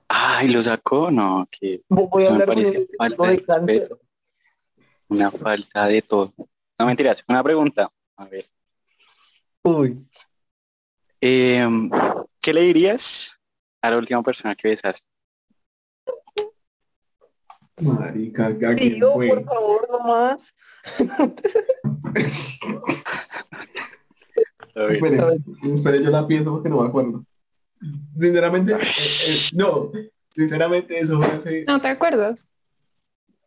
Ay, 0.08 0.48
lo 0.48 0.62
sacó. 0.62 1.10
No, 1.10 1.46
que 1.50 1.82
Voy 1.88 2.26
a 2.26 2.30
me 2.30 2.46
parece 2.46 2.86
falta 2.96 3.26
de 3.28 3.36
respeto. 3.36 4.00
una 5.08 5.30
falta 5.30 5.86
de 5.86 6.02
todo. 6.02 6.32
No 6.78 6.86
mentiras. 6.86 7.22
Una 7.28 7.42
pregunta. 7.42 7.90
A 8.16 8.24
ver. 8.26 8.48
Uy, 9.64 10.04
eh, 11.20 11.68
¿Qué 12.40 12.52
le 12.52 12.62
dirías 12.62 13.30
a 13.82 13.90
la 13.90 13.98
última 13.98 14.22
persona 14.22 14.54
que 14.54 14.68
besas? 14.68 15.04
Marica, 17.80 18.46
¿a 18.46 18.56
quién 18.56 18.94
tío, 18.94 19.12
fue? 19.12 19.28
por 19.28 19.44
favor, 19.44 19.88
no 19.90 19.98
más. 20.00 20.54
A 24.74 24.82
ver. 24.84 24.92
Espere, 24.92 25.18
espere, 25.74 26.02
yo 26.02 26.10
la 26.10 26.26
pienso 26.26 26.52
porque 26.52 26.68
no 26.68 26.80
me 26.80 26.88
acuerdo. 26.88 27.24
Sinceramente, 28.18 28.72
eh, 28.72 28.78
eh, 28.78 29.38
no, 29.54 29.90
sinceramente 30.30 30.98
eso 30.98 31.18
fue 31.18 31.26
hace... 31.26 31.64
¿No 31.66 31.80
te 31.80 31.88
acuerdas? 31.88 32.38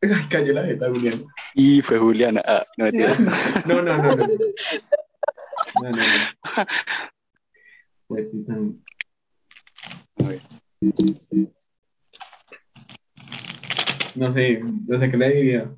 Ay, 0.01 0.27
cayó 0.29 0.53
la 0.53 0.65
jeta, 0.65 0.89
Julián. 0.89 1.25
Y 1.53 1.81
fue 1.81 1.97
Juliana. 1.97 2.41
Ah, 2.45 2.65
no. 2.77 2.86
No, 3.65 3.81
no, 3.81 3.97
no, 3.97 4.15
no. 4.15 4.27
No, 5.81 5.89
no, 8.09 8.17
no. 8.47 8.75
No 14.15 14.32
sé, 14.32 14.61
no 14.88 14.99
sé 14.99 15.11
qué 15.11 15.17
le 15.17 15.30
diría. 15.30 15.76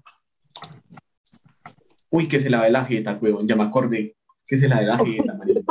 Uy, 2.09 2.27
que 2.27 2.39
se 2.39 2.49
la 2.49 2.63
dé 2.63 2.71
la 2.71 2.85
jeta, 2.85 3.17
huevón, 3.21 3.47
ya 3.47 3.55
me 3.55 3.63
acordé. 3.63 4.15
Que 4.45 4.57
se 4.59 4.67
la 4.69 4.79
dé 4.79 4.85
la 4.85 4.97
jeta, 4.99 5.33
marica. 5.33 5.61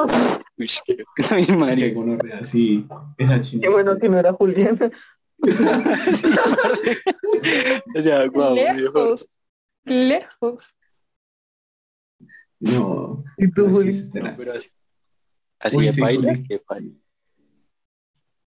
Uy, 0.58 0.70
qué- 0.84 1.04
Qué 1.46 1.52
marica. 1.52 1.94
gonorrea, 1.94 2.44
sí. 2.44 2.86
Esa 3.16 3.40
china. 3.40 3.62
Qué 3.62 3.68
bueno 3.68 3.96
que 3.98 4.08
no 4.08 4.18
era 4.18 4.32
guau, 8.28 8.54
viejo. 8.54 8.74
lejos. 8.76 9.28
Lejos. 9.84 10.74
No. 12.58 13.22
¿Y 13.38 13.50
tú. 13.52 13.68
No, 14.14 14.34
pero 14.36 14.52
así. 14.54 14.68
Así 15.58 15.76
Uy, 15.76 15.86
de 15.86 15.92
sí, 15.92 16.00
baila, 16.00 16.30
Juli. 16.34 16.48
que 16.48 16.62
baila. 16.68 16.92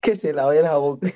Que 0.01 0.17
se 0.17 0.33
lave 0.33 0.63
la 0.63 0.77
boca. 0.77 1.13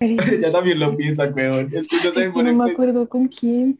Ella 0.00 0.50
también 0.50 0.80
lo 0.80 0.96
piensa, 0.96 1.26
huevón. 1.28 1.70
Es 1.72 1.86
que 1.88 1.96
me 2.20 2.30
pone 2.30 2.52
no 2.52 2.58
me 2.58 2.64
pues, 2.64 2.72
acuerdo 2.72 3.08
con 3.08 3.28
quién. 3.28 3.78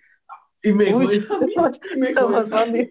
Y 0.63 0.73
me 0.73 0.95
Uy, 0.95 1.05
jodes 1.19 1.29
a 1.31 1.39
mí, 1.41 1.53
y 1.95 1.99
me 1.99 2.09
está 2.09 2.23
jodes 2.23 2.51
más 2.51 2.53
a 2.53 2.67
mí. 2.67 2.73
grande. 2.73 2.91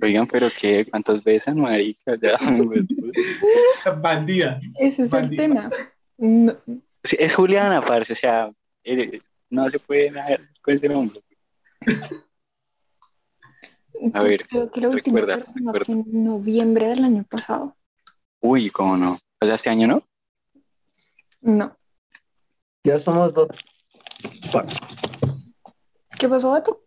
Oigan, 0.00 0.26
pero 0.28 0.48
qué, 0.60 0.86
¿cuántos 0.88 1.24
besan, 1.24 1.58
marica? 1.58 2.16
Ya, 2.20 2.38
pues, 2.68 4.00
Bandida. 4.00 4.60
Ese 4.78 4.90
es 4.90 4.98
el 5.00 5.08
Bandida. 5.08 5.42
tema. 5.42 5.70
No, 6.18 6.56
Sí, 7.02 7.16
es 7.18 7.34
Juliana, 7.34 7.82
parce, 7.84 8.12
o 8.14 8.16
sea, 8.16 8.50
eh, 8.82 9.20
no 9.50 9.68
se 9.68 9.78
puede 9.78 10.10
nada 10.10 10.38
con 10.62 10.74
ese 10.74 10.88
nombre. 10.88 11.20
A 14.12 14.22
ver, 14.22 14.46
creo 14.46 14.70
que 14.70 14.80
la 14.80 14.88
última 14.88 15.20
recuerda, 15.20 15.44
persona 15.44 15.72
recuerda. 15.72 15.84
fue 15.84 15.94
en 15.94 16.24
noviembre 16.24 16.86
del 16.88 17.04
año 17.04 17.24
pasado. 17.24 17.76
Uy, 18.40 18.70
¿cómo 18.70 18.96
no? 18.96 19.18
O 19.40 19.46
sea, 19.46 19.54
este 19.54 19.70
año 19.70 19.86
no. 19.86 20.02
No. 21.40 21.76
Ya 22.82 22.98
somos 22.98 23.32
dos. 23.32 23.48
¿Qué 26.18 26.28
pasó, 26.28 26.52
Beto? 26.52 26.82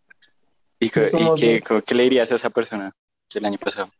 ¿Y, 0.80 0.88
somos 0.88 1.40
qué, 1.40 1.94
le 1.94 2.02
dirías 2.04 2.30
a 2.30 2.36
esa 2.36 2.50
persona 2.50 2.92
del 3.32 3.44
año 3.44 3.58
pasado? 3.58 3.90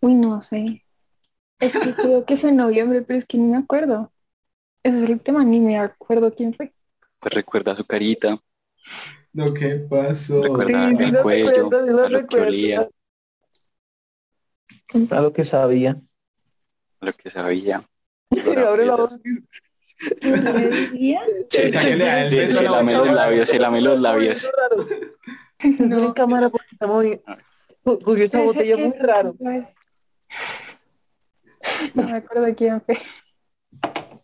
Uy, 0.00 0.14
no 0.14 0.40
sé. 0.42 0.84
Es 1.58 1.72
que 1.72 1.94
creo 1.94 2.24
que 2.24 2.36
fue 2.36 2.50
en 2.50 2.56
noviembre, 2.56 3.02
pero 3.02 3.18
es 3.18 3.24
que 3.24 3.38
ni 3.38 3.46
me 3.46 3.56
acuerdo. 3.56 4.12
Ese 4.82 5.02
es 5.02 5.10
el 5.10 5.20
tema, 5.20 5.44
ni 5.44 5.60
me 5.60 5.78
acuerdo 5.78 6.34
quién 6.34 6.54
fue. 6.54 6.72
Pues 7.24 7.34
recuerda 7.36 7.74
su 7.74 7.86
carita, 7.86 8.38
Lo 9.32 9.54
que 9.54 9.76
pasó. 9.76 10.42
recuerda 10.42 10.90
Sí, 10.90 10.96
sí 10.98 11.04
el 11.04 11.12
lo 11.12 11.22
cuello, 11.22 11.46
recuerdo, 11.70 11.86
sí 11.86 11.90
lo 11.90 12.04
a 12.04 12.08
lo 12.10 12.18
que 12.18 12.20
recuerdo. 12.20 12.46
olía, 12.48 12.88
A 15.10 15.20
lo 15.22 15.32
que 15.32 15.44
sabía. 15.46 16.02
a 17.00 17.06
lo 17.06 17.12
que 17.14 17.30
sabía. 17.30 17.82
Y 18.30 18.40
abre 18.40 18.84
la 18.90 18.96
boca. 18.96 19.18
Se, 21.48 21.70
lame 22.68 22.92
los 22.92 23.08
labios, 23.10 23.48
se 23.48 23.58
lame 23.58 23.80
los 23.80 23.98
labios. 23.98 24.46
No 25.78 25.98
en 26.04 26.12
cámara 26.12 26.50
porque 26.50 26.68
estamos 26.72 27.02
bien. 27.04 27.22
Cogió 27.84 28.24
esa 28.26 28.42
botella 28.42 28.76
muy 28.76 28.92
raro. 28.98 29.34
No 31.94 32.02
me 32.02 32.12
acuerdo 32.12 32.54
quién 32.54 32.82
fue. 32.82 32.98
Mm, 33.76 34.18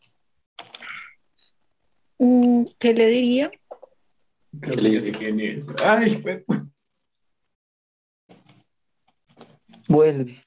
¿Qué 2.78 2.92
le 2.92 3.06
diría? 3.06 3.50
Creo 4.60 4.76
que 4.76 4.92
ya 4.92 5.02
sé 5.02 5.12
quién 5.12 5.40
es. 5.40 5.66
Ay, 5.82 6.18
pues, 6.18 6.44
Vuelve. 9.88 10.44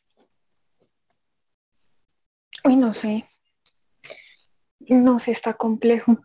Uy, 2.64 2.76
no 2.76 2.94
sé. 2.94 3.28
No 4.82 5.18
sé, 5.18 5.32
está 5.32 5.56
complejo. 5.56 6.24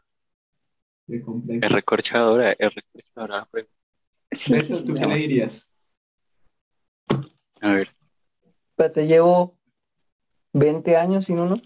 qué. 1.06 1.22
Es 1.62 1.72
recorchadora, 1.72 2.52
es 2.52 2.74
recorchadora. 2.74 3.48
Sí, 4.32 4.52
Beto, 4.52 4.84
¿tú 4.84 4.92
qué 4.92 5.06
le 5.06 5.14
dirías? 5.14 5.72
A 7.62 7.72
ver, 7.72 7.88
Pero 8.76 8.92
te 8.92 9.06
llevo 9.06 9.58
20 10.52 10.94
años 10.94 11.24
sin 11.24 11.38
uno. 11.38 11.58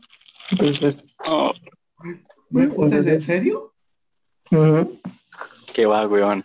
Entonces, 0.53 0.97
oh, 1.27 1.53
¿Me 2.53 2.69
putas, 2.69 3.07
¿En 3.07 3.21
serio? 3.21 3.72
Qué 5.75 5.87
va, 5.87 6.07
weón. 6.07 6.45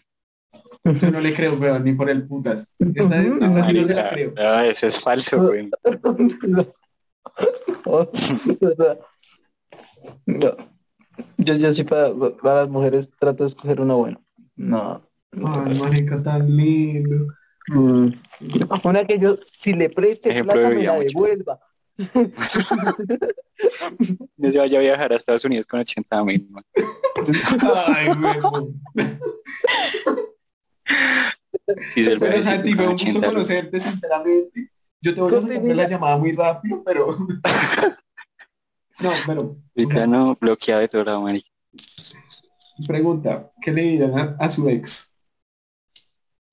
Yo 0.84 1.12
no 1.12 1.20
le 1.20 1.34
creo, 1.34 1.56
weón, 1.56 1.84
ni 1.84 1.94
por 1.94 2.10
el 2.10 2.28
putas. 2.28 2.72
Esta, 2.80 3.22
esta 3.22 3.68
sí 3.68 3.74
no 3.74 3.88
se 3.88 3.94
la 3.94 4.04
Marica, 4.04 4.10
creo. 4.10 4.34
no, 4.36 4.60
eso 4.62 4.88
es 4.88 5.00
falso, 5.00 5.38
weón. 5.38 5.72
Oh, 7.90 8.10
no. 10.26 10.58
Yo, 11.38 11.56
yo 11.56 11.74
sí 11.74 11.84
para, 11.84 12.14
para 12.42 12.56
las 12.62 12.70
mujeres 12.70 13.10
trato 13.20 13.44
de 13.44 13.50
escoger 13.50 13.80
una 13.80 13.94
buena. 13.94 14.20
No. 14.56 15.08
Ay, 15.32 15.80
marica, 15.80 16.22
tan 16.22 16.56
lindo. 16.56 17.28
Mm. 17.70 18.10
Una 18.84 19.06
que 19.06 19.20
yo, 19.20 19.38
si 19.54 19.74
le 19.74 19.90
preste 19.90 20.32
Ejemplo 20.32 20.54
plata, 20.54 20.70
de 20.70 20.76
me 20.76 20.84
la 20.84 20.94
mucho. 20.94 21.06
devuelva. 21.08 21.60
No 24.38 24.52
se 24.52 24.58
vaya 24.58 24.78
a 24.78 24.82
viajar 24.82 25.14
a 25.14 25.16
Estados 25.16 25.46
Unidos 25.46 25.66
con 25.66 25.80
80 25.80 26.24
mil. 26.26 26.48
Ay, 27.88 28.10
huevo. 28.14 28.74
Sí, 31.94 32.08
Pero 32.20 32.44
Santi, 32.44 32.74
fue 32.76 32.88
un 32.88 32.98
gusto 32.98 33.20
80 33.20 33.32
lucas. 33.32 33.34
conocerte, 33.34 33.80
sinceramente. 33.82 34.72
Yo 35.02 35.14
te 35.14 35.22
voy 35.22 35.30
a 35.34 35.36
responder 35.36 35.76
la 35.76 35.88
llamada 35.88 36.18
muy 36.18 36.32
rápido, 36.32 36.84
pero... 36.84 37.18
No, 39.00 39.12
pero... 39.28 39.58
Mexicano 39.76 40.38
bloqueado 40.40 40.82
de 40.82 40.88
todo 40.88 41.04
lado, 41.04 41.22
marica. 41.22 41.50
pregunta, 42.88 43.52
¿qué 43.62 43.72
le 43.72 43.82
dirán 43.84 44.18
a, 44.18 44.36
a 44.40 44.50
su 44.50 44.68
ex? 44.70 45.16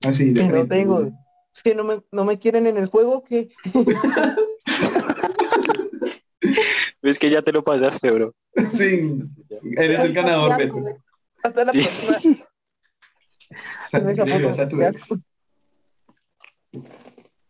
Así, 0.03 0.31
de 0.31 0.41
Que 0.41 0.47
no 0.49 0.67
tengo. 0.67 1.11
Es 1.55 1.63
que 1.63 1.73
no 1.73 1.83
me, 1.83 2.03
no 2.11 2.25
me 2.25 2.37
quieren 2.37 2.67
en 2.67 2.77
el 2.77 2.87
juego, 2.87 3.23
que 3.23 3.49
Es 7.05 7.17
que 7.17 7.29
ya 7.29 7.41
te 7.41 7.51
lo 7.51 7.63
pasaste, 7.63 8.09
bro. 8.11 8.33
Sí, 8.75 9.19
eres 9.77 9.99
el 10.03 10.13
ganador, 10.13 10.57
Beto. 10.57 10.83
hasta 11.43 11.65
la 11.65 11.71
Sí. 11.71 11.87
próxima. 12.07 12.47
Santi, 13.91 14.11
Esa 14.11 14.23
¿qué 14.23 14.29
le 14.31 14.37
dirás 14.39 14.59
a 14.59 14.67
tu 14.67 14.81
ex? 14.81 15.09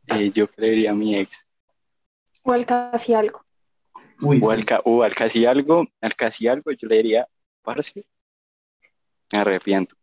Eh, 0.08 0.30
yo 0.34 0.48
creería 0.52 0.92
a 0.92 0.94
mi 0.94 1.16
ex. 1.16 1.48
O 2.44 2.52
al 2.52 2.66
casi 2.66 3.14
algo. 3.14 3.44
Uy, 4.22 4.40
O 4.44 4.52
sí. 4.52 4.58
al, 4.58 4.66
ca- 4.66 4.82
o 4.86 5.04
al 5.04 5.16
casi 5.16 5.46
algo, 5.46 5.88
al 6.02 6.14
casi 6.16 6.48
algo, 6.48 6.72
yo 6.72 6.88
le 6.88 6.98
diría, 6.98 7.28
parce, 7.64 8.06
me 9.32 9.40
arrepiento. 9.40 9.96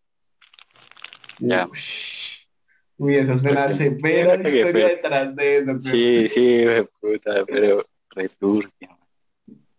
Ya. 1.38 1.68
Uy, 2.96 3.16
eso 3.16 3.38
suena 3.38 3.62
Porque- 3.62 3.76
severa 3.76 4.34
historia 4.48 4.88
detrás 4.88 5.36
de 5.36 5.58
eso. 5.58 5.80
Sí, 5.80 6.28
sí, 6.28 6.56
de 6.64 6.84
puta, 7.00 7.44
pero 7.46 7.84
returbia. 8.10 8.98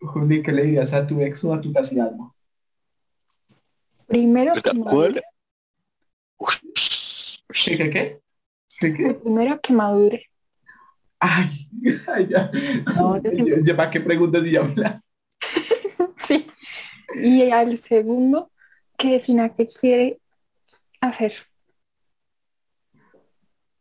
Juli, 0.06 0.42
¿qué 0.44 0.52
le 0.52 0.64
dirías 0.64 0.94
a 0.94 1.06
tu 1.08 1.22
ex 1.22 1.44
o 1.44 1.54
a 1.54 1.62
tu 1.62 1.72
casi 1.74 2.00
algo? 2.00 2.36
Primero 4.08 4.54
que 4.56 4.62
¿Cuál? 4.62 4.78
madure. 4.80 5.22
¿Qué, 7.66 7.78
qué, 7.78 7.90
qué? 7.90 8.22
¿Qué, 8.80 8.94
qué? 8.94 9.14
Primero 9.14 9.60
que 9.62 9.74
madure. 9.74 10.26
Ay, 11.20 11.70
ay, 12.08 12.28
ya. 12.30 12.52
No, 12.96 13.22
yo 13.22 13.32
siempre- 13.34 13.62
Ya, 13.64 13.76
¿Para 13.78 13.90
qué 13.90 14.02
preguntas 14.02 14.46
y 14.46 14.52
ya 14.52 14.64
me 14.64 14.76
las- 14.76 15.02
Sí. 16.28 16.48
Y 17.16 17.50
al 17.52 17.78
segundo, 17.78 18.52
que 18.98 19.12
defina 19.12 19.50
qué 19.54 19.68
quiere 19.68 20.20
hacer. 21.00 21.34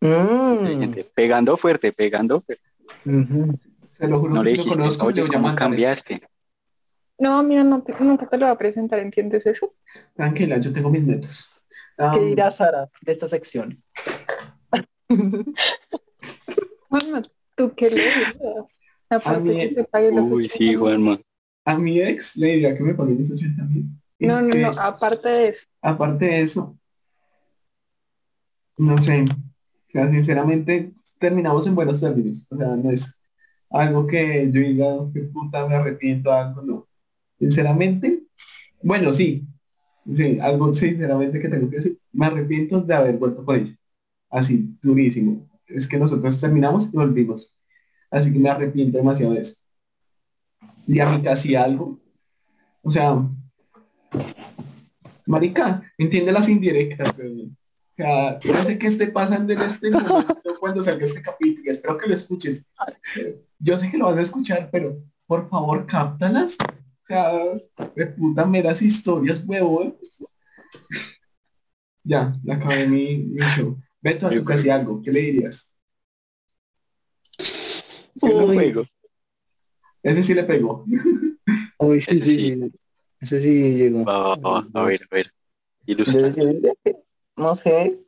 Mm. 0.01 0.93
Pegando 1.15 1.57
fuerte, 1.57 1.93
pegando 1.93 2.41
fuerte. 2.41 2.63
Ujú. 3.07 3.59
Se 4.03 4.09
lo 4.09 4.19
juro 4.19 4.35
No 4.35 4.43
le 4.43 4.51
que 4.51 4.57
lo 4.57 4.63
dijiste, 4.65 4.79
conozco, 4.81 5.11
le 5.13 5.23
oye, 5.23 5.33
¿cómo 5.33 5.55
cambiaste? 5.55 6.29
No, 7.21 7.41
mira, 7.45 7.63
no 7.63 7.81
te- 7.83 7.95
nunca 8.01 8.29
te 8.29 8.37
lo 8.37 8.47
voy 8.47 8.53
a 8.53 8.59
presentar, 8.59 8.99
¿entiendes 8.99 9.47
eso? 9.47 9.75
Tranquila, 10.17 10.59
yo 10.59 10.73
tengo 10.73 10.91
mis 10.91 11.05
netos. 11.05 11.49
Ah, 11.97 12.11
¿Qué 12.13 12.25
dirá 12.25 12.51
Sara 12.51 12.91
de 13.01 13.13
esta 13.13 13.29
sección? 13.29 13.81
¿tú 17.55 17.73
qué 17.77 17.91
le 17.91 17.97
dirías? 18.03 18.81
Aparte 19.09 19.41
mí- 19.41 19.61
que 19.61 19.69
te 19.69 19.85
pague 19.85 20.11
los 20.11 20.25
Uy, 20.29 20.47
80 20.47 20.59
sí. 20.59 20.75
Juanma. 20.75 21.21
a 21.65 21.79
mi 21.79 22.01
ex 22.01 22.37
le 22.37 22.47
diría 22.49 22.77
que 22.77 22.83
me 22.83 22.95
pague 22.95 23.15
mis 23.15 23.31
80 23.31 23.63
mil. 23.63 23.85
No, 24.19 24.43
no, 24.43 24.51
que, 24.51 24.59
no, 24.59 24.69
aparte 24.81 25.29
de 25.29 25.49
eso. 25.51 25.63
Aparte 25.81 26.25
de 26.25 26.43
eso, 26.43 26.77
no 28.79 29.01
sé, 29.01 29.23
o 29.23 29.91
sea, 29.93 30.11
sinceramente 30.11 30.93
terminamos 31.21 31.69
en 31.69 31.77
buenos 31.77 32.01
términos. 32.01 32.49
O 32.51 32.57
sea, 32.57 32.75
no 32.75 32.91
es 32.91 33.17
algo 33.73 34.07
que 34.07 34.51
yo 34.53 34.61
diga, 34.61 34.87
que 35.13 35.21
puta, 35.23 35.67
me 35.67 35.75
arrepiento 35.75 36.33
algo, 36.33 36.63
no. 36.63 36.89
Sinceramente, 37.39 38.25
bueno, 38.83 39.13
sí, 39.13 39.47
sí, 40.15 40.39
algo 40.41 40.75
sinceramente 40.75 41.41
que 41.41 41.49
tengo 41.49 41.69
que 41.71 41.77
decir, 41.77 41.99
me 42.13 42.27
arrepiento 42.27 42.81
de 42.81 42.95
haber 42.95 43.19
vuelto 43.19 43.45
con 43.45 43.57
ella. 43.57 43.77
Así, 44.31 44.77
durísimo. 44.83 45.49
Es 45.67 45.89
que 45.89 45.99
nosotros 45.99 46.41
terminamos 46.41 46.89
y 46.93 46.97
volvimos. 46.97 47.57
Así 48.11 48.33
que 48.33 48.39
me 48.39 48.51
arrepiento 48.51 48.99
demasiado 48.99 49.35
de 49.35 49.41
eso. 49.41 49.57
Y 50.87 51.01
a 51.01 51.09
mí 51.09 51.23
casi 51.23 51.55
algo. 51.55 52.01
O 52.83 52.91
sea, 52.91 53.27
marica, 55.27 55.83
entiende 55.97 56.33
las 56.33 56.49
indirectas, 56.49 57.17
güey. 57.17 57.51
O 58.03 58.05
sea, 58.05 58.41
no 58.45 58.65
sé 58.65 58.79
qué 58.79 58.89
esté 58.89 59.07
pasando 59.07 59.53
en 59.53 59.61
este 59.63 59.91
momento 59.91 60.35
cuando 60.61 60.83
salga 60.83 61.05
este 61.05 61.23
capítulo. 61.23 61.71
Espero 61.71 61.97
que 61.99 62.09
lo 62.09 62.15
escuches. 62.15 62.65
Yo 63.59 63.79
sé 63.79 63.91
que 63.91 63.99
lo 63.99 64.07
vas 64.07 64.17
a 64.17 64.23
escuchar, 64.23 64.69
pero 64.73 65.01
por 65.27 65.49
favor, 65.49 65.87
cáptalas. 65.87 66.57
O 66.61 67.07
sea, 67.07 67.33
de 67.95 68.07
puta 68.07 68.45
meras 68.45 68.83
historias, 68.83 69.45
huevón. 69.47 69.97
Ya, 72.03 72.35
ya 72.43 72.55
acabé 72.55 72.89
mi, 72.89 73.19
mi 73.19 73.43
show. 73.57 73.79
Beto, 74.01 74.27
a 74.27 74.31
tu 74.31 74.45
casi 74.45 74.69
algo, 74.69 75.01
¿qué 75.01 75.13
le 75.13 75.21
dirías? 75.21 75.73
Yo 78.17 78.29
no 78.29 78.47
Uy. 78.47 78.75
Ese 80.03 80.23
sí 80.25 80.35
le 80.35 80.43
pegó. 80.43 80.85
Uy, 81.79 82.01
sí, 82.01 82.11
Ese 82.11 82.23
sí, 82.23 82.37
sí. 82.37 82.73
Ese 83.21 83.41
sí 83.41 83.75
llegó. 83.75 84.05
Va, 84.05 84.35
a 84.35 84.85
ver, 84.85 85.03
a 85.09 85.15
ver. 85.15 85.33
Yo- 85.87 85.97
No 87.37 87.57
sé, 87.57 88.03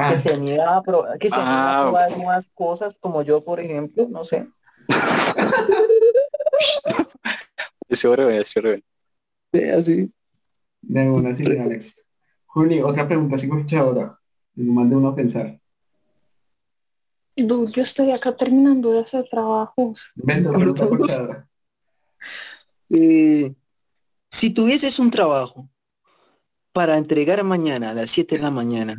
Ah, 0.00 0.14
que 0.14 0.20
se 0.20 0.32
anime 0.32 0.60
a 0.62 0.80
probar, 0.80 1.18
que 1.18 1.28
se 1.28 1.34
anime 1.34 1.50
a 1.50 1.80
Ah, 1.80 1.82
probar 1.82 2.16
nuevas 2.16 2.48
cosas, 2.54 2.96
como 3.00 3.22
yo, 3.22 3.42
por 3.42 3.58
ejemplo, 3.58 4.06
no 4.08 4.22
sé. 4.22 4.48
Eso 7.88 8.10
oro, 8.12 8.30
eso 8.30 8.60
oro. 8.60 8.76
Sí, 9.52 9.64
así. 9.64 10.12
de 10.82 11.10
una 11.10 11.34
sí, 11.34 11.44
Alex. 11.44 12.04
Juli, 12.46 12.80
otra 12.80 13.08
pregunta 13.08 13.34
así 13.34 13.50
ahora. 13.76 14.16
Me 14.54 14.72
mande 14.72 14.94
uno 14.94 15.08
a 15.08 15.16
pensar. 15.16 15.60
Dude, 17.34 17.72
yo 17.72 17.82
estoy 17.82 18.12
acá 18.12 18.36
terminando 18.36 18.92
de 18.92 19.00
hacer 19.00 19.28
trabajos. 19.28 20.12
Pregunta 20.24 20.88
corchadora. 20.88 21.48
Eh, 22.90 23.52
si 24.30 24.50
tuvieses 24.50 24.98
un 24.98 25.10
trabajo 25.10 25.68
para 26.78 26.96
entregar 26.96 27.42
mañana 27.42 27.90
a 27.90 27.92
las 27.92 28.08
7 28.12 28.36
de 28.36 28.42
la 28.42 28.52
mañana 28.52 28.94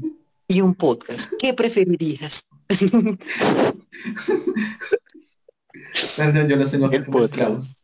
y 0.49 0.59
un 0.59 0.75
podcast, 0.75 1.31
¿qué 1.39 1.53
preferirías? 1.53 2.45
Yo 6.49 6.55
los 6.57 6.71
tengo 6.71 6.89
como 6.91 7.05
podcast. 7.05 7.31
esclavos. 7.31 7.81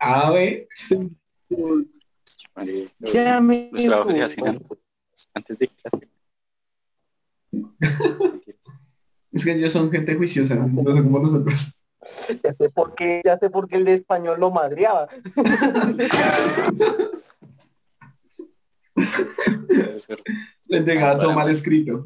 A 0.00 0.32
ver, 0.32 0.66
Vale, 2.56 2.90
los- 2.98 3.12
Ya 3.12 3.40
me 3.40 3.70
los 3.72 4.08
antes- 4.10 4.34
antes 5.32 5.58
de 5.60 5.68
clase. 5.68 6.08
es 9.30 9.44
que 9.44 9.52
ellos 9.52 9.72
son 9.72 9.92
gente 9.92 10.16
juiciosa, 10.16 10.56
no 10.56 10.82
son 10.82 11.04
como 11.04 11.20
nosotros. 11.20 11.78
Ya 12.42 12.52
sé 12.52 12.68
por 12.70 12.96
qué, 12.96 13.22
ya 13.24 13.38
sé 13.38 13.48
por 13.48 13.68
qué 13.68 13.76
el 13.76 13.84
de 13.84 13.94
español 13.94 14.40
lo 14.40 14.50
madreaba. 14.50 15.06
Entregaba 20.68 21.18
todo 21.20 21.32
mal 21.32 21.50
escrito. 21.50 22.04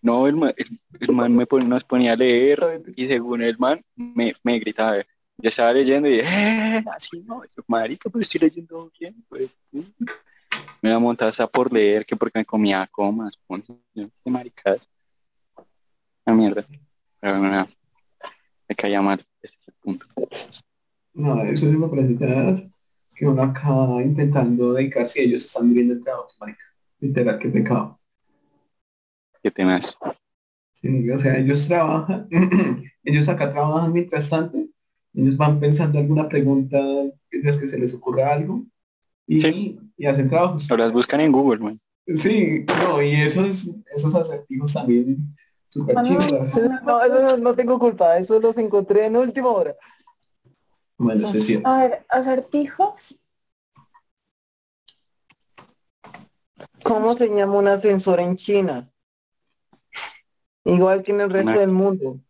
No, 0.00 0.26
el 0.26 0.36
man, 0.36 0.52
el, 0.56 0.80
el 1.00 1.12
man 1.14 1.34
me 1.36 1.46
pon- 1.46 1.68
nos 1.68 1.84
ponía 1.84 2.12
a 2.12 2.16
leer 2.16 2.82
y 2.96 3.06
según 3.06 3.42
el 3.42 3.56
man 3.58 3.80
me, 3.94 4.34
me 4.42 4.58
gritaba. 4.58 4.96
Yo 5.38 5.48
estaba 5.48 5.72
leyendo 5.72 6.08
y 6.08 6.20
eh, 6.20 6.84
así 6.94 7.20
no, 7.24 7.42
yo, 7.44 7.62
marica, 7.66 8.10
pues 8.10 8.26
estoy 8.26 8.48
leyendo 8.48 8.90
bien, 8.98 9.24
pues. 9.28 9.48
mm". 9.70 9.80
Me 10.82 10.90
la 10.90 10.98
montaba 10.98 11.30
por 11.46 11.72
leer, 11.72 12.04
que 12.04 12.16
porque 12.16 12.40
me 12.40 12.44
comía 12.44 12.88
comas, 12.90 13.38
qué 13.94 14.30
maricas. 14.30 14.78
La 16.26 16.32
mierda. 16.34 16.66
Pero 17.20 17.38
nada, 17.38 17.68
me 18.68 18.74
caía 18.74 19.00
mal, 19.00 19.24
ese 19.40 19.54
es 19.56 19.68
el 19.68 19.74
punto. 19.74 20.06
No, 21.14 21.40
eso 21.42 21.70
sí 21.70 21.76
me 21.76 21.86
parece 21.88 22.16
que 23.22 23.28
uno 23.28 23.40
acá 23.40 23.70
intentando 24.02 24.72
dedicarse 24.72 25.22
y 25.22 25.26
ellos 25.26 25.44
están 25.44 25.68
viviendo 25.68 25.94
el 25.94 26.02
trabajo, 26.02 26.26
marica. 26.40 26.64
Literal, 26.98 27.38
qué 27.38 27.48
pecado. 27.50 28.00
¿Qué 29.40 29.48
temas? 29.48 29.96
Sí, 30.72 31.08
o 31.08 31.16
sea, 31.16 31.38
ellos 31.38 31.68
trabajan, 31.68 32.26
ellos 33.04 33.28
acá 33.28 33.52
trabajan 33.52 33.92
mientras 33.92 34.28
tanto, 34.28 34.58
ellos 35.14 35.36
van 35.36 35.60
pensando 35.60 36.00
alguna 36.00 36.28
pregunta, 36.28 36.80
es 37.30 37.58
que 37.58 37.68
se 37.68 37.78
les 37.78 37.94
ocurra 37.94 38.32
algo, 38.32 38.64
y, 39.28 39.40
Sí. 39.40 39.78
y 39.96 40.06
hacen 40.06 40.28
trabajos. 40.28 40.68
Ahora 40.68 40.86
las 40.86 40.92
buscan 40.92 41.20
en 41.20 41.30
Google, 41.30 41.60
man. 41.60 41.80
Sí, 42.16 42.66
no, 42.66 43.00
y 43.00 43.12
esos, 43.12 43.70
esos 43.94 44.14
acertijos 44.16 44.72
también 44.72 45.32
Super 45.68 45.96
Ah, 45.96 46.02
no. 46.02 46.18
No, 46.18 47.04
eso 47.04 47.22
no, 47.22 47.36
no 47.36 47.54
tengo 47.54 47.78
culpa, 47.78 48.18
eso 48.18 48.40
los 48.40 48.58
encontré 48.58 49.06
en 49.06 49.16
última 49.16 49.48
hora. 49.50 49.76
Bueno. 51.02 51.32
A 51.64 51.78
ver, 51.78 52.06
acertijos. 52.08 53.18
¿Cómo 56.84 57.16
se 57.16 57.28
llama 57.28 57.58
un 57.58 57.66
ascensor 57.66 58.20
en 58.20 58.36
China? 58.36 58.88
Igual 60.64 61.02
que 61.02 61.10
en 61.10 61.22
el 61.22 61.30
resto 61.30 61.50
Una- 61.50 61.58
del 61.60 61.70
mundo. 61.72 62.20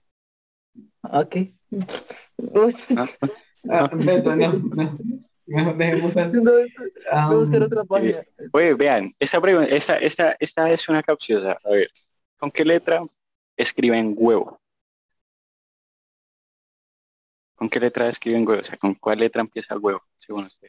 Uy, 2.38 2.76
Ah, 2.96 3.08
Ah, 3.70 3.90
no, 3.92 4.52
no. 4.74 4.98
Dejemos 5.76 6.16
no, 6.16 6.50
voy 6.52 6.72
Ah, 7.10 7.28
a 7.28 7.34
buscar 7.34 7.62
otra 7.62 7.84
página. 7.84 8.24
Oye, 8.52 8.72
vean, 8.74 9.14
esta 9.20 9.38
pregunta, 9.40 9.68
esta, 9.74 9.96
esta, 9.98 10.34
esta 10.40 10.70
es 10.70 10.88
una 10.88 11.02
capciosa. 11.02 11.58
A 11.62 11.70
ver, 11.70 11.90
¿con 12.38 12.50
qué 12.50 12.64
letra 12.64 13.04
escriben 13.56 14.14
huevo? 14.16 14.61
¿Con 17.62 17.68
qué 17.70 17.78
letra 17.78 18.08
escriben 18.08 18.44
huevo? 18.44 18.58
O 18.60 18.64
sea, 18.64 18.76
¿con 18.76 18.92
cuál 18.96 19.20
letra 19.20 19.40
empieza 19.40 19.72
el 19.74 19.78
huevo? 19.80 20.02
Según 20.16 20.46
usted. 20.46 20.66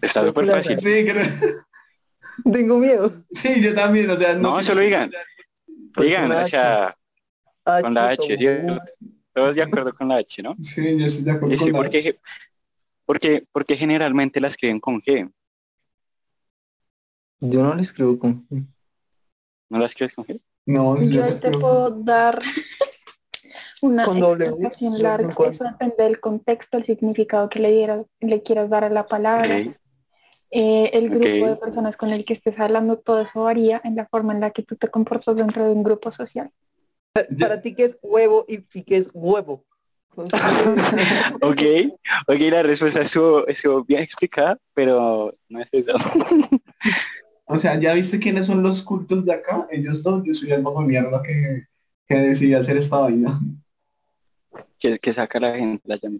Está 0.00 0.24
súper 0.24 0.46
fácil. 0.46 0.78
Sí, 0.82 1.04
creo- 1.04 1.64
Tengo 2.50 2.78
miedo. 2.78 3.24
sí, 3.34 3.60
yo 3.62 3.74
también, 3.74 4.08
o 4.08 4.16
sea, 4.16 4.32
No, 4.36 4.56
sé- 4.56 4.68
solo 4.68 4.80
digan. 4.80 5.10
Pues 5.92 6.06
Digan, 6.08 6.32
o 6.32 6.38
H. 6.38 6.48
sea, 6.48 6.96
con 7.82 7.92
la 7.92 8.08
H, 8.08 8.36
¿cierto? 8.38 8.80
Todos 9.34 9.54
de 9.54 9.62
acuerdo 9.64 9.94
con 9.94 10.08
la 10.08 10.16
H, 10.16 10.42
¿no? 10.42 10.56
Sí, 10.62 10.96
yo 10.98 11.04
estoy 11.04 11.24
de 11.24 11.30
acuerdo 11.32 11.54
Y 11.54 11.58
sí, 11.58 11.64
con 11.64 11.72
la- 11.74 11.78
porque, 11.80 12.18
porque, 13.04 13.46
porque 13.52 13.76
generalmente 13.76 14.40
la 14.40 14.48
escriben 14.48 14.80
con 14.80 14.98
G. 15.02 15.30
Yo 17.40 17.62
no 17.64 17.74
le 17.74 17.82
escribo 17.82 18.18
con... 18.18 18.46
¿No 19.68 19.78
la 19.78 19.84
escribes 19.84 20.14
con 20.14 20.24
G? 20.24 20.40
No, 20.66 21.00
yo 21.02 21.26
te 21.34 21.48
creo- 21.48 21.60
puedo 21.60 21.90
dar 21.90 22.40
una 23.82 24.04
Con 24.04 24.20
doble 24.20 24.44
U, 24.46 24.48
explicación 24.48 25.02
larga. 25.02 25.34
Eso 25.50 25.64
depende 25.64 26.04
del 26.04 26.20
contexto, 26.20 26.78
el 26.78 26.84
significado 26.84 27.48
que 27.48 27.58
le 27.60 27.70
dieras, 27.72 28.06
le 28.20 28.42
quieras 28.42 28.70
dar 28.70 28.84
a 28.84 28.90
la 28.90 29.06
palabra. 29.06 29.62
Eh, 30.50 30.90
el 30.92 31.10
grupo 31.10 31.46
de 31.46 31.56
personas 31.56 31.96
con 31.96 32.10
el 32.10 32.24
que 32.24 32.34
estés 32.34 32.58
hablando, 32.60 32.96
todo 32.98 33.20
eso 33.22 33.42
varía 33.42 33.80
en 33.84 33.96
la 33.96 34.06
forma 34.06 34.32
en 34.32 34.40
la 34.40 34.50
que 34.50 34.62
tú 34.62 34.76
te 34.76 34.88
comportas 34.88 35.34
dentro 35.34 35.64
de 35.64 35.72
un 35.72 35.82
grupo 35.82 36.12
social. 36.12 36.50
Para 37.38 37.60
ti, 37.60 37.74
¿qué 37.74 37.84
es 37.84 37.98
huevo 38.02 38.44
y, 38.48 38.64
y 38.72 38.82
qué 38.84 38.96
es 38.98 39.10
huevo? 39.12 39.64
Ok, 41.42 41.60
ok, 42.28 42.38
la 42.50 42.62
respuesta 42.62 43.00
estuvo, 43.00 43.46
estuvo 43.48 43.82
bien 43.84 44.02
explicada, 44.02 44.56
pero 44.72 45.34
no 45.48 45.60
es 45.60 45.68
eso. 45.72 45.92
O 47.54 47.58
sea, 47.58 47.78
¿ya 47.78 47.94
viste 47.94 48.18
quiénes 48.18 48.46
son 48.46 48.62
los 48.62 48.82
cultos 48.82 49.24
de 49.24 49.32
acá? 49.32 49.66
Ellos 49.70 50.02
dos, 50.02 50.22
yo 50.24 50.34
soy 50.34 50.50
el 50.52 50.62
bajo 50.62 50.82
mierda 50.82 51.22
que, 51.22 51.64
que 52.08 52.14
decidí 52.16 52.52
hacer 52.54 52.76
esta 52.76 52.98
vaina. 52.98 53.38
que, 54.78 54.98
que 54.98 55.12
saca 55.12 55.38
la 55.38 55.54
gente, 55.56 55.82
la 55.86 55.96
llama. 55.96 56.18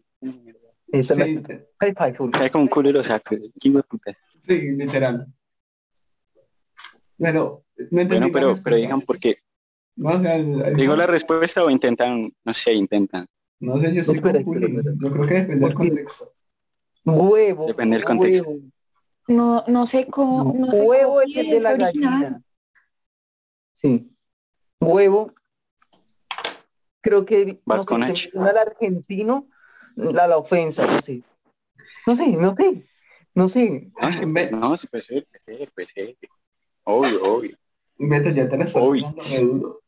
Esa 0.93 1.15
es 1.15 1.19
Sí, 1.21 2.51
como 2.53 2.63
un 2.63 2.69
culo 2.69 2.91
y 2.91 2.93
lo 2.93 3.03
saca. 3.03 3.35
Hijo 3.63 3.79
de 3.79 3.83
puta. 3.83 4.13
sí, 4.43 4.71
literal. 4.77 5.27
Pero, 7.19 7.65
no 7.91 8.01
entendí 8.01 8.31
Bueno, 8.31 8.33
pero, 8.33 8.55
pero 8.63 8.77
digan 8.77 9.01
por 9.01 9.19
qué. 9.19 9.39
No, 9.97 10.11
o 10.11 10.21
sea, 10.21 10.37
el- 10.37 10.61
el- 10.63 10.77
Digo 10.77 10.95
la 10.97 11.07
respuesta 11.07 11.65
o 11.65 11.71
intentan, 11.71 12.33
no 12.45 12.53
sé, 12.53 12.73
intentan. 12.75 13.27
No 13.61 13.81
sé, 13.81 13.93
yo 13.95 14.01
estoy 14.03 14.21
con 14.21 14.37
espera. 14.37 14.69
Yo 15.01 15.13
creo 15.13 15.27
que 15.27 15.35
depende 15.35 15.65
del 15.67 15.75
contexto. 15.75 16.33
Huevo. 17.05 17.67
Depende 17.67 17.97
del 17.97 18.05
contexto. 18.05 18.49
huevo. 18.51 18.63
No, 19.29 19.65
no 19.67 19.87
sé 19.87 20.07
cómo. 20.07 20.53
No 20.55 20.71
sé 20.71 20.81
Huevo 20.83 21.09
cómo 21.15 21.21
es 21.23 21.37
el 21.37 21.51
de 21.51 21.61
la 21.61 21.71
original. 21.73 21.93
gallina. 22.23 22.43
Sí. 23.81 24.11
Huevo. 24.81 25.33
Creo 27.01 27.25
que 27.27 27.61
no 27.67 27.85
con 27.85 28.03
sé, 28.03 28.11
H. 28.11 28.15
se 28.15 28.27
menciona 28.39 28.51
al 28.51 28.59
argentino 28.69 29.47
la, 29.97 30.27
la 30.27 30.39
ofensa, 30.39 30.87
no 30.87 31.01
sé. 31.01 31.23
No 32.07 32.17
sé, 32.17 32.27
no 32.29 32.55
sé. 32.57 32.87
No 33.35 33.49
sé. 33.49 33.91
No, 34.01 34.11
sí, 34.11 34.19
Ve- 34.27 34.51
no, 34.51 34.77
sí, 34.77 34.87
pues 34.91 35.05
sí, 35.05 35.27
pues 35.31 35.43
sí, 35.45 35.69
pues 35.75 35.89
sí. 35.95 36.17
Obvio, 36.85 37.23
obvio. 37.23 37.57
Beto, 37.99 38.31
ya 38.31 38.49
te 38.49 38.57
la 38.57 38.65
estás 38.65 38.83
Uy. 38.87 39.01
tomando 39.01 39.23
re 39.25 39.39
duro. 39.41 39.81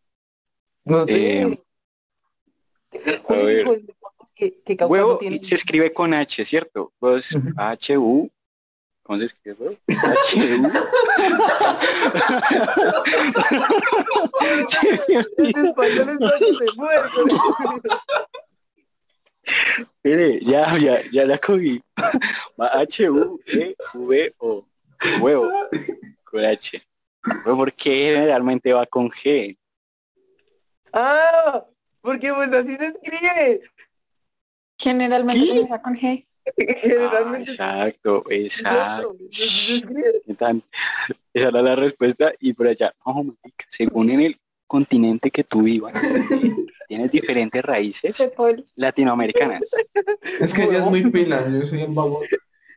No 0.85 1.07
sé. 1.07 1.43
Eh, 1.43 3.23
a 3.29 3.33
ver. 3.35 3.85
que, 4.35 4.63
que 4.63 4.85
Huevo 4.85 5.13
no 5.13 5.19
tiene- 5.19 5.43
se 5.43 5.55
escribe 5.55 5.93
con 5.93 6.13
H, 6.15 6.45
¿cierto? 6.45 6.93
Pues 6.99 7.33
Ujú. 7.33 7.49
H-U. 7.57 8.31
¿Cómo 9.07 9.19
se 9.21 9.27
escribe. 9.27 9.79
En 15.39 15.67
español 15.67 16.19
muerto. 16.77 17.25
Mire, 20.03 20.41
ya, 20.43 20.77
ya, 20.77 21.01
ya 21.13 21.25
la 21.25 21.39
cogí. 21.39 21.81
Va 22.61 22.67
H-U-E-V-O. 22.81 24.67
Huevo. 25.21 25.53
Con 26.25 26.45
H. 26.45 26.83
Pero 27.23 27.57
¿por 27.57 27.73
qué 27.73 28.13
generalmente 28.17 28.73
va 28.73 28.87
con 28.87 29.09
G? 29.09 29.57
Ah, 30.93 31.65
porque 32.01 32.33
pues 32.33 32.53
así 32.53 32.75
se 32.77 32.87
escribe. 32.87 33.63
Generalmente 34.79 35.47
comienza 35.47 35.81
con 35.81 35.95
G. 35.95 36.26
Ah, 37.11 37.37
exacto, 37.39 38.25
exacto. 38.31 39.17
Esa 41.35 41.49
era 41.49 41.63
la 41.63 41.77
respuesta. 41.77 42.33
Y 42.41 42.53
por 42.53 42.69
allá, 42.69 42.93
no, 43.05 43.15
marica, 43.15 43.65
según 43.69 44.11
en 44.11 44.21
el 44.21 44.41
continente 44.67 45.31
que 45.31 45.45
tú 45.45 45.63
vivas, 45.63 45.93
tienes 46.89 47.11
diferentes 47.11 47.65
raíces 47.65 48.17
latinoamericanas. 48.77 49.63
Es 50.41 50.55
que 50.55 50.65
ella 50.65 50.79
es 50.79 50.85
muy 50.85 51.05
pila, 51.11 51.49
yo 51.51 51.67
soy 51.67 51.83
un 51.83 51.95
vago. 51.95 52.21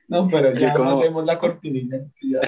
No, 0.08 0.28
pero 0.28 0.54
ya 0.54 0.70
¿Y 0.70 0.74
cómo? 0.76 0.96
mandemos 0.96 1.26
la 1.26 1.38
cortinilla. 1.38 1.98
ya- 2.22 2.42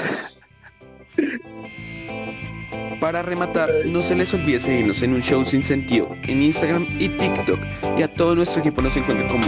Para 2.99 3.21
rematar, 3.23 3.69
no 3.85 4.01
se 4.01 4.15
les 4.15 4.33
olvide 4.33 4.59
seguirnos 4.59 5.01
en 5.01 5.13
un 5.13 5.21
show 5.21 5.43
sin 5.45 5.63
sentido 5.63 6.09
en 6.23 6.41
Instagram 6.43 6.85
y 6.99 7.09
TikTok 7.09 7.59
y 7.97 8.03
a 8.03 8.13
todo 8.13 8.35
nuestro 8.35 8.61
equipo 8.61 8.81
nos 8.81 8.95
encuentra 8.95 9.27
como 9.27 9.45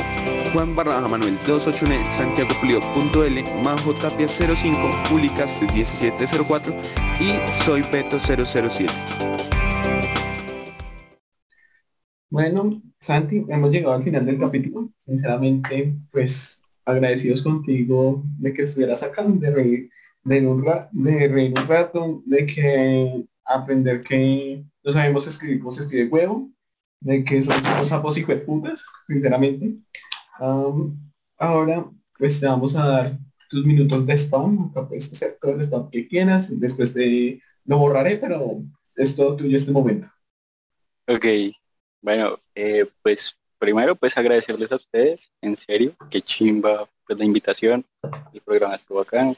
Juan 0.54 0.76
Barraja 0.76 1.08
Manuel 1.08 1.38
281 1.48 2.12
Santiago 2.12 2.50
Pulido.l, 2.62 3.44
Majo 3.64 3.94
Tapia 3.94 4.28
05, 4.28 4.78
Publicast 5.10 5.62
1704 5.74 6.76
y 7.20 7.64
Soy 7.64 7.82
Beto 7.92 8.20
007. 8.20 8.92
Bueno, 12.30 12.82
Santi, 13.00 13.44
hemos 13.48 13.72
llegado 13.72 13.96
al 13.96 14.04
final 14.04 14.26
del 14.26 14.40
capítulo. 14.40 14.90
Sinceramente, 15.06 15.96
pues 16.12 16.62
agradecidos 16.86 17.42
contigo 17.44 18.24
de 18.40 18.54
que 18.54 18.64
estuvieras 18.64 19.04
acá, 19.04 19.24
de 19.24 19.52
reír, 19.52 19.90
de, 20.24 20.46
un 20.48 20.64
ra- 20.66 20.90
de 20.92 21.28
reír 21.28 21.54
un 21.58 21.68
rato, 21.68 22.22
de 22.26 22.46
que 22.46 23.26
aprender 23.46 24.02
que 24.04 24.64
no 24.84 24.94
sabemos 24.94 25.28
escribir 25.28 25.60
cómo 25.60 25.72
se 25.72 25.84
escribe 25.84 26.10
huevo, 26.10 26.50
de 27.00 27.24
que 27.24 27.42
somos 27.42 27.62
unos 27.62 27.90
sapos 27.90 28.18
y 28.18 28.24
putas, 28.24 28.84
sinceramente. 29.08 29.76
Ahora, 30.40 31.86
pues 32.18 32.40
te 32.40 32.46
vamos 32.46 32.76
a 32.76 32.86
dar 32.86 33.18
tus 33.50 33.66
minutos 33.66 34.06
de 34.06 34.14
spam, 34.18 34.70
acá 34.72 34.88
puedes 34.88 35.12
hacer 35.12 35.38
todo 35.40 35.52
el 35.54 35.62
spam 35.62 35.90
que 35.90 36.08
quieras, 36.08 36.60
después 36.60 36.94
de 36.94 37.42
lo 37.66 37.78
borraré, 37.78 38.18
pero 38.18 38.62
es 38.96 39.16
todo 39.16 39.36
tuyo 39.36 39.56
este 39.56 39.72
momento. 39.72 40.08
Ok, 41.08 41.26
bueno, 42.02 42.40
eh, 42.56 42.86
pues 43.02 43.36
primero 43.60 43.96
pues 43.96 44.18
agradecerles 44.18 44.72
a 44.72 44.78
ustedes, 44.78 45.30
en 45.42 45.56
serio, 45.56 45.96
que 46.10 46.22
chimba 46.22 46.90
pues 47.06 47.20
la 47.20 47.26
invitación, 47.26 47.86
el 48.34 48.42
programa 48.42 48.76
estuvo 48.76 49.02
acá, 49.02 49.34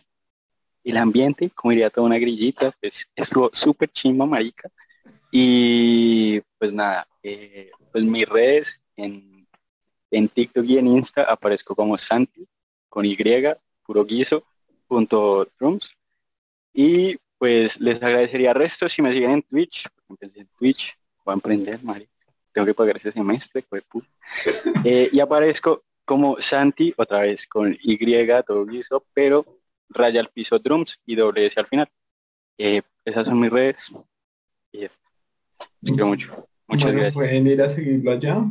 el 0.84 0.98
ambiente, 0.98 1.50
como 1.50 1.72
diría 1.72 1.90
toda 1.90 2.08
una 2.08 2.20
grillita, 2.20 2.72
pues 2.80 3.06
estuvo 3.16 3.50
súper 3.52 3.90
chimba, 3.90 4.26
marica, 4.26 4.70
y 5.32 6.40
pues 6.58 6.72
nada, 6.72 7.08
eh, 7.24 7.72
pues 7.92 8.04
mis 8.04 8.30
redes 8.30 8.80
en, 8.96 9.35
en 10.16 10.30
TikTok 10.30 10.66
y 10.66 10.78
en 10.78 10.88
Insta 10.88 11.24
aparezco 11.24 11.76
como 11.76 11.98
Santi, 11.98 12.48
con 12.88 13.06
Y, 13.06 13.18
puro 13.86 14.06
guiso, 14.06 14.44
punto 14.88 15.48
drums, 15.60 15.92
y 16.74 17.18
pues 17.38 17.80
les 17.80 18.02
agradecería 18.02 18.54
resto 18.54 18.88
si 18.88 19.02
me 19.02 19.12
siguen 19.12 19.32
en 19.32 19.42
Twitch, 19.42 19.86
empecé 20.10 20.42
en 20.42 20.48
Twitch, 20.58 20.98
voy 21.24 21.34
a 21.34 21.36
emprender, 21.36 21.84
marica. 21.84 22.12
Tengo 22.52 22.66
que 22.66 22.74
pagar 22.74 22.98
ese 22.98 23.12
semestre. 23.12 23.64
Eh, 24.84 25.10
y 25.12 25.20
aparezco 25.20 25.84
como 26.04 26.40
Santi, 26.40 26.94
otra 26.98 27.20
vez 27.20 27.46
con 27.46 27.78
Y, 27.82 27.98
todo 28.46 28.66
guiso, 28.66 29.06
pero 29.14 29.46
raya 29.90 30.20
al 30.22 30.30
piso 30.30 30.58
drums 30.58 31.00
y 31.06 31.16
doble 31.16 31.46
S 31.46 31.60
al 31.60 31.68
final. 31.68 31.88
Eh, 32.58 32.82
esas 33.04 33.26
son 33.26 33.40
mis 33.40 33.52
redes. 33.52 33.78
Y 34.72 34.80
ya 34.80 34.86
está. 34.88 35.10
Los 35.82 35.92
quiero 35.92 36.08
mucho. 36.08 36.48
Muchas 36.68 36.84
bueno, 36.86 37.00
gracias. 37.00 37.14
pueden 37.14 37.48
ir 37.48 37.62
a 37.62 37.70
seguirlo 37.70 38.12
allá. 38.12 38.44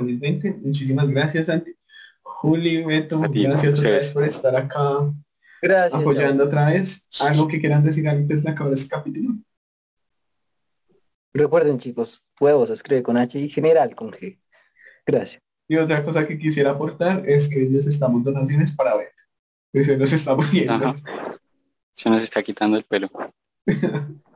Felizmente. 0.00 0.52
Muchísimas 0.62 1.08
gracias, 1.08 1.46
Santi. 1.46 1.74
Juli, 2.22 2.84
Beto, 2.84 3.22
A 3.22 3.28
ti, 3.28 3.44
gracias 3.44 3.78
otra 3.78 3.90
vez 3.90 4.10
por 4.10 4.24
estar 4.24 4.54
acá 4.54 5.12
Gracias. 5.60 6.00
apoyando 6.00 6.44
otra 6.44 6.70
vez. 6.70 7.04
Algo 7.20 7.48
que 7.48 7.58
quieran 7.58 7.82
decir 7.82 8.08
antes 8.08 8.42
de 8.42 8.50
acabar 8.50 8.72
este 8.72 8.88
capítulo. 8.88 9.34
Recuerden, 11.32 11.78
chicos, 11.78 12.22
huevos 12.40 12.68
se 12.68 12.74
escribe 12.74 13.02
con 13.02 13.16
H 13.16 13.38
y 13.38 13.48
general 13.48 13.94
con 13.94 14.12
G. 14.12 14.38
Gracias. 15.06 15.42
Y 15.68 15.76
otra 15.76 16.04
cosa 16.04 16.26
que 16.26 16.38
quisiera 16.38 16.70
aportar 16.70 17.28
es 17.28 17.48
que 17.48 17.60
necesitamos 17.60 18.24
donaciones 18.24 18.74
para 18.74 18.96
ver. 18.96 19.12
Que 19.72 19.84
se 19.84 19.96
nos 19.96 20.12
está 20.12 20.34
muriendo. 20.34 20.72
Ajá. 20.72 20.94
Se 21.92 22.08
nos 22.08 22.22
está 22.22 22.42
quitando 22.42 22.76
el 22.76 22.84
pelo. 22.84 23.10